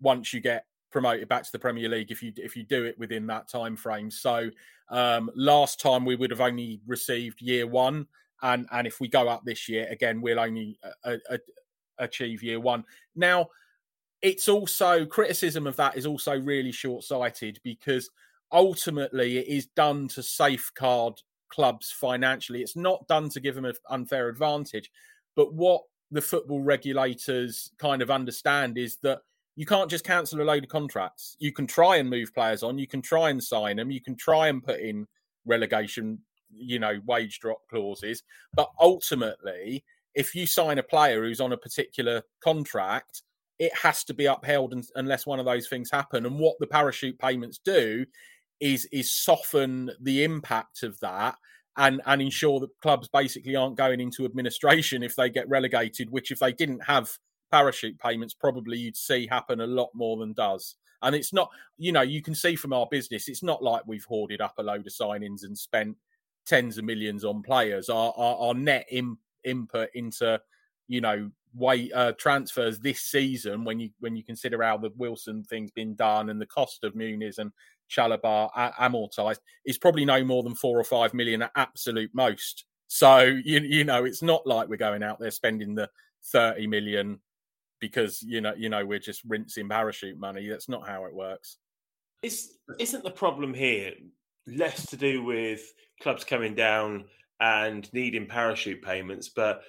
once 0.00 0.32
you 0.32 0.40
get 0.40 0.66
promoted 0.90 1.28
back 1.28 1.44
to 1.44 1.52
the 1.52 1.58
Premier 1.58 1.88
League 1.88 2.10
if 2.10 2.22
you 2.22 2.32
if 2.36 2.56
you 2.56 2.64
do 2.64 2.84
it 2.84 2.98
within 2.98 3.26
that 3.26 3.48
time 3.48 3.76
frame. 3.76 4.10
So 4.10 4.50
um, 4.88 5.30
last 5.34 5.80
time 5.80 6.04
we 6.04 6.16
would 6.16 6.30
have 6.30 6.40
only 6.40 6.80
received 6.86 7.40
year 7.40 7.66
one, 7.66 8.06
and 8.42 8.66
and 8.72 8.86
if 8.86 9.00
we 9.00 9.08
go 9.08 9.28
up 9.28 9.44
this 9.44 9.68
year 9.68 9.86
again, 9.90 10.20
we'll 10.20 10.40
only 10.40 10.78
uh, 11.04 11.16
uh, 11.30 11.38
achieve 11.98 12.42
year 12.42 12.60
one. 12.60 12.84
Now, 13.14 13.48
it's 14.22 14.48
also 14.48 15.04
criticism 15.04 15.66
of 15.66 15.76
that 15.76 15.96
is 15.96 16.06
also 16.06 16.38
really 16.38 16.72
short 16.72 17.04
sighted 17.04 17.60
because 17.62 18.10
ultimately 18.54 19.38
it 19.38 19.48
is 19.48 19.66
done 19.66 20.08
to 20.08 20.22
safeguard 20.22 21.20
clubs 21.48 21.90
financially. 21.90 22.62
It's 22.62 22.76
not 22.76 23.06
done 23.08 23.28
to 23.30 23.40
give 23.40 23.54
them 23.54 23.66
an 23.66 23.74
unfair 23.90 24.28
advantage. 24.28 24.90
But 25.36 25.52
what 25.52 25.82
the 26.10 26.22
football 26.22 26.60
regulators 26.60 27.72
kind 27.78 28.00
of 28.00 28.10
understand 28.10 28.78
is 28.78 28.96
that 29.02 29.20
you 29.56 29.66
can't 29.66 29.90
just 29.90 30.04
cancel 30.04 30.40
a 30.40 30.44
load 30.44 30.64
of 30.64 30.70
contracts. 30.70 31.36
You 31.38 31.52
can 31.52 31.66
try 31.66 31.96
and 31.96 32.08
move 32.08 32.32
players 32.32 32.62
on, 32.62 32.78
you 32.78 32.86
can 32.86 33.02
try 33.02 33.30
and 33.30 33.42
sign 33.42 33.76
them, 33.76 33.90
you 33.90 34.00
can 34.00 34.16
try 34.16 34.48
and 34.48 34.62
put 34.62 34.80
in 34.80 35.06
relegation, 35.44 36.18
you 36.52 36.78
know, 36.78 37.00
wage 37.06 37.40
drop 37.40 37.58
clauses. 37.68 38.22
But 38.54 38.70
ultimately, 38.80 39.84
if 40.14 40.34
you 40.34 40.46
sign 40.46 40.78
a 40.78 40.82
player 40.82 41.22
who's 41.22 41.40
on 41.40 41.52
a 41.52 41.56
particular 41.56 42.22
contract, 42.42 43.22
it 43.58 43.72
has 43.76 44.02
to 44.04 44.14
be 44.14 44.26
upheld 44.26 44.74
unless 44.96 45.26
one 45.26 45.38
of 45.38 45.46
those 45.46 45.68
things 45.68 45.90
happen. 45.90 46.26
And 46.26 46.38
what 46.38 46.56
the 46.58 46.66
parachute 46.66 47.18
payments 47.18 47.60
do 47.64 48.04
is 48.60 48.86
is 48.92 49.12
soften 49.12 49.90
the 50.00 50.24
impact 50.24 50.82
of 50.82 50.98
that 51.00 51.36
and 51.76 52.00
and 52.06 52.22
ensure 52.22 52.60
that 52.60 52.70
clubs 52.80 53.08
basically 53.08 53.56
aren't 53.56 53.76
going 53.76 54.00
into 54.00 54.24
administration 54.24 55.02
if 55.02 55.16
they 55.16 55.28
get 55.28 55.48
relegated 55.48 56.10
which 56.10 56.30
if 56.30 56.38
they 56.38 56.52
didn't 56.52 56.82
have 56.84 57.10
parachute 57.54 57.98
payments 58.00 58.34
probably 58.34 58.76
you'd 58.76 58.96
see 58.96 59.28
happen 59.28 59.60
a 59.60 59.66
lot 59.66 59.90
more 59.94 60.16
than 60.16 60.32
does. 60.32 60.74
And 61.02 61.14
it's 61.14 61.32
not 61.32 61.50
you 61.78 61.92
know 61.92 62.02
you 62.02 62.20
can 62.20 62.34
see 62.34 62.56
from 62.56 62.72
our 62.72 62.86
business 62.90 63.28
it's 63.28 63.44
not 63.44 63.62
like 63.62 63.82
we've 63.86 64.04
hoarded 64.04 64.40
up 64.40 64.54
a 64.58 64.62
load 64.62 64.86
of 64.86 64.92
signings 64.92 65.44
and 65.44 65.56
spent 65.56 65.96
tens 66.46 66.78
of 66.78 66.84
millions 66.84 67.24
on 67.24 67.42
players. 67.42 67.88
Our 67.88 68.12
our, 68.16 68.36
our 68.48 68.54
net 68.54 68.86
in, 68.90 69.16
input 69.44 69.90
into 69.94 70.40
you 70.88 71.00
know 71.00 71.30
way 71.54 71.92
uh, 71.92 72.12
transfers 72.18 72.80
this 72.80 73.02
season 73.02 73.64
when 73.64 73.78
you 73.78 73.90
when 74.00 74.16
you 74.16 74.24
consider 74.24 74.60
how 74.62 74.76
the 74.76 74.90
Wilson 74.96 75.44
thing's 75.44 75.70
been 75.70 75.94
done 75.94 76.30
and 76.30 76.40
the 76.40 76.46
cost 76.46 76.82
of 76.82 76.94
Muniz 76.94 77.38
and 77.38 77.52
Chalobah 77.90 78.50
amortized 78.74 79.38
is 79.64 79.78
probably 79.78 80.04
no 80.04 80.24
more 80.24 80.42
than 80.42 80.54
four 80.54 80.78
or 80.78 80.84
five 80.84 81.14
million 81.14 81.42
at 81.42 81.52
absolute 81.56 82.10
most. 82.14 82.64
So 82.88 83.20
you 83.20 83.60
you 83.60 83.84
know 83.84 84.04
it's 84.04 84.22
not 84.22 84.46
like 84.46 84.68
we're 84.68 84.76
going 84.76 85.02
out 85.02 85.18
there 85.18 85.30
spending 85.30 85.74
the 85.74 85.88
thirty 86.32 86.66
million 86.66 87.20
because 87.80 88.22
you 88.22 88.40
know 88.40 88.54
you 88.56 88.68
know 88.68 88.84
we're 88.84 88.98
just 88.98 89.22
rinsing 89.26 89.68
parachute 89.68 90.18
money. 90.18 90.48
That's 90.48 90.68
not 90.68 90.88
how 90.88 91.04
it 91.04 91.14
works. 91.14 91.58
Is 92.22 92.58
isn't 92.78 93.04
the 93.04 93.10
problem 93.10 93.54
here 93.54 93.92
less 94.46 94.86
to 94.86 94.96
do 94.96 95.22
with 95.22 95.72
clubs 96.00 96.24
coming 96.24 96.54
down 96.54 97.04
and 97.40 97.92
needing 97.92 98.26
parachute 98.26 98.82
payments, 98.82 99.28
but 99.28 99.62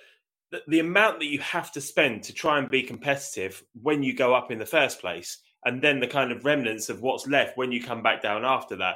the, 0.52 0.62
the 0.68 0.80
amount 0.80 1.20
that 1.20 1.26
you 1.26 1.40
have 1.40 1.72
to 1.72 1.82
spend 1.82 2.24
to 2.24 2.34
try 2.34 2.60
and 2.60 2.70
be 2.70 2.84
competitive 2.84 3.64
when 3.82 4.04
you 4.04 4.14
go 4.14 4.34
up 4.34 4.52
in 4.52 4.60
the 4.60 4.66
first 4.66 5.02
place 5.02 5.40
and 5.66 5.82
then 5.82 6.00
the 6.00 6.08
kind 6.08 6.32
of 6.32 6.46
remnants 6.46 6.90
of 6.90 7.02
what's 7.02 7.28
left 7.28 7.58
when 7.58 7.72
you 7.72 7.84
come 7.84 8.04
back 8.04 8.22
down 8.22 8.46
after 8.46 8.76
that. 8.78 8.96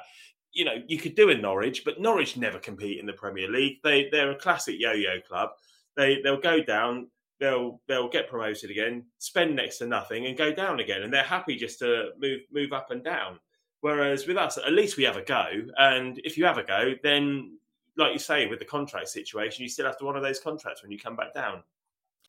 You 0.51 0.65
know, 0.65 0.75
you 0.87 0.97
could 0.97 1.15
do 1.15 1.29
in 1.29 1.41
Norwich, 1.41 1.83
but 1.83 1.99
Norwich 1.99 2.37
never 2.37 2.59
compete 2.59 2.99
in 2.99 3.05
the 3.05 3.13
Premier 3.13 3.49
League. 3.49 3.77
They 3.83 4.09
they're 4.11 4.31
a 4.31 4.35
classic 4.35 4.75
yo-yo 4.79 5.19
club. 5.27 5.49
They 5.95 6.21
they'll 6.23 6.39
go 6.39 6.63
down, 6.63 7.07
they'll 7.39 7.81
they'll 7.87 8.09
get 8.09 8.29
promoted 8.29 8.71
again, 8.71 9.05
spend 9.17 9.55
next 9.55 9.79
to 9.79 9.87
nothing, 9.87 10.25
and 10.25 10.37
go 10.37 10.53
down 10.53 10.79
again, 10.79 11.03
and 11.03 11.13
they're 11.13 11.23
happy 11.23 11.55
just 11.55 11.79
to 11.79 12.11
move 12.17 12.41
move 12.51 12.73
up 12.73 12.91
and 12.91 13.03
down. 13.03 13.39
Whereas 13.81 14.27
with 14.27 14.37
us, 14.37 14.57
at 14.57 14.73
least 14.73 14.97
we 14.97 15.03
have 15.03 15.17
a 15.17 15.23
go, 15.23 15.45
and 15.77 16.19
if 16.23 16.37
you 16.37 16.45
have 16.45 16.57
a 16.57 16.63
go, 16.63 16.93
then 17.03 17.57
like 17.97 18.13
you 18.13 18.19
say 18.19 18.47
with 18.47 18.59
the 18.59 18.65
contract 18.65 19.09
situation, 19.09 19.63
you 19.63 19.69
still 19.69 19.85
have 19.85 19.97
to 19.99 20.07
honour 20.07 20.21
those 20.21 20.39
contracts 20.39 20.81
when 20.81 20.91
you 20.91 20.99
come 20.99 21.15
back 21.15 21.33
down. 21.33 21.63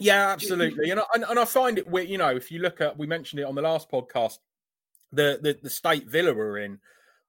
Yeah, 0.01 0.31
absolutely. 0.31 0.91
And 0.91 1.01
I, 1.01 1.05
and, 1.15 1.25
and 1.25 1.39
I 1.39 1.45
find 1.45 1.79
it, 1.79 1.87
you 2.09 2.19
know, 2.19 2.35
if 2.35 2.51
you 2.51 2.61
look 2.61 2.81
at, 2.81 2.99
we 2.99 3.07
mentioned 3.07 3.41
it 3.41 3.45
on 3.45 3.55
the 3.55 3.63
last 3.63 3.91
podcast, 3.91 4.39
the, 5.13 5.39
the, 5.43 5.59
the 5.63 5.71
state 5.71 6.09
Villa 6.09 6.33
were 6.33 6.59
in 6.59 6.79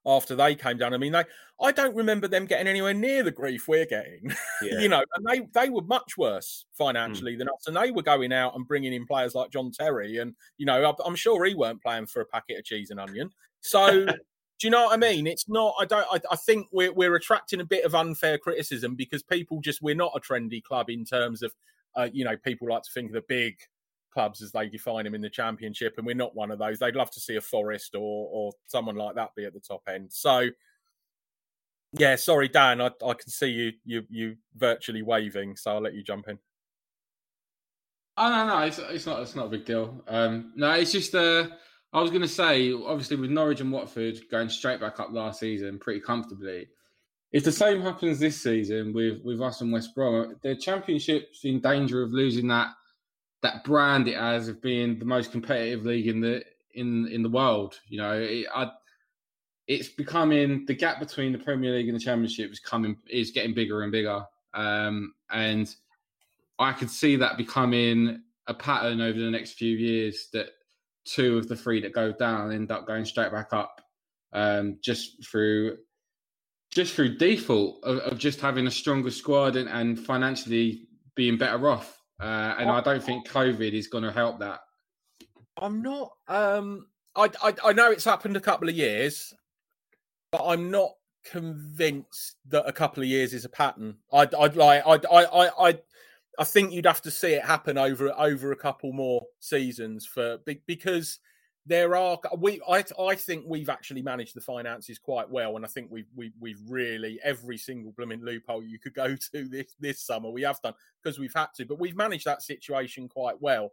after 0.06 0.34
they 0.34 0.54
came 0.54 0.78
down. 0.78 0.94
I 0.94 0.96
mean, 0.96 1.12
they, 1.12 1.24
I 1.60 1.70
don't 1.70 1.94
remember 1.94 2.28
them 2.28 2.46
getting 2.46 2.66
anywhere 2.66 2.94
near 2.94 3.22
the 3.22 3.30
grief 3.30 3.68
we're 3.68 3.84
getting, 3.84 4.34
yeah. 4.62 4.80
you 4.80 4.88
know, 4.88 5.04
and 5.14 5.26
they, 5.26 5.48
they 5.52 5.68
were 5.68 5.82
much 5.82 6.16
worse 6.16 6.64
hmm. 6.72 6.84
financially 6.84 7.34
mm. 7.34 7.38
than 7.38 7.48
us. 7.48 7.66
And 7.66 7.76
they 7.76 7.90
were 7.90 8.02
going 8.02 8.32
out 8.32 8.56
and 8.56 8.66
bringing 8.66 8.94
in 8.94 9.06
players 9.06 9.34
like 9.34 9.50
John 9.50 9.70
Terry. 9.70 10.16
And, 10.16 10.34
you 10.56 10.64
know, 10.64 10.96
I'm 11.04 11.16
sure 11.16 11.44
he 11.44 11.54
weren't 11.54 11.82
playing 11.82 12.06
for 12.06 12.22
a 12.22 12.26
packet 12.26 12.58
of 12.58 12.64
cheese 12.64 12.90
and 12.90 12.98
onion. 12.98 13.30
So, 13.60 14.06
do 14.62 14.66
you 14.66 14.70
know 14.70 14.84
what 14.84 14.94
I 14.94 14.96
mean? 14.96 15.26
It's 15.26 15.48
not. 15.48 15.74
I 15.78 15.84
don't. 15.84 16.06
I, 16.10 16.20
I, 16.30 16.36
think 16.36 16.68
we're 16.70 16.92
we're 16.92 17.16
attracting 17.16 17.60
a 17.60 17.64
bit 17.64 17.84
of 17.84 17.96
unfair 17.96 18.38
criticism 18.38 18.94
because 18.94 19.22
people 19.22 19.60
just 19.60 19.82
we're 19.82 19.96
not 19.96 20.12
a 20.14 20.20
trendy 20.20 20.62
club 20.62 20.88
in 20.88 21.04
terms 21.04 21.42
of 21.42 21.52
uh, 21.96 22.08
you 22.12 22.24
know, 22.24 22.36
people 22.36 22.68
like 22.68 22.82
to 22.82 22.90
think 22.92 23.08
of 23.08 23.14
the 23.14 23.24
big 23.28 23.56
clubs 24.12 24.42
as 24.42 24.52
they 24.52 24.68
define 24.68 25.04
them 25.04 25.14
in 25.14 25.20
the 25.20 25.30
championship, 25.30 25.94
and 25.96 26.06
we're 26.06 26.14
not 26.14 26.34
one 26.34 26.50
of 26.50 26.58
those. 26.58 26.78
They'd 26.78 26.96
love 26.96 27.10
to 27.12 27.20
see 27.20 27.36
a 27.36 27.40
Forest 27.40 27.94
or 27.94 28.28
or 28.30 28.52
someone 28.66 28.96
like 28.96 29.14
that 29.16 29.34
be 29.34 29.44
at 29.44 29.54
the 29.54 29.60
top 29.60 29.82
end. 29.88 30.12
So, 30.12 30.48
yeah, 31.92 32.16
sorry, 32.16 32.48
Dan, 32.48 32.80
I, 32.80 32.90
I 33.04 33.14
can 33.14 33.28
see 33.28 33.48
you 33.48 33.72
you 33.84 34.02
you 34.08 34.36
virtually 34.56 35.02
waving, 35.02 35.56
so 35.56 35.72
I'll 35.72 35.82
let 35.82 35.94
you 35.94 36.02
jump 36.02 36.28
in. 36.28 36.38
Oh 38.16 38.28
no, 38.28 38.46
no, 38.46 38.58
it's, 38.60 38.78
it's 38.78 39.06
not. 39.06 39.20
It's 39.22 39.34
not 39.34 39.46
a 39.46 39.50
big 39.50 39.64
deal. 39.64 40.02
Um, 40.06 40.52
no, 40.56 40.72
it's 40.72 40.92
just. 40.92 41.14
Uh, 41.14 41.48
I 41.94 42.00
was 42.00 42.10
going 42.10 42.22
to 42.22 42.28
say, 42.28 42.72
obviously, 42.72 43.16
with 43.16 43.30
Norwich 43.30 43.60
and 43.60 43.70
Watford 43.70 44.18
going 44.30 44.48
straight 44.48 44.80
back 44.80 44.98
up 44.98 45.12
last 45.12 45.40
season 45.40 45.78
pretty 45.78 46.00
comfortably, 46.00 46.68
if 47.32 47.44
the 47.44 47.52
same 47.52 47.80
happens 47.80 48.18
this 48.18 48.40
season 48.40 48.92
with 48.92 49.22
with 49.24 49.40
us 49.40 49.60
and 49.60 49.72
West 49.72 49.94
Brom, 49.94 50.36
the 50.42 50.54
championship's 50.54 51.44
in 51.44 51.60
danger 51.60 52.02
of 52.02 52.12
losing 52.12 52.48
that 52.48 52.68
that 53.42 53.64
brand 53.64 54.06
it 54.06 54.16
has 54.16 54.48
of 54.48 54.62
being 54.62 54.98
the 54.98 55.04
most 55.04 55.32
competitive 55.32 55.84
league 55.84 56.06
in 56.06 56.20
the 56.20 56.44
in 56.74 57.08
in 57.08 57.22
the 57.22 57.28
world. 57.28 57.80
You 57.88 57.98
know, 57.98 58.12
it, 58.12 58.46
I, 58.54 58.70
it's 59.66 59.88
becoming 59.88 60.66
the 60.66 60.74
gap 60.74 61.00
between 61.00 61.32
the 61.32 61.38
Premier 61.38 61.72
League 61.72 61.88
and 61.88 61.96
the 61.96 62.02
Championship 62.02 62.50
is 62.50 62.60
coming 62.60 62.96
is 63.08 63.30
getting 63.30 63.54
bigger 63.54 63.82
and 63.82 63.90
bigger, 63.90 64.24
um, 64.54 65.14
and 65.30 65.74
I 66.58 66.72
could 66.72 66.90
see 66.90 67.16
that 67.16 67.38
becoming 67.38 68.22
a 68.46 68.54
pattern 68.54 69.00
over 69.00 69.18
the 69.18 69.30
next 69.30 69.52
few 69.52 69.76
years 69.76 70.28
that 70.32 70.48
two 71.04 71.38
of 71.38 71.48
the 71.48 71.56
three 71.56 71.80
that 71.80 71.92
go 71.92 72.12
down 72.12 72.52
end 72.52 72.70
up 72.70 72.86
going 72.86 73.04
straight 73.04 73.32
back 73.32 73.52
up, 73.52 73.80
um, 74.32 74.78
just 74.82 75.26
through 75.26 75.78
just 76.72 76.94
through 76.94 77.16
default 77.16 77.84
of, 77.84 77.98
of 77.98 78.18
just 78.18 78.40
having 78.40 78.66
a 78.66 78.70
stronger 78.70 79.10
squad 79.10 79.56
and, 79.56 79.68
and 79.68 79.98
financially 79.98 80.88
being 81.14 81.36
better 81.36 81.68
off. 81.68 81.98
Uh, 82.20 82.54
and 82.58 82.70
I 82.70 82.80
don't 82.80 83.02
think 83.02 83.28
COVID 83.28 83.72
is 83.72 83.88
going 83.88 84.04
to 84.04 84.12
help 84.12 84.40
that. 84.40 84.60
I'm 85.60 85.82
not. 85.82 86.12
Um, 86.28 86.86
I, 87.14 87.28
I 87.42 87.54
I 87.64 87.72
know 87.72 87.90
it's 87.90 88.04
happened 88.04 88.36
a 88.36 88.40
couple 88.40 88.68
of 88.68 88.74
years, 88.74 89.34
but 90.30 90.44
I'm 90.44 90.70
not 90.70 90.92
convinced 91.24 92.36
that 92.48 92.66
a 92.66 92.72
couple 92.72 93.02
of 93.02 93.08
years 93.08 93.34
is 93.34 93.44
a 93.44 93.50
pattern. 93.50 93.96
I'd 94.12 94.34
I'd 94.34 94.56
like 94.56 94.82
I 94.86 94.94
I 94.94 95.68
I 95.68 95.78
I 96.38 96.44
think 96.44 96.72
you'd 96.72 96.86
have 96.86 97.02
to 97.02 97.10
see 97.10 97.34
it 97.34 97.44
happen 97.44 97.76
over 97.76 98.12
over 98.18 98.52
a 98.52 98.56
couple 98.56 98.92
more 98.92 99.26
seasons 99.40 100.06
for 100.06 100.38
because 100.66 101.18
there 101.66 101.94
are 101.94 102.18
we 102.38 102.60
I 102.68 102.84
I 102.98 103.14
think 103.14 103.44
we've 103.46 103.68
actually 103.68 104.02
managed 104.02 104.34
the 104.34 104.40
finances 104.40 104.98
quite 104.98 105.30
well, 105.30 105.56
and 105.56 105.64
I 105.64 105.68
think 105.68 105.90
we've 105.90 106.08
we, 106.16 106.32
we've 106.40 106.60
really 106.68 107.20
every 107.22 107.56
single 107.56 107.92
blooming 107.92 108.24
loophole 108.24 108.64
you 108.64 108.78
could 108.78 108.94
go 108.94 109.14
to 109.32 109.44
this 109.48 109.74
this 109.78 110.00
summer 110.00 110.30
we 110.30 110.42
have 110.42 110.60
done 110.62 110.74
because 111.02 111.18
we've 111.18 111.34
had 111.34 111.48
to, 111.56 111.64
but 111.64 111.78
we've 111.78 111.96
managed 111.96 112.24
that 112.24 112.42
situation 112.42 113.08
quite 113.08 113.40
well. 113.40 113.72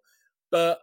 But 0.52 0.82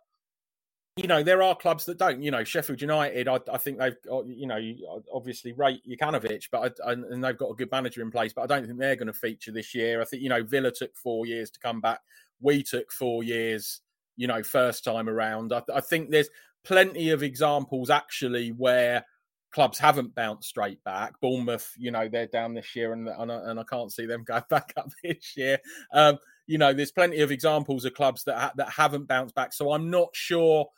you 0.97 1.07
know 1.07 1.22
there 1.22 1.43
are 1.43 1.55
clubs 1.55 1.85
that 1.85 1.99
don't. 1.99 2.22
You 2.22 2.33
know 2.33 2.43
Sheffield 2.43 2.81
United, 2.81 3.28
I, 3.28 3.39
I 3.53 3.59
think 3.59 3.78
they've 3.78 3.97
you 4.26 4.47
know 4.47 5.03
obviously 5.12 5.53
rate 5.53 5.83
Jokanovic, 5.89 6.49
but 6.51 6.81
I, 6.85 6.93
and 6.93 7.22
they've 7.22 7.39
got 7.39 7.51
a 7.51 7.55
good 7.55 7.70
manager 7.70 8.03
in 8.03 8.11
place, 8.11 8.33
but 8.33 8.43
I 8.43 8.47
don't 8.47 8.66
think 8.66 8.81
they're 8.81 8.97
going 8.97 9.07
to 9.07 9.12
feature 9.12 9.53
this 9.53 9.76
year. 9.76 10.01
I 10.01 10.07
think 10.07 10.22
you 10.22 10.28
know 10.28 10.43
Villa 10.43 10.72
took 10.72 10.97
four 10.97 11.24
years 11.24 11.51
to 11.51 11.61
come 11.61 11.81
back. 11.81 12.01
We 12.41 12.64
took 12.64 12.91
four 12.91 13.22
years 13.22 13.81
you 14.16 14.26
know, 14.26 14.43
first 14.43 14.83
time 14.83 15.09
around. 15.09 15.53
I, 15.53 15.62
I 15.74 15.81
think 15.81 16.11
there's 16.11 16.31
plenty 16.67 17.11
of 17.11 17.23
examples 17.23 17.91
actually 17.91 18.51
where 18.51 19.05
clubs 19.53 19.79
haven't 19.79 20.14
bounced 20.14 20.49
straight 20.49 20.83
back. 20.85 21.19
Bournemouth, 21.21 21.73
you 21.79 21.91
know, 21.91 22.09
they're 22.09 22.27
down 22.27 22.55
this 22.55 22.75
year, 22.75 22.93
and 22.93 23.09
and 23.09 23.33
I, 23.33 23.37
and 23.51 23.61
I 23.61 23.62
can't 23.64 23.93
see 23.93 24.05
them 24.05 24.25
go 24.27 24.41
back 24.51 24.75
up 24.77 24.91
this 25.03 25.37
year. 25.37 25.59
Um, 25.93 26.19
you 26.47 26.59
know, 26.59 26.73
there's 26.73 26.93
plenty 26.93 27.21
of 27.21 27.31
examples 27.33 27.85
of 27.85 27.95
clubs 27.95 28.25
that 28.25 28.39
ha- 28.39 28.53
that 28.57 28.69
haven't 28.69 29.09
bounced 29.09 29.35
back. 29.35 29.53
So 29.53 29.73
I'm 29.73 29.91
not 29.91 30.09
sure 30.12 30.69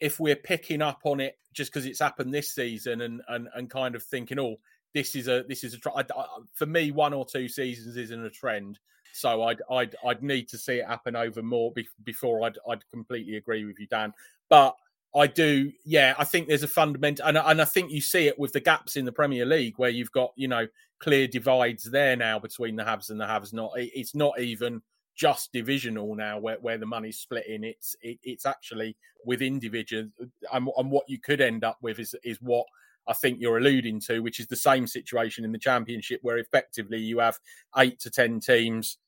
if 0.00 0.18
we're 0.18 0.36
picking 0.36 0.82
up 0.82 1.00
on 1.04 1.20
it 1.20 1.36
just 1.52 1.72
because 1.72 1.86
it's 1.86 2.00
happened 2.00 2.32
this 2.34 2.54
season 2.54 3.00
and 3.02 3.22
and 3.28 3.48
and 3.54 3.70
kind 3.70 3.94
of 3.94 4.02
thinking, 4.02 4.38
oh, 4.38 4.56
this 4.94 5.14
is 5.14 5.28
a 5.28 5.44
this 5.48 5.64
is 5.64 5.74
a 5.74 5.90
I, 5.90 6.00
I, 6.00 6.26
for 6.54 6.66
me 6.66 6.90
one 6.90 7.14
or 7.14 7.24
two 7.24 7.48
seasons 7.48 7.96
isn't 7.96 8.24
a 8.24 8.30
trend. 8.30 8.78
So 9.12 9.42
I'd 9.44 9.62
I'd 9.70 9.96
I'd 10.04 10.22
need 10.22 10.48
to 10.50 10.58
see 10.58 10.74
it 10.74 10.86
happen 10.86 11.16
over 11.16 11.42
more 11.42 11.72
be, 11.72 11.88
before 12.04 12.44
I'd 12.44 12.58
I'd 12.68 12.88
completely 12.90 13.36
agree 13.36 13.64
with 13.64 13.78
you, 13.78 13.86
Dan. 13.86 14.12
But 14.48 14.76
I 15.14 15.26
do, 15.26 15.72
yeah. 15.84 16.14
I 16.18 16.24
think 16.24 16.46
there's 16.46 16.62
a 16.62 16.68
fundamental, 16.68 17.26
and, 17.26 17.36
and 17.36 17.60
I 17.60 17.64
think 17.64 17.90
you 17.90 18.00
see 18.00 18.28
it 18.28 18.38
with 18.38 18.52
the 18.52 18.60
gaps 18.60 18.96
in 18.96 19.04
the 19.04 19.12
Premier 19.12 19.44
League 19.44 19.74
where 19.76 19.90
you've 19.90 20.12
got 20.12 20.32
you 20.36 20.46
know 20.46 20.66
clear 21.00 21.26
divides 21.26 21.84
there 21.84 22.14
now 22.14 22.38
between 22.38 22.76
the 22.76 22.84
haves 22.84 23.10
and 23.10 23.20
the 23.20 23.26
haves 23.26 23.52
not. 23.52 23.72
It's 23.76 24.14
not 24.14 24.38
even 24.38 24.82
just 25.16 25.52
divisional 25.52 26.14
now 26.14 26.38
where, 26.38 26.58
where 26.60 26.78
the 26.78 26.86
money's 26.86 27.18
split 27.18 27.46
in. 27.46 27.64
It's 27.64 27.96
it, 28.02 28.18
it's 28.22 28.46
actually 28.46 28.96
within 29.24 29.58
division, 29.58 30.12
and, 30.52 30.68
and 30.76 30.90
what 30.90 31.08
you 31.08 31.18
could 31.18 31.40
end 31.40 31.64
up 31.64 31.78
with 31.82 31.98
is 31.98 32.14
is 32.22 32.38
what 32.40 32.66
I 33.08 33.12
think 33.12 33.40
you're 33.40 33.58
alluding 33.58 34.00
to, 34.02 34.20
which 34.20 34.38
is 34.38 34.46
the 34.46 34.54
same 34.54 34.86
situation 34.86 35.44
in 35.44 35.50
the 35.50 35.58
championship 35.58 36.20
where 36.22 36.38
effectively 36.38 36.98
you 36.98 37.18
have 37.18 37.38
eight 37.76 37.98
to 38.00 38.10
ten 38.10 38.38
teams 38.38 38.98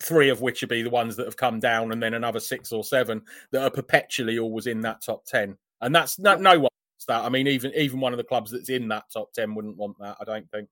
three 0.00 0.28
of 0.28 0.40
which 0.40 0.60
would 0.60 0.70
be 0.70 0.82
the 0.82 0.90
ones 0.90 1.16
that 1.16 1.26
have 1.26 1.36
come 1.36 1.60
down, 1.60 1.92
and 1.92 2.02
then 2.02 2.14
another 2.14 2.40
six 2.40 2.72
or 2.72 2.84
seven 2.84 3.22
that 3.50 3.62
are 3.62 3.70
perpetually 3.70 4.38
always 4.38 4.66
in 4.66 4.80
that 4.82 5.02
top 5.02 5.24
ten. 5.26 5.56
And 5.80 5.94
that's 5.94 6.18
no, 6.18 6.36
no 6.36 6.52
one 6.52 6.60
wants 6.60 7.06
that. 7.08 7.24
I 7.24 7.28
mean, 7.28 7.46
even 7.46 7.72
even 7.74 8.00
one 8.00 8.12
of 8.12 8.18
the 8.18 8.24
clubs 8.24 8.50
that's 8.50 8.68
in 8.68 8.88
that 8.88 9.04
top 9.12 9.32
ten 9.32 9.54
wouldn't 9.54 9.76
want 9.76 9.98
that. 10.00 10.16
I 10.20 10.24
don't 10.24 10.50
think. 10.50 10.68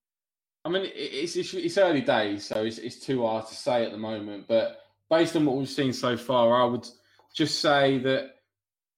I 0.64 0.70
mean, 0.70 0.90
it's 0.94 1.36
it's, 1.36 1.52
it's 1.54 1.78
early 1.78 2.00
days, 2.00 2.46
so 2.46 2.64
it's, 2.64 2.78
it's 2.78 2.98
too 2.98 3.26
hard 3.26 3.46
to 3.48 3.54
say 3.54 3.84
at 3.84 3.92
the 3.92 3.98
moment. 3.98 4.46
But 4.48 4.78
based 5.10 5.36
on 5.36 5.44
what 5.44 5.56
we've 5.56 5.68
seen 5.68 5.92
so 5.92 6.16
far, 6.16 6.62
I 6.62 6.64
would 6.64 6.88
just 7.34 7.60
say 7.60 7.98
that 7.98 8.30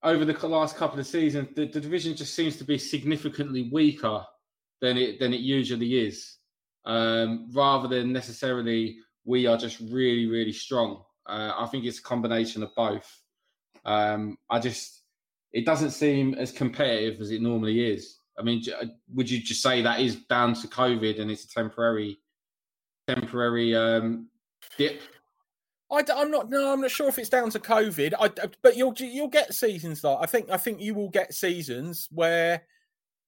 over 0.03 0.23
the 0.23 0.47
last 0.47 0.77
couple 0.77 0.99
of 0.99 1.07
seasons, 1.07 1.49
the, 1.55 1.67
the 1.67 1.81
division 1.81 2.15
just 2.15 2.35
seems 2.35 2.55
to 2.57 2.63
be 2.63 2.77
significantly 2.77 3.69
weaker 3.71 4.23
than 4.79 4.95
it 4.95 5.19
than 5.19 5.33
it 5.33 5.41
usually 5.41 6.07
is, 6.07 6.37
um, 6.85 7.49
rather 7.51 7.87
than 7.87 8.13
necessarily 8.13 8.97
we 9.27 9.45
are 9.45 9.57
just 9.57 9.79
really, 9.91 10.25
really 10.25 10.53
strong. 10.53 11.03
Uh, 11.27 11.51
I 11.55 11.67
think 11.67 11.85
it's 11.85 11.99
a 11.99 12.03
combination 12.03 12.63
of 12.63 12.73
both. 12.75 13.21
Um, 13.85 14.37
I 14.49 14.59
just, 14.59 15.03
it 15.51 15.65
doesn't 15.65 15.91
seem 15.91 16.33
as 16.35 16.51
competitive 16.51 17.19
as 17.19 17.29
it 17.29 17.41
normally 17.41 17.91
is. 17.91 18.19
I 18.39 18.43
mean, 18.43 18.63
uh, 18.81 18.85
would 19.13 19.29
you 19.29 19.41
just 19.41 19.61
say 19.61 19.81
that 19.81 19.99
is 19.99 20.15
down 20.15 20.53
to 20.55 20.67
COVID 20.67 21.19
and 21.19 21.29
it's 21.29 21.43
a 21.43 21.49
temporary, 21.49 22.19
temporary 23.07 23.75
um, 23.75 24.29
dip? 24.77 25.01
I, 25.91 26.03
am 26.09 26.31
not. 26.31 26.49
No, 26.49 26.73
I'm 26.73 26.81
not 26.81 26.91
sure 26.91 27.09
if 27.09 27.17
it's 27.17 27.29
down 27.29 27.49
to 27.51 27.59
COVID. 27.59 28.13
I, 28.19 28.29
but 28.61 28.75
you'll 28.75 28.93
you'll 28.97 29.29
get 29.29 29.53
seasons 29.53 30.03
like 30.03 30.17
I 30.19 30.25
think. 30.25 30.49
I 30.49 30.57
think 30.57 30.81
you 30.81 30.93
will 30.93 31.09
get 31.09 31.33
seasons 31.33 32.09
where 32.11 32.63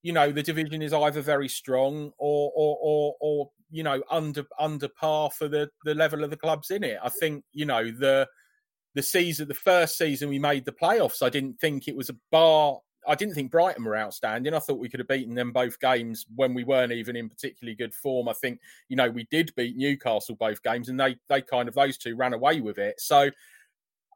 you 0.04 0.12
know 0.12 0.32
the 0.34 0.44
division 0.44 0.82
is 0.82 0.92
either 0.92 1.22
very 1.22 1.48
strong 1.48 2.12
or 2.18 2.52
or 2.54 2.78
or, 2.82 3.16
or 3.22 3.52
you 3.72 3.84
know 3.84 4.02
under 4.10 4.46
under 4.60 4.88
par 4.88 5.30
for 5.32 5.48
the 5.48 5.70
the 5.86 5.96
level 5.96 6.24
of 6.24 6.30
the 6.30 6.38
clubs 6.38 6.72
in 6.72 6.84
it. 6.84 6.98
I 7.04 7.10
think 7.10 7.44
you 7.52 7.66
know 7.66 7.92
the 7.92 8.28
the 8.96 9.04
season, 9.04 9.48
the 9.48 9.54
first 9.54 9.98
season 9.98 10.30
we 10.30 10.40
made 10.40 10.66
the 10.66 10.72
playoffs. 10.72 11.22
I 11.22 11.30
didn't 11.30 11.60
think 11.60 11.88
it 11.88 11.96
was 11.96 12.10
a 12.10 12.16
bar. 12.32 12.80
I 13.08 13.16
didn't 13.16 13.36
think 13.36 13.52
Brighton 13.52 13.86
were 13.86 13.98
outstanding. 13.98 14.54
I 14.54 14.60
thought 14.60 14.80
we 14.80 14.90
could 14.90 15.00
have 15.00 15.08
beaten 15.08 15.36
them 15.36 15.52
both 15.52 15.80
games 15.80 16.26
when 16.36 16.54
we 16.54 16.64
weren't 16.64 16.92
even 16.92 17.16
in 17.16 17.30
particularly 17.30 17.76
good 17.76 17.94
form. 17.94 18.28
I 18.28 18.34
think 18.34 18.60
you 18.88 18.96
know 18.96 19.10
we 19.10 19.28
did 19.32 19.54
beat 19.56 19.78
Newcastle 19.78 20.36
both 20.36 20.62
games, 20.64 20.90
and 20.90 21.00
they 21.00 21.18
they 21.30 21.42
kind 21.42 21.68
of 21.68 21.76
those 21.76 21.98
two 21.98 22.16
ran 22.16 22.34
away 22.34 22.62
with 22.62 22.78
it. 22.78 23.00
So 23.00 23.30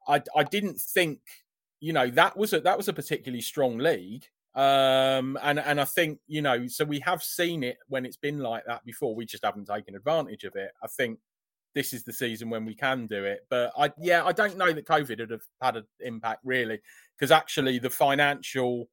I 0.08 0.22
I 0.36 0.44
didn't 0.44 0.80
think 0.80 1.20
you 1.80 1.94
know 1.94 2.10
that 2.10 2.36
was 2.36 2.54
a 2.54 2.62
that 2.62 2.78
was 2.78 2.88
a 2.88 2.94
particularly 2.94 3.42
strong 3.42 3.78
league. 3.78 4.26
Um, 4.56 5.38
and 5.42 5.60
and 5.60 5.82
I 5.82 5.86
think 5.86 6.20
you 6.28 6.42
know, 6.42 6.68
so 6.68 6.86
we 6.86 7.00
have 7.00 7.24
seen 7.24 7.64
it 7.64 7.78
when 7.88 8.06
it's 8.06 8.18
been 8.18 8.40
like 8.40 8.66
that 8.68 8.86
before. 8.86 9.16
We 9.16 9.26
just 9.26 9.46
haven't 9.46 9.68
taken 9.68 9.96
advantage 9.96 10.44
of 10.44 10.56
it. 10.56 10.72
I 10.84 10.88
think 10.88 11.20
this 11.74 11.94
is 11.94 12.04
the 12.04 12.14
season 12.14 12.50
when 12.50 12.66
we 12.66 12.76
can 12.76 13.08
do 13.08 13.24
it. 13.24 13.46
But 13.50 13.72
I, 13.78 13.92
yeah, 13.98 14.24
I 14.24 14.32
don't 14.32 14.58
know 14.58 14.72
that 14.72 14.86
COVID 14.86 15.20
would 15.20 15.32
have 15.32 15.42
had 15.62 15.78
an 15.78 15.86
impact 16.02 16.42
really, 16.44 16.80
because 17.18 17.32
actually 17.32 17.80
the 17.80 17.90
financial 17.90 18.90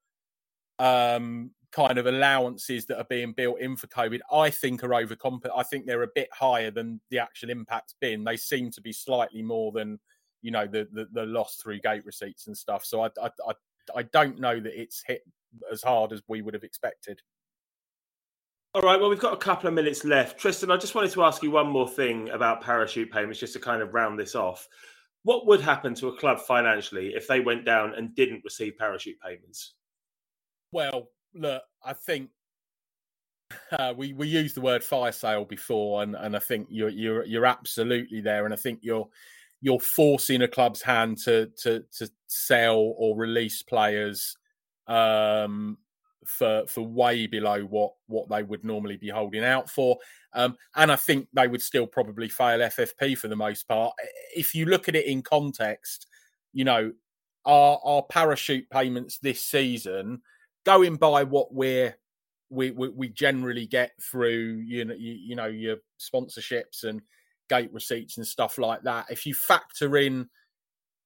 um, 0.78 1.50
kind 1.72 1.98
of 1.98 2.06
allowances 2.06 2.86
that 2.86 2.98
are 2.98 3.06
being 3.11 3.32
built 3.32 3.61
in 3.61 3.76
for 3.76 3.86
COVID, 3.88 4.20
I 4.32 4.50
think 4.50 4.82
are 4.82 4.94
over. 4.94 5.16
I 5.54 5.62
think 5.62 5.86
they're 5.86 6.02
a 6.02 6.08
bit 6.14 6.28
higher 6.32 6.70
than 6.70 7.00
the 7.11 7.18
actual 7.18 7.50
impact's 7.50 7.94
been. 8.00 8.24
They 8.24 8.36
seem 8.36 8.70
to 8.72 8.80
be 8.80 8.92
slightly 8.92 9.42
more 9.42 9.72
than 9.72 9.98
you 10.42 10.50
know 10.50 10.66
the 10.66 10.88
the, 10.92 11.06
the 11.12 11.26
loss 11.26 11.56
through 11.56 11.80
gate 11.80 12.04
receipts 12.06 12.46
and 12.46 12.56
stuff. 12.56 12.84
So 12.84 13.02
I, 13.04 13.11
I 13.22 13.30
I 13.46 13.52
I 13.96 14.02
don't 14.04 14.40
know 14.40 14.58
that 14.58 14.80
it's 14.80 15.02
hit 15.06 15.22
as 15.72 15.82
hard 15.82 16.12
as 16.12 16.22
we 16.28 16.42
would 16.42 16.54
have 16.54 16.64
expected. 16.64 17.20
All 18.74 18.82
right, 18.82 19.00
well, 19.00 19.10
we've 19.10 19.18
got 19.18 19.32
a 19.32 19.36
couple 19.36 19.66
of 19.66 19.74
minutes 19.74 20.04
left. 20.04 20.38
Tristan, 20.38 20.70
I 20.70 20.76
just 20.76 20.94
wanted 20.94 21.10
to 21.12 21.24
ask 21.24 21.42
you 21.42 21.50
one 21.50 21.68
more 21.68 21.88
thing 21.88 22.30
about 22.30 22.60
parachute 22.60 23.10
payments, 23.10 23.40
just 23.40 23.52
to 23.54 23.58
kind 23.58 23.82
of 23.82 23.94
round 23.94 24.18
this 24.18 24.36
off. 24.36 24.68
What 25.24 25.46
would 25.48 25.60
happen 25.60 25.94
to 25.96 26.08
a 26.08 26.16
club 26.16 26.38
financially 26.38 27.08
if 27.08 27.26
they 27.26 27.40
went 27.40 27.64
down 27.64 27.94
and 27.94 28.14
didn't 28.14 28.44
receive 28.44 28.78
parachute 28.78 29.20
payments? 29.20 29.74
Well, 30.72 31.08
look, 31.34 31.62
I 31.84 31.94
think 31.94 32.30
uh, 33.72 33.92
we 33.96 34.12
we 34.12 34.28
used 34.28 34.54
the 34.54 34.60
word 34.60 34.84
fire 34.84 35.12
sale 35.12 35.44
before, 35.44 36.04
and, 36.04 36.14
and 36.14 36.36
I 36.36 36.38
think 36.38 36.68
you're 36.70 36.90
you're 36.90 37.24
you're 37.24 37.46
absolutely 37.46 38.20
there, 38.20 38.44
and 38.44 38.54
I 38.54 38.56
think 38.56 38.80
you're 38.82 39.08
you're 39.60 39.80
forcing 39.80 40.42
a 40.42 40.48
club's 40.48 40.80
hand 40.80 41.18
to 41.24 41.50
to 41.62 41.84
to 41.98 42.10
sell 42.28 42.94
or 42.96 43.16
release 43.16 43.62
players 43.62 44.36
um, 44.91 45.78
for 46.26 46.64
for 46.66 46.82
way 46.82 47.26
below 47.26 47.62
what 47.62 47.93
what 48.09 48.28
they 48.28 48.43
would 48.43 48.64
normally 48.64 48.97
be 48.97 49.09
holding 49.09 49.45
out 49.45 49.70
for. 49.70 49.97
Um, 50.34 50.57
and 50.76 50.93
I 50.93 50.97
think 50.97 51.28
they 51.32 51.49
would 51.49 51.62
still 51.62 51.86
probably 51.86 52.28
fail 52.28 52.59
FFP 52.59 53.16
for 53.16 53.28
the 53.28 53.36
most 53.36 53.66
part. 53.66 53.95
If 54.36 54.55
you 54.55 54.66
look 54.66 54.88
at 54.88 54.97
it 54.97 55.07
in 55.07 55.22
context, 55.22 56.07
you 56.53 56.64
know, 56.64 56.93
our 57.47 57.80
our 57.82 58.03
parachute 58.03 58.68
payments 58.68 59.18
this 59.18 59.43
season, 59.43 60.20
going 60.66 60.97
by 60.97 61.22
what 61.24 61.55
we're 61.55 61.97
we, 62.53 62.72
we, 62.72 62.88
we 62.88 63.09
generally 63.09 63.66
get 63.66 63.93
through 64.03 64.62
you 64.66 64.84
know 64.84 64.95
you, 64.95 65.12
you 65.12 65.36
know 65.36 65.47
your 65.47 65.76
sponsorships 66.01 66.82
and 66.82 67.01
gate 67.49 67.72
receipts 67.72 68.16
and 68.16 68.26
stuff 68.26 68.59
like 68.59 68.82
that. 68.82 69.07
If 69.09 69.24
you 69.24 69.34
factor 69.34 69.97
in 69.97 70.28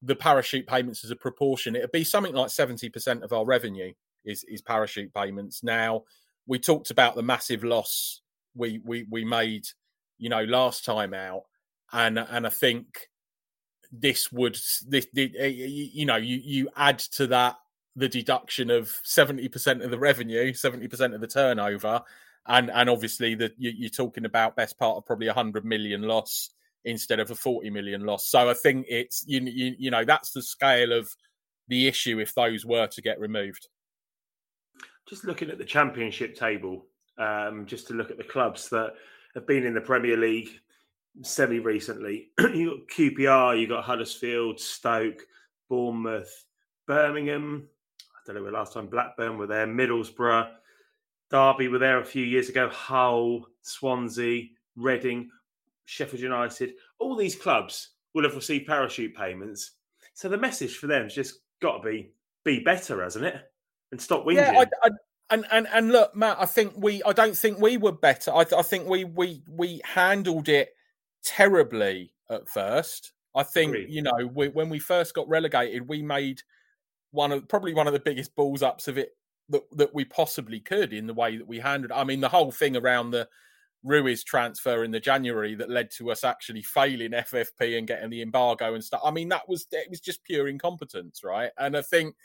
the 0.04 0.14
parachute 0.14 0.66
payments 0.66 1.04
as 1.04 1.10
a 1.10 1.16
proportion, 1.16 1.76
it'd 1.76 1.92
be 1.92 2.04
something 2.04 2.34
like 2.34 2.48
70% 2.48 3.22
of 3.22 3.32
our 3.32 3.44
revenue 3.44 3.92
is, 4.24 4.44
is 4.44 4.60
parachute 4.60 5.12
payments. 5.14 5.62
Now, 5.62 6.04
we 6.46 6.58
talked 6.58 6.90
about 6.90 7.14
the 7.14 7.22
massive 7.22 7.64
loss 7.64 8.20
we, 8.54 8.80
we, 8.84 9.06
we 9.10 9.24
made, 9.24 9.66
you 10.18 10.28
know, 10.28 10.44
last 10.44 10.84
time 10.84 11.14
out. 11.14 11.42
And, 11.92 12.18
and 12.18 12.46
I 12.46 12.50
think 12.50 13.08
this 13.90 14.30
would, 14.30 14.58
this, 14.86 15.06
eh, 15.16 15.46
you 15.46 16.06
know, 16.06 16.16
you, 16.16 16.40
you 16.42 16.68
add 16.76 16.98
to 16.98 17.26
that 17.28 17.56
the 17.96 18.08
deduction 18.08 18.70
of 18.70 18.88
70% 19.04 19.84
of 19.84 19.90
the 19.90 19.98
revenue, 19.98 20.52
70% 20.52 21.14
of 21.14 21.20
the 21.20 21.26
turnover. 21.26 22.02
And, 22.46 22.70
and 22.70 22.90
obviously 22.90 23.34
that 23.36 23.54
you, 23.56 23.86
are 23.86 23.90
talking 23.90 24.24
about 24.24 24.56
best 24.56 24.78
part 24.78 24.96
of 24.96 25.06
probably 25.06 25.28
a 25.28 25.34
hundred 25.34 25.64
million 25.64 26.02
loss 26.02 26.50
instead 26.84 27.20
of 27.20 27.30
a 27.30 27.34
40 27.34 27.70
million 27.70 28.04
loss. 28.04 28.26
So 28.26 28.48
I 28.48 28.54
think 28.54 28.86
it's 28.88 29.24
you, 29.26 29.40
you 29.40 29.74
you 29.78 29.90
know 29.90 30.04
that's 30.04 30.32
the 30.32 30.42
scale 30.42 30.92
of 30.92 31.08
the 31.68 31.88
issue 31.88 32.18
if 32.18 32.34
those 32.34 32.64
were 32.64 32.86
to 32.86 33.02
get 33.02 33.18
removed. 33.18 33.68
Just 35.08 35.24
looking 35.24 35.50
at 35.50 35.58
the 35.58 35.64
championship 35.64 36.36
table, 36.36 36.86
um, 37.18 37.66
just 37.66 37.86
to 37.88 37.94
look 37.94 38.10
at 38.10 38.16
the 38.16 38.24
clubs 38.24 38.68
that 38.70 38.94
have 39.34 39.46
been 39.46 39.64
in 39.64 39.74
the 39.74 39.80
Premier 39.80 40.16
League 40.16 40.50
semi 41.22 41.58
recently. 41.58 42.30
you 42.38 42.78
got 42.78 42.88
QPR, 42.88 43.60
you 43.60 43.66
got 43.66 43.84
Huddersfield, 43.84 44.58
Stoke, 44.58 45.26
Bournemouth, 45.68 46.44
Birmingham. 46.86 47.68
I 48.00 48.20
don't 48.26 48.36
know 48.36 48.42
where 48.42 48.52
last 48.52 48.72
time 48.72 48.86
Blackburn 48.86 49.36
were 49.36 49.46
there, 49.46 49.66
Middlesbrough, 49.66 50.50
Derby 51.30 51.68
were 51.68 51.78
there 51.78 51.98
a 51.98 52.04
few 52.04 52.24
years 52.24 52.48
ago, 52.48 52.68
Hull, 52.68 53.46
Swansea, 53.62 54.48
Reading. 54.76 55.30
Sheffield 55.86 56.22
United, 56.22 56.74
all 56.98 57.16
these 57.16 57.36
clubs 57.36 57.90
will 58.14 58.24
have 58.24 58.34
received 58.34 58.66
parachute 58.66 59.14
payments. 59.14 59.72
So 60.14 60.28
the 60.28 60.38
message 60.38 60.76
for 60.76 60.86
them 60.86 61.04
has 61.04 61.14
just 61.14 61.40
got 61.60 61.78
to 61.78 61.88
be 61.88 62.12
be 62.44 62.60
better, 62.60 63.02
hasn't 63.02 63.24
it? 63.24 63.36
And 63.90 64.00
stop 64.00 64.24
whinging. 64.24 64.36
Yeah, 64.36 64.60
I, 64.60 64.66
I, 64.86 64.90
and 65.30 65.46
and 65.50 65.66
and 65.72 65.90
look, 65.90 66.14
Matt. 66.14 66.36
I 66.40 66.46
think 66.46 66.74
we. 66.76 67.02
I 67.04 67.12
don't 67.12 67.36
think 67.36 67.58
we 67.58 67.76
were 67.76 67.92
better. 67.92 68.32
I, 68.32 68.44
I 68.56 68.62
think 68.62 68.88
we 68.88 69.04
we 69.04 69.42
we 69.48 69.80
handled 69.84 70.48
it 70.48 70.74
terribly 71.24 72.12
at 72.30 72.48
first. 72.48 73.12
I 73.34 73.42
think 73.42 73.70
Agreed. 73.70 73.90
you 73.90 74.02
know 74.02 74.30
we, 74.32 74.48
when 74.48 74.68
we 74.68 74.78
first 74.78 75.14
got 75.14 75.28
relegated, 75.28 75.88
we 75.88 76.02
made 76.02 76.42
one 77.10 77.32
of 77.32 77.48
probably 77.48 77.74
one 77.74 77.86
of 77.86 77.92
the 77.92 78.00
biggest 78.00 78.34
balls 78.36 78.62
ups 78.62 78.88
of 78.88 78.98
it 78.98 79.16
that 79.48 79.62
that 79.72 79.94
we 79.94 80.04
possibly 80.04 80.60
could 80.60 80.92
in 80.92 81.06
the 81.06 81.14
way 81.14 81.36
that 81.36 81.46
we 81.46 81.58
handled. 81.58 81.92
I 81.92 82.04
mean, 82.04 82.20
the 82.20 82.28
whole 82.28 82.52
thing 82.52 82.76
around 82.76 83.10
the 83.10 83.28
Ruiz 83.84 84.24
transfer 84.24 84.82
in 84.82 84.90
the 84.90 84.98
January 84.98 85.54
that 85.54 85.70
led 85.70 85.90
to 85.98 86.10
us 86.10 86.24
actually 86.24 86.62
failing 86.62 87.12
FFP 87.12 87.78
and 87.78 87.86
getting 87.86 88.10
the 88.10 88.22
embargo 88.22 88.74
and 88.74 88.82
stuff. 88.82 89.02
I 89.04 89.10
mean, 89.10 89.28
that 89.28 89.48
was 89.48 89.66
it 89.70 89.90
was 89.90 90.00
just 90.00 90.24
pure 90.24 90.48
incompetence, 90.48 91.22
right? 91.22 91.50
And 91.58 91.76
I 91.76 91.82
think 91.82 92.16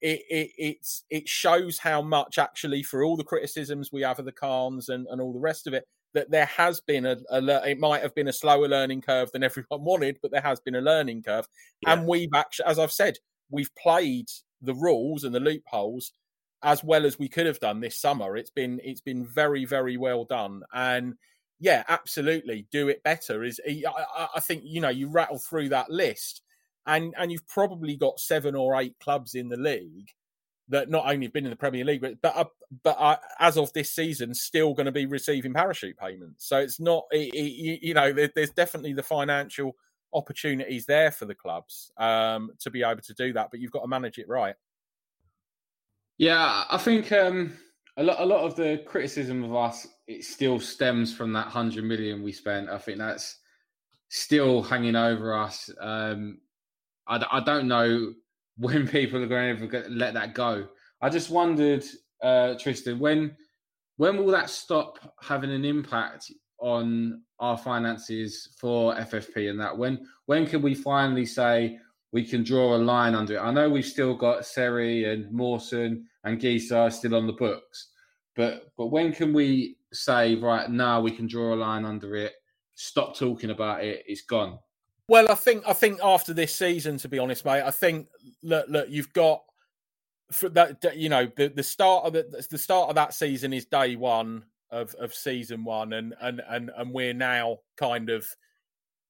it, 0.00 0.22
it 0.30 0.50
it's 0.56 1.04
it 1.10 1.28
shows 1.28 1.78
how 1.78 2.02
much 2.02 2.38
actually 2.38 2.82
for 2.82 3.04
all 3.04 3.16
the 3.16 3.24
criticisms 3.24 3.92
we 3.92 4.02
have 4.02 4.18
of 4.18 4.24
the 4.24 4.32
Khans 4.32 4.88
and, 4.88 5.06
and 5.10 5.20
all 5.20 5.32
the 5.32 5.38
rest 5.38 5.66
of 5.66 5.74
it 5.74 5.86
that 6.14 6.30
there 6.30 6.46
has 6.46 6.80
been 6.80 7.04
a, 7.04 7.16
a, 7.30 7.68
it 7.68 7.78
might 7.78 8.00
have 8.00 8.14
been 8.14 8.28
a 8.28 8.32
slower 8.32 8.68
learning 8.68 9.02
curve 9.02 9.30
than 9.32 9.42
everyone 9.42 9.84
wanted, 9.84 10.18
but 10.22 10.30
there 10.30 10.40
has 10.40 10.60
been 10.60 10.76
a 10.76 10.80
learning 10.80 11.22
curve, 11.22 11.46
yeah. 11.82 11.92
and 11.92 12.06
we've 12.06 12.32
actually, 12.34 12.66
as 12.66 12.78
I've 12.78 12.92
said, 12.92 13.18
we've 13.50 13.74
played 13.76 14.28
the 14.62 14.74
rules 14.74 15.24
and 15.24 15.34
the 15.34 15.40
loopholes 15.40 16.12
as 16.64 16.82
well 16.82 17.06
as 17.06 17.18
we 17.18 17.28
could 17.28 17.46
have 17.46 17.60
done 17.60 17.80
this 17.80 18.00
summer. 18.00 18.36
It's 18.36 18.50
been 18.50 18.80
it's 18.82 19.02
been 19.02 19.24
very 19.24 19.64
very 19.64 19.96
well 19.96 20.24
done, 20.24 20.62
and 20.72 21.14
yeah, 21.60 21.84
absolutely, 21.88 22.66
do 22.72 22.88
it 22.88 23.02
better. 23.04 23.44
Is 23.44 23.60
I, 23.68 24.28
I 24.36 24.40
think 24.40 24.62
you 24.64 24.80
know 24.80 24.88
you 24.88 25.08
rattle 25.08 25.38
through 25.38 25.68
that 25.68 25.90
list, 25.90 26.42
and 26.86 27.14
and 27.16 27.30
you've 27.30 27.46
probably 27.46 27.96
got 27.96 28.18
seven 28.18 28.56
or 28.56 28.80
eight 28.80 28.96
clubs 28.98 29.34
in 29.34 29.48
the 29.48 29.56
league 29.56 30.10
that 30.68 30.88
not 30.88 31.06
only 31.06 31.26
have 31.26 31.32
been 31.32 31.44
in 31.44 31.50
the 31.50 31.56
Premier 31.56 31.84
League, 31.84 32.00
but 32.00 32.20
but, 32.22 32.48
but 32.82 33.20
as 33.38 33.58
of 33.58 33.72
this 33.74 33.90
season, 33.90 34.34
still 34.34 34.72
going 34.74 34.86
to 34.86 34.92
be 34.92 35.06
receiving 35.06 35.52
parachute 35.52 35.98
payments. 35.98 36.46
So 36.48 36.58
it's 36.58 36.80
not, 36.80 37.04
it, 37.10 37.34
it, 37.34 37.86
you 37.86 37.92
know, 37.94 38.12
there, 38.12 38.30
there's 38.34 38.50
definitely 38.50 38.94
the 38.94 39.02
financial 39.02 39.76
opportunities 40.14 40.86
there 40.86 41.10
for 41.10 41.26
the 41.26 41.34
clubs 41.34 41.92
um, 41.98 42.50
to 42.60 42.70
be 42.70 42.82
able 42.82 43.02
to 43.02 43.14
do 43.14 43.34
that, 43.34 43.50
but 43.50 43.60
you've 43.60 43.72
got 43.72 43.82
to 43.82 43.88
manage 43.88 44.18
it 44.18 44.28
right. 44.28 44.54
Yeah, 46.18 46.64
I 46.70 46.78
think 46.78 47.10
um, 47.12 47.54
a 47.96 48.02
lot 48.02 48.20
a 48.20 48.24
lot 48.24 48.44
of 48.44 48.56
the 48.56 48.82
criticism 48.86 49.44
of 49.44 49.54
us 49.54 49.86
it 50.06 50.24
still 50.24 50.60
stems 50.60 51.14
from 51.14 51.32
that 51.32 51.48
hundred 51.48 51.84
million 51.84 52.22
we 52.22 52.32
spent. 52.32 52.68
I 52.68 52.78
think 52.78 52.98
that's 52.98 53.38
still 54.08 54.62
hanging 54.62 54.96
over 54.96 55.34
us. 55.34 55.68
Um, 55.80 56.38
I, 57.06 57.24
I 57.32 57.40
don't 57.40 57.68
know 57.68 58.12
when 58.56 58.86
people 58.86 59.22
are 59.22 59.26
going 59.26 59.56
to 59.56 59.64
ever 59.64 59.88
let 59.90 60.14
that 60.14 60.34
go. 60.34 60.68
I 61.00 61.10
just 61.10 61.30
wondered, 61.30 61.84
uh, 62.22 62.54
Tristan, 62.54 62.98
when 62.98 63.36
when 63.96 64.16
will 64.16 64.30
that 64.32 64.50
stop 64.50 64.98
having 65.20 65.50
an 65.50 65.64
impact 65.64 66.30
on 66.58 67.22
our 67.40 67.58
finances 67.58 68.54
for 68.58 68.94
FFP 68.94 69.50
and 69.50 69.60
that? 69.60 69.76
When 69.76 70.06
when 70.26 70.46
can 70.46 70.62
we 70.62 70.74
finally 70.74 71.26
say 71.26 71.78
we 72.14 72.24
can 72.24 72.44
draw 72.44 72.76
a 72.76 72.78
line 72.78 73.16
under 73.16 73.34
it. 73.34 73.40
I 73.40 73.50
know 73.50 73.68
we've 73.68 73.84
still 73.84 74.14
got 74.14 74.46
Seri 74.46 75.12
and 75.12 75.30
Mawson 75.32 76.06
and 76.22 76.40
Gisa 76.40 76.90
still 76.92 77.16
on 77.16 77.26
the 77.26 77.32
books, 77.32 77.88
but 78.36 78.70
but 78.78 78.86
when 78.86 79.12
can 79.12 79.34
we 79.34 79.78
say 79.92 80.36
right 80.36 80.70
now 80.70 81.00
we 81.00 81.10
can 81.10 81.26
draw 81.26 81.52
a 81.52 81.56
line 81.56 81.84
under 81.84 82.14
it? 82.14 82.34
Stop 82.76 83.16
talking 83.16 83.50
about 83.50 83.82
it. 83.82 84.04
It's 84.06 84.22
gone. 84.22 84.60
Well, 85.08 85.28
I 85.28 85.34
think 85.34 85.64
I 85.66 85.72
think 85.72 85.98
after 86.04 86.32
this 86.32 86.54
season, 86.54 86.98
to 86.98 87.08
be 87.08 87.18
honest, 87.18 87.44
mate, 87.44 87.62
I 87.62 87.72
think 87.72 88.06
look 88.44 88.66
look 88.68 88.88
you've 88.88 89.12
got 89.12 89.42
for 90.30 90.48
that 90.50 90.96
you 90.96 91.08
know 91.08 91.28
the, 91.36 91.48
the 91.48 91.64
start 91.64 92.04
of 92.04 92.12
the 92.12 92.46
the 92.48 92.58
start 92.58 92.90
of 92.90 92.94
that 92.94 93.12
season 93.12 93.52
is 93.52 93.66
day 93.66 93.96
one 93.96 94.44
of 94.70 94.94
of 95.00 95.12
season 95.12 95.64
one, 95.64 95.92
and 95.92 96.14
and 96.20 96.40
and 96.48 96.70
and 96.76 96.92
we're 96.92 97.12
now 97.12 97.58
kind 97.76 98.08
of 98.08 98.24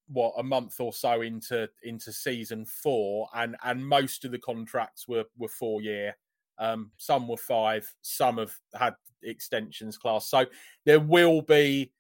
what 0.09 0.35
a 0.39 0.43
month 0.43 0.81
or 0.81 0.93
so 0.93 1.23
into 1.23 1.69
into 1.83 2.13
season 2.13 2.65
four, 2.65 3.29
and 3.35 3.57
and 3.65 3.87
most 3.87 4.25
of 4.25 4.31
the 4.31 4.39
contracts 4.39 5.09
were 5.09 5.25
were 5.39 5.49
four 5.49 5.81
year. 5.81 6.17
Um, 6.59 6.93
some 6.97 7.27
were 7.27 7.37
five, 7.37 7.93
some 8.03 8.39
have 8.39 8.55
had 8.75 8.95
extensions 9.23 9.99
class. 9.99 10.29
So 10.29 10.47
there 10.85 11.01
will 11.01 11.43
be 11.43 11.91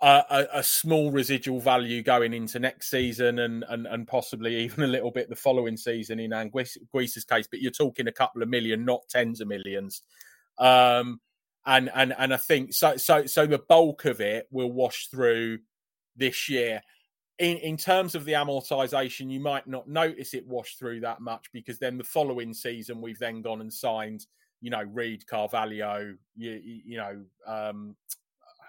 a, 0.00 0.46
a, 0.54 0.62
small 0.62 1.12
residual 1.12 1.60
value 1.60 2.02
going 2.02 2.32
into 2.32 2.58
next 2.58 2.90
season 2.90 3.38
and, 3.38 3.64
and 3.68 3.86
and 3.86 4.06
possibly 4.06 4.56
even 4.64 4.84
a 4.84 4.88
little 4.88 5.10
bit 5.10 5.28
the 5.28 5.36
following 5.36 5.76
season 5.76 6.18
in 6.18 6.32
Anguissa's 6.32 7.24
case. 7.24 7.46
But 7.50 7.60
you're 7.60 7.70
talking 7.70 8.08
a 8.08 8.12
couple 8.12 8.42
of 8.42 8.48
million, 8.48 8.84
not 8.84 9.02
tens 9.08 9.40
of 9.40 9.48
millions. 9.48 10.02
Um, 10.58 11.20
and 11.64 11.90
and 11.94 12.14
and 12.18 12.34
I 12.34 12.36
think 12.36 12.72
so. 12.72 12.96
So 12.96 13.26
so 13.26 13.46
the 13.46 13.58
bulk 13.58 14.04
of 14.04 14.20
it 14.20 14.48
will 14.50 14.72
wash 14.72 15.08
through 15.08 15.58
this 16.16 16.48
year 16.48 16.82
in, 17.42 17.56
in 17.58 17.76
terms 17.76 18.14
of 18.14 18.24
the 18.24 18.32
amortization, 18.32 19.28
you 19.28 19.40
might 19.40 19.66
not 19.66 19.88
notice 19.88 20.32
it 20.32 20.46
wash 20.46 20.76
through 20.76 21.00
that 21.00 21.20
much 21.20 21.50
because 21.52 21.76
then 21.76 21.98
the 21.98 22.04
following 22.04 22.54
season 22.54 23.00
we've 23.00 23.18
then 23.18 23.42
gone 23.42 23.60
and 23.60 23.72
signed, 23.72 24.26
you 24.60 24.70
know, 24.70 24.84
Reed, 24.92 25.26
Cavaleiro, 25.26 26.14
you, 26.36 26.60
you 26.62 26.96
know, 26.98 27.20
um, 27.44 27.96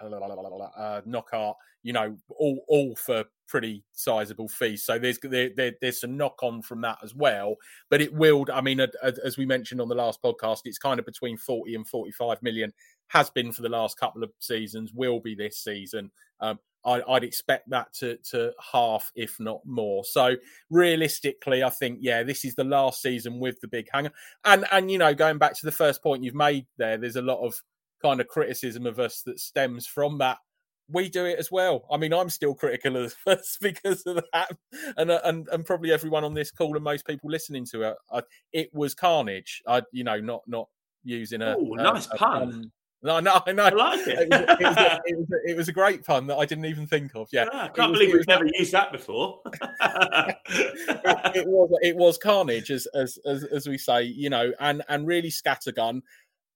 uh, 0.02 1.00
Knockaert, 1.06 1.54
you 1.84 1.92
know, 1.92 2.16
all 2.36 2.64
all 2.66 2.96
for 2.96 3.22
pretty 3.46 3.84
sizable 3.92 4.48
fees. 4.48 4.84
So 4.84 4.98
there's 4.98 5.20
there, 5.22 5.50
there, 5.54 5.74
there's 5.80 6.00
some 6.00 6.16
knock 6.16 6.42
on 6.42 6.60
from 6.60 6.80
that 6.80 6.98
as 7.04 7.14
well. 7.14 7.54
But 7.90 8.02
it 8.02 8.12
will, 8.12 8.44
I 8.52 8.60
mean, 8.60 8.80
as 8.80 9.38
we 9.38 9.46
mentioned 9.46 9.80
on 9.80 9.88
the 9.88 9.94
last 9.94 10.20
podcast, 10.20 10.62
it's 10.64 10.78
kind 10.78 10.98
of 10.98 11.06
between 11.06 11.36
40 11.36 11.76
and 11.76 11.86
45 11.86 12.42
million. 12.42 12.72
Has 13.08 13.30
been 13.30 13.52
for 13.52 13.62
the 13.62 13.68
last 13.68 14.00
couple 14.00 14.24
of 14.24 14.32
seasons, 14.40 14.92
will 14.92 15.20
be 15.20 15.36
this 15.36 15.58
season. 15.58 16.10
Um, 16.40 16.58
I, 16.84 17.02
would 17.08 17.24
expect 17.24 17.70
that 17.70 17.92
to 17.94 18.18
to 18.30 18.52
half, 18.72 19.10
if 19.14 19.38
not 19.40 19.60
more. 19.64 20.04
So 20.04 20.36
realistically, 20.70 21.62
I 21.62 21.70
think 21.70 21.98
yeah, 22.00 22.22
this 22.22 22.44
is 22.44 22.54
the 22.54 22.64
last 22.64 23.02
season 23.02 23.40
with 23.40 23.60
the 23.60 23.68
big 23.68 23.86
hanger. 23.92 24.12
And 24.44 24.66
and 24.70 24.90
you 24.90 24.98
know, 24.98 25.14
going 25.14 25.38
back 25.38 25.54
to 25.54 25.66
the 25.66 25.72
first 25.72 26.02
point 26.02 26.24
you've 26.24 26.34
made 26.34 26.66
there, 26.76 26.96
there's 26.96 27.16
a 27.16 27.22
lot 27.22 27.44
of 27.44 27.54
kind 28.02 28.20
of 28.20 28.28
criticism 28.28 28.86
of 28.86 28.98
us 28.98 29.22
that 29.22 29.40
stems 29.40 29.86
from 29.86 30.18
that. 30.18 30.38
We 30.86 31.08
do 31.08 31.24
it 31.24 31.38
as 31.38 31.50
well. 31.50 31.86
I 31.90 31.96
mean, 31.96 32.12
I'm 32.12 32.28
still 32.28 32.54
critical 32.54 32.96
of 32.96 33.14
us 33.26 33.56
because 33.62 34.02
of 34.02 34.22
that, 34.32 34.50
and 34.96 35.10
uh, 35.10 35.20
and 35.24 35.48
and 35.48 35.64
probably 35.64 35.92
everyone 35.92 36.24
on 36.24 36.34
this 36.34 36.50
call 36.50 36.74
and 36.74 36.84
most 36.84 37.06
people 37.06 37.30
listening 37.30 37.66
to 37.72 37.82
it, 37.82 37.96
I, 38.12 38.22
it 38.52 38.68
was 38.74 38.94
carnage. 38.94 39.62
I 39.66 39.82
you 39.92 40.04
know 40.04 40.20
not 40.20 40.42
not 40.46 40.68
using 41.02 41.42
a, 41.42 41.56
Ooh, 41.56 41.76
nice 41.76 42.06
a, 42.10 42.16
pun. 42.16 42.70
No, 43.04 43.20
no, 43.20 43.42
I 43.46 43.52
know. 43.52 43.64
I 43.64 43.68
like 43.68 44.08
it. 44.08 44.18
It 44.18 44.28
was, 44.30 44.40
it, 44.48 44.64
was 44.64 44.76
a, 44.78 45.00
it, 45.04 45.18
was 45.18 45.30
a, 45.30 45.50
it 45.50 45.56
was, 45.58 45.68
a, 45.68 45.72
great 45.72 46.04
pun 46.04 46.26
that 46.28 46.36
I 46.36 46.46
didn't 46.46 46.64
even 46.64 46.86
think 46.86 47.14
of. 47.14 47.28
Yeah, 47.30 47.44
yeah 47.52 47.64
I 47.64 47.68
can't 47.68 47.92
believe 47.92 48.14
we've 48.14 48.26
never 48.26 48.46
used 48.46 48.72
that 48.72 48.92
before. 48.92 49.40
it, 49.62 51.46
was 51.46 51.78
it 51.82 51.96
was 51.96 52.16
carnage, 52.16 52.70
as, 52.70 52.86
as 52.94 53.18
as 53.26 53.44
as 53.44 53.68
we 53.68 53.76
say, 53.76 54.04
you 54.04 54.30
know, 54.30 54.52
and 54.58 54.82
and 54.88 55.06
really 55.06 55.28
scattergun 55.28 56.00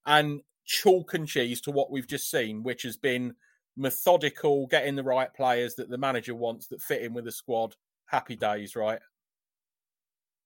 and 0.07 0.40
chalk 0.64 1.12
and 1.12 1.28
cheese 1.28 1.61
to 1.61 1.70
what 1.70 1.90
we've 1.90 2.07
just 2.07 2.30
seen, 2.30 2.62
which 2.62 2.82
has 2.82 2.96
been 2.96 3.34
methodical, 3.76 4.66
getting 4.68 4.96
the 4.96 5.05
right 5.05 5.32
players 5.34 5.74
that 5.74 5.90
the 5.90 5.99
manager 5.99 6.34
wants 6.34 6.66
that 6.68 6.80
fit 6.80 7.03
in 7.03 7.12
with 7.12 7.26
the 7.26 7.32
squad. 7.32 7.76
Happy 8.07 8.36
days, 8.36 8.74
right? 8.74 9.01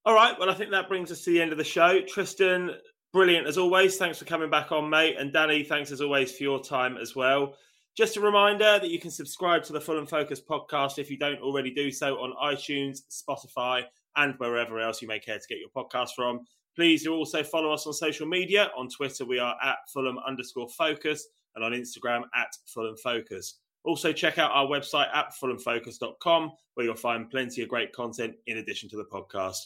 All 0.05 0.15
right. 0.15 0.37
Well, 0.37 0.51
I 0.51 0.55
think 0.55 0.73
that 0.73 0.89
brings 0.89 1.13
us 1.13 1.23
to 1.23 1.31
the 1.31 1.41
end 1.41 1.53
of 1.53 1.59
the 1.59 1.65
show. 1.65 2.01
Tristan, 2.01 2.73
Brilliant 3.13 3.47
as 3.47 3.59
always. 3.59 3.97
Thanks 3.97 4.19
for 4.19 4.25
coming 4.25 4.51
back 4.51 4.73
on, 4.73 4.89
mate. 4.89 5.17
And 5.19 5.33
Danny, 5.33 5.65
thanks 5.65 5.93
as 5.93 6.01
always 6.01 6.35
for 6.35 6.43
your 6.43 6.63
time 6.63 6.97
as 6.97 7.15
well. 7.15 7.55
Just 7.95 8.17
a 8.17 8.21
reminder 8.21 8.79
that 8.79 8.89
you 8.89 8.99
can 8.99 9.11
subscribe 9.11 9.65
to 9.65 9.75
the 9.75 9.81
Fulham 9.81 10.07
Focus 10.07 10.41
podcast 10.41 10.99
if 10.99 11.11
you 11.11 11.19
don't 11.19 11.43
already 11.43 11.75
do 11.75 11.91
so 11.91 12.17
on 12.17 12.33
iTunes, 12.43 13.01
Spotify, 13.11 13.83
and 14.17 14.35
wherever 14.39 14.81
else 14.81 15.03
you 15.03 15.09
may 15.09 15.19
care 15.19 15.39
to 15.39 15.47
get 15.47 15.59
your 15.59 15.69
podcast 15.77 16.11
from. 16.17 16.41
Please 16.75 17.03
do 17.03 17.13
also 17.13 17.43
follow 17.43 17.71
us 17.71 17.87
on 17.87 17.93
social 17.93 18.27
media. 18.27 18.71
On 18.79 18.89
Twitter, 18.89 19.27
we 19.27 19.39
are 19.39 19.57
at 19.63 19.77
Fulham 19.93 20.19
underscore 20.27 20.71
focus, 20.71 21.29
and 21.55 21.65
on 21.65 21.73
Instagram 21.73 22.23
at 22.35 22.57
Fulham 22.67 22.97
Focus. 22.97 23.59
Also, 23.85 24.13
check 24.13 24.39
out 24.39 24.53
our 24.53 24.67
website 24.67 25.15
at 25.15 25.35
fulhamfocus.com, 25.43 26.53
where 26.75 26.87
you'll 26.87 26.95
find 26.95 27.31
plenty 27.31 27.63
of 27.63 27.69
great 27.69 27.93
content 27.93 28.35
in 28.47 28.59
addition 28.59 28.89
to 28.89 28.97
the 28.97 29.05
podcast. 29.05 29.57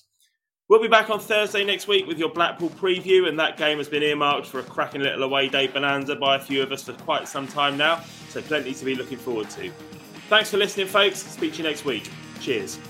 We'll 0.68 0.82
be 0.82 0.88
back 0.88 1.10
on 1.10 1.20
Thursday 1.20 1.62
next 1.64 1.86
week 1.86 2.08
with 2.08 2.18
your 2.18 2.28
Blackpool 2.28 2.70
preview, 2.70 3.28
and 3.28 3.38
that 3.38 3.56
game 3.56 3.78
has 3.78 3.88
been 3.88 4.02
earmarked 4.02 4.48
for 4.48 4.58
a 4.58 4.64
cracking 4.64 5.00
little 5.00 5.22
away 5.22 5.48
day 5.48 5.68
bonanza 5.68 6.16
by 6.16 6.34
a 6.34 6.40
few 6.40 6.60
of 6.60 6.72
us 6.72 6.82
for 6.82 6.92
quite 6.94 7.28
some 7.28 7.46
time 7.46 7.76
now, 7.76 8.02
so 8.30 8.42
plenty 8.42 8.74
to 8.74 8.84
be 8.84 8.96
looking 8.96 9.16
forward 9.16 9.48
to. 9.50 9.70
Thanks 10.28 10.50
for 10.50 10.56
listening, 10.56 10.88
folks. 10.88 11.20
Speak 11.20 11.52
to 11.52 11.58
you 11.58 11.64
next 11.64 11.84
week. 11.84 12.10
Cheers. 12.40 12.80